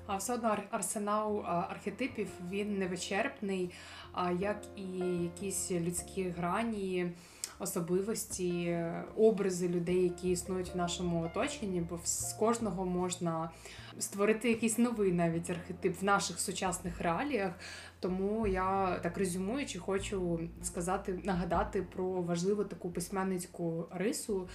А 0.07 0.17
все 0.17 0.35
одно 0.35 0.57
арсенал 0.71 1.47
архетипів 1.47 2.29
він 2.51 2.79
невичерпний, 2.79 3.71
а 4.13 4.31
як 4.31 4.63
і 4.77 4.99
якісь 5.23 5.71
людські 5.71 6.29
грані, 6.29 7.13
особливості, 7.61 8.79
образи 9.17 9.69
людей, 9.69 10.03
які 10.03 10.31
існують 10.31 10.75
в 10.75 10.77
нашому 10.77 11.23
оточенні, 11.25 11.81
бо 11.81 12.01
з 12.05 12.33
кожного 12.33 12.87
можна 12.87 13.51
створити 13.99 14.49
якийсь 14.49 14.79
новий 14.79 15.13
навіть 15.13 15.51
архетип 15.51 16.01
в 16.01 16.05
наших 16.05 16.41
сучасних 16.41 17.01
реаліях. 17.01 17.53
Тому 18.01 18.47
я 18.47 18.99
так 19.03 19.19
резюмуючи, 19.19 19.79
хочу 19.79 20.41
сказати, 20.63 21.21
нагадати 21.25 21.83
про 21.83 22.05
важливу 22.23 22.65
таку 22.65 22.91
письменницьку 22.91 23.87
рису. 23.91 24.49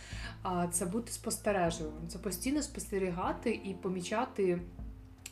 Це 0.71 0.85
бути 0.85 1.11
спостережливим, 1.11 2.07
це 2.07 2.19
постійно 2.19 2.61
спостерігати 2.61 3.49
і 3.49 3.73
помічати 3.81 4.61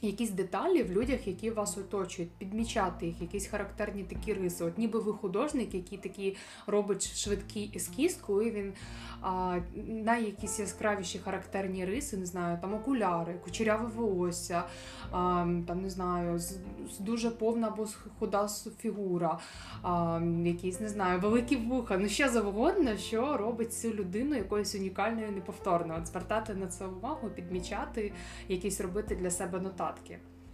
якісь 0.07 0.29
деталі 0.29 0.83
в 0.83 0.91
людях, 0.91 1.27
які 1.27 1.51
вас 1.51 1.77
оточують, 1.77 2.31
підмічати 2.31 3.05
їх, 3.05 3.21
якісь 3.21 3.47
характерні 3.47 4.03
такі 4.03 4.33
риси. 4.33 4.63
От 4.63 4.77
ніби 4.77 4.99
ви 4.99 5.13
художник, 5.13 5.73
який 5.73 5.97
такий 5.97 6.37
робить 6.67 7.15
швидкий 7.15 7.71
ескіз, 7.75 8.13
коли 8.15 8.51
він 8.51 8.73
а, 9.21 9.59
на 9.75 10.17
якісь 10.17 10.59
яскравіші 10.59 11.19
характерні 11.19 11.85
риси, 11.85 12.17
не 12.17 12.25
знаю, 12.25 12.57
там 12.61 12.73
окуляри, 12.73 13.33
кучеряве 13.43 13.89
волосся, 13.95 14.63
а, 15.11 15.47
там 15.67 15.81
не 15.81 15.89
знаю, 15.89 16.39
з, 16.39 16.57
з 16.91 16.99
дуже 16.99 17.29
повна 17.29 17.67
або 17.67 17.87
худа 18.19 18.47
фігура, 18.79 19.39
а, 19.81 20.21
якісь 20.45 20.79
не 20.79 20.89
знаю, 20.89 21.19
великі 21.19 21.55
вуха, 21.55 21.97
ну 21.97 22.07
що 22.09 22.29
завгодно, 22.29 22.97
що 22.97 23.37
робить 23.37 23.73
цю 23.73 23.93
людину 23.93 24.35
якоюсь 24.35 24.75
унікальною, 24.75 25.31
неповторною. 25.31 25.99
От 25.99 26.07
звертати 26.07 26.53
на 26.53 26.67
це 26.67 26.85
увагу, 26.85 27.29
підмічати, 27.29 28.13
якісь 28.47 28.81
робити 28.81 29.15
для 29.15 29.31
себе 29.31 29.59
нотатки. 29.59 29.92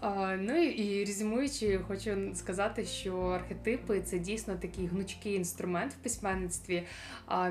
А, 0.01 0.35
ну 0.39 0.63
і 0.63 1.05
резюмуючи, 1.05 1.79
хочу 1.87 2.17
сказати, 2.33 2.85
що 2.85 3.17
архетипи 3.17 4.01
це 4.01 4.19
дійсно 4.19 4.55
такий 4.55 4.87
гнучкий 4.87 5.33
інструмент 5.33 5.93
в 5.93 5.95
письменництві. 5.95 6.83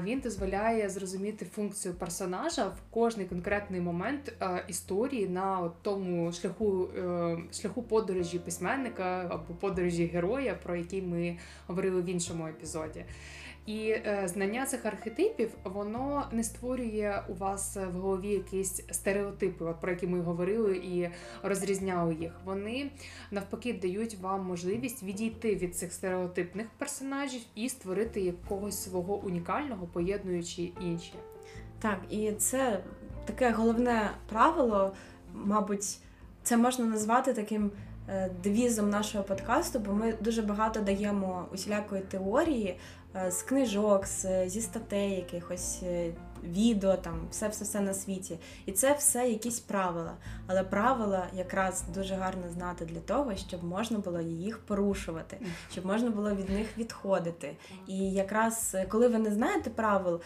Він 0.03 0.21
дозволяє 0.21 0.89
зрозуміти 0.89 1.45
функцію 1.45 1.95
персонажа 1.95 2.67
в 2.67 2.79
кожний 2.91 3.27
конкретний 3.27 3.81
момент 3.81 4.33
історії 4.69 5.29
на 5.29 5.71
тому 5.83 6.33
шляху 6.33 6.89
е, 6.99 7.39
шляху 7.53 7.83
подорожі 7.83 8.39
письменника 8.39 9.27
або 9.31 9.55
подорожі 9.55 10.07
героя, 10.07 10.55
про 10.63 10.77
який 10.77 11.03
ми 11.03 11.37
говорили 11.67 12.03
в 12.03 12.07
іншому 12.07 12.47
епізоді. 12.47 13.05
І 13.69 13.91
е, 13.91 14.23
знання 14.27 14.67
цих 14.67 14.87
архетипів 14.87 15.51
воно 15.65 16.25
не 16.33 16.45
створює 16.45 17.23
у 17.29 17.35
вас 17.35 17.77
в 17.77 17.99
голові 17.99 18.29
якісь 18.29 18.83
стереотипи, 18.91 19.65
от 19.65 19.81
про 19.81 19.91
які 19.91 20.07
ми 20.07 20.21
говорили 20.21 20.77
і 20.77 21.09
розрізняли 21.43 22.15
їх. 22.15 22.33
Вони 22.45 22.91
навпаки 23.31 23.73
дають 23.73 24.19
вам 24.19 24.47
можливість 24.47 25.03
відійти 25.03 25.57
від 25.57 25.77
цих 25.77 25.93
стереотипних 25.93 26.67
персонажів 26.79 27.41
і 27.55 27.69
створити 27.69 28.21
якогось 28.21 28.83
свого 28.83 29.17
унікального, 29.17 29.87
поєднуючи 29.87 30.73
інші. 30.81 31.15
Так, 31.79 32.01
і 32.11 32.33
це 32.33 32.81
таке 33.25 33.51
головне 33.51 34.11
правило, 34.29 34.93
мабуть, 35.35 35.99
це 36.43 36.57
можна 36.57 36.85
назвати 36.85 37.33
таким 37.33 37.71
е, 38.09 38.31
девізом 38.43 38.91
нашого 38.91 39.25
подкасту, 39.25 39.79
бо 39.79 39.93
ми 39.93 40.15
дуже 40.21 40.43
багато 40.43 40.81
даємо 40.81 41.47
усілякої 41.53 42.03
теорії 42.03 42.79
з 43.29 43.43
книжок, 43.43 44.07
зі 44.47 44.61
статей 44.61 45.11
якихось. 45.11 45.81
е, 45.83 46.11
Відео, 46.45 46.97
там 46.97 47.21
все 47.31 47.49
все 47.49 47.65
все 47.65 47.81
на 47.81 47.95
світі, 47.95 48.39
і 48.67 48.73
це 48.73 48.93
все 48.93 49.29
якісь 49.29 49.61
правила. 49.61 50.13
Але 50.47 50.63
правила 50.65 51.27
якраз 51.35 51.85
дуже 51.95 52.15
гарно 52.15 52.43
знати 52.55 52.85
для 52.85 53.01
того, 53.01 53.37
щоб 53.37 53.65
можна 53.65 53.99
було 53.99 54.21
їх 54.21 54.59
порушувати, 54.59 55.37
щоб 55.73 55.87
можна 55.87 56.11
було 56.11 56.31
від 56.35 56.51
них 56.51 56.79
відходити. 56.79 57.57
І 57.87 58.11
якраз 58.13 58.71
е, 58.75 58.87
коли 58.87 59.09
ви 59.09 59.19
не 59.19 59.31
знаєте 59.35 59.71
правил, 59.71 60.21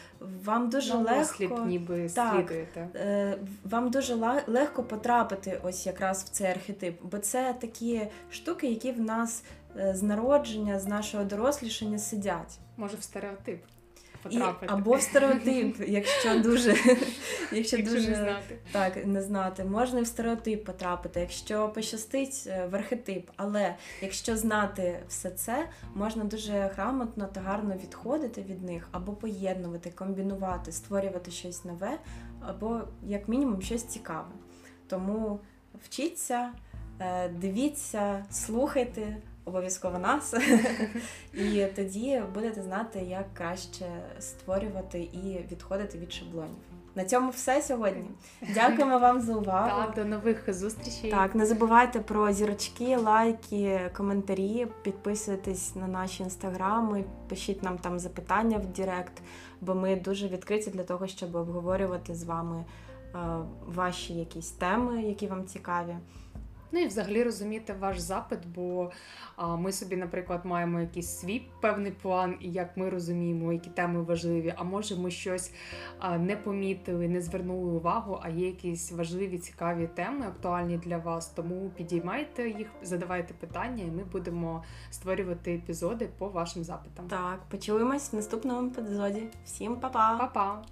вам 0.45 0.71
дуже 0.71 0.95
На 0.95 1.01
легко 1.01 1.65
ніби 1.67 2.09
Так. 2.09 2.35
слідуєте. 2.37 2.89
е, 2.95 3.39
вам 3.65 3.91
дуже 3.91 4.15
легко 4.47 4.83
потрапити 4.83 5.61
ось 5.65 5.87
якраз 5.87 6.25
в 6.25 6.29
цей 6.29 6.47
архетип, 6.47 6.99
бо 7.03 7.19
це 7.19 7.55
такі 7.61 8.07
штуки, 8.31 8.67
які 8.71 8.93
в 8.93 9.01
нас 9.01 9.43
е, 9.47 9.62
з 9.77 10.03
народження, 10.03 10.81
з 10.81 10.87
нашого 10.87 11.25
дорослішання 11.25 11.99
сидять. 11.99 12.59
Може 12.77 12.97
в 12.97 13.03
стереотип 13.03 13.65
І, 14.15 14.23
потрапити. 14.23 14.73
або 14.75 14.95
в 14.97 15.03
стереотип, 15.03 15.77
якщо 15.89 16.41
дуже, 16.41 16.71
якщо 17.53 17.77
Якщо 17.77 17.83
дуже 17.83 18.09
не 18.09 18.15
знати. 18.17 18.59
так 18.73 19.07
не 19.07 19.23
знати, 19.23 19.65
можна 19.65 19.99
і 19.99 20.03
в 20.03 20.07
стереотип 20.07 20.65
потрапити, 20.65 21.21
якщо 21.21 21.69
пощастить 21.69 22.45
е, 22.47 22.67
в 22.67 22.75
архетип. 22.75 23.31
Але 23.37 23.75
якщо 24.03 24.37
знати 24.37 25.01
все 25.09 25.31
це, 25.31 25.69
можна 25.95 26.25
дуже 26.25 26.53
грамотно 26.53 27.27
та 27.27 27.41
гарно 27.41 27.75
відходити 27.75 28.43
від 28.43 28.63
них, 28.65 28.89
або 28.93 29.13
поєднувати, 29.13 29.91
комбінувати, 29.91 30.73
створювати 30.73 31.31
щось 31.31 31.65
нове, 31.65 31.99
або 32.41 32.81
як 33.03 33.29
мінімум 33.29 33.63
щось 33.63 33.85
цікаве. 33.85 34.29
Тому 34.89 35.41
вчіться, 35.85 36.51
е, 37.01 37.29
дивіться, 37.29 38.25
слухайте. 38.31 39.17
Обов'язково 39.45 39.99
нас, 39.99 40.35
і 41.35 41.67
тоді 41.77 42.23
будете 42.35 42.63
знати, 42.63 42.99
як 42.99 43.35
краще 43.35 43.87
створювати 44.19 44.99
і 44.99 45.47
відходити 45.51 45.99
від 45.99 46.13
шаблонів. 46.13 46.73
На 46.95 47.05
цьому 47.05 47.31
все 47.31 47.63
сьогодні. 47.63 48.05
Дякуємо 48.55 48.99
вам 48.99 49.21
за 49.21 49.35
увагу. 49.35 49.83
Так, 49.83 49.95
до 49.95 50.05
нових 50.05 50.55
зустрічей. 50.55 51.11
Так, 51.11 51.35
не 51.35 51.47
забувайте 51.47 52.01
про 52.01 52.33
зірочки, 52.33 52.97
лайки, 52.97 53.91
коментарі. 53.97 54.67
Підписуйтесь 54.83 55.77
на 55.77 55.87
наші 55.87 56.23
інстаграми, 56.23 57.05
пишіть 57.29 57.63
нам 57.63 57.79
там 57.79 57.99
запитання 57.99 58.59
в 58.59 58.67
Директ, 58.67 59.23
бо 59.61 59.75
ми 59.75 59.97
дуже 59.97 60.29
відкриті 60.29 60.71
для 60.73 60.85
того, 60.85 61.07
щоб 61.07 61.37
обговорювати 61.37 62.15
з 62.15 62.25
вами 62.25 62.65
е, 62.65 63.19
ваші 63.67 64.15
якісь 64.15 64.51
теми, 64.51 65.03
які 65.03 65.27
вам 65.27 65.47
цікаві. 65.47 65.97
Ну 66.73 66.81
і 66.81 66.87
взагалі 66.87 67.23
розуміти 67.23 67.75
ваш 67.81 67.99
запит, 67.99 68.39
бо 68.55 68.91
а, 69.37 69.57
ми 69.57 69.73
собі, 69.73 69.97
наприклад, 69.97 70.41
маємо 70.45 70.81
якийсь 70.81 71.19
свій 71.19 71.43
певний 71.61 71.93
план, 71.93 72.37
і 72.41 72.51
як 72.51 72.77
ми 72.77 72.91
розуміємо, 72.91 73.53
які 73.53 73.71
теми 73.71 74.03
важливі. 74.03 74.55
А 74.57 74.65
може, 74.65 74.97
ми 74.97 75.11
щось 75.11 75.53
а, 75.99 76.19
не 76.19 76.37
помітили, 76.37 77.09
не 77.09 77.21
звернули 77.21 77.71
увагу, 77.71 78.21
а 78.23 78.29
є 78.29 78.47
якісь 78.47 78.93
важливі, 78.93 79.39
цікаві 79.39 79.89
теми, 79.95 80.27
актуальні 80.27 80.79
для 80.79 80.99
вас. 80.99 81.29
Тому 81.29 81.71
підіймайте 81.77 82.49
їх, 82.49 82.69
задавайте 82.83 83.35
питання, 83.35 83.85
і 83.85 83.91
ми 83.91 84.05
будемо 84.05 84.65
створювати 84.91 85.55
епізоди 85.55 86.09
по 86.19 86.29
вашим 86.29 86.65
запитам. 86.65 87.09
Так, 87.09 87.41
почуємось 87.49 88.13
в 88.13 88.17
наступному 88.17 88.69
епізоді. 88.69 89.23
Всім 89.45 89.77
па-па! 89.77 90.17
Па-па! 90.19 90.63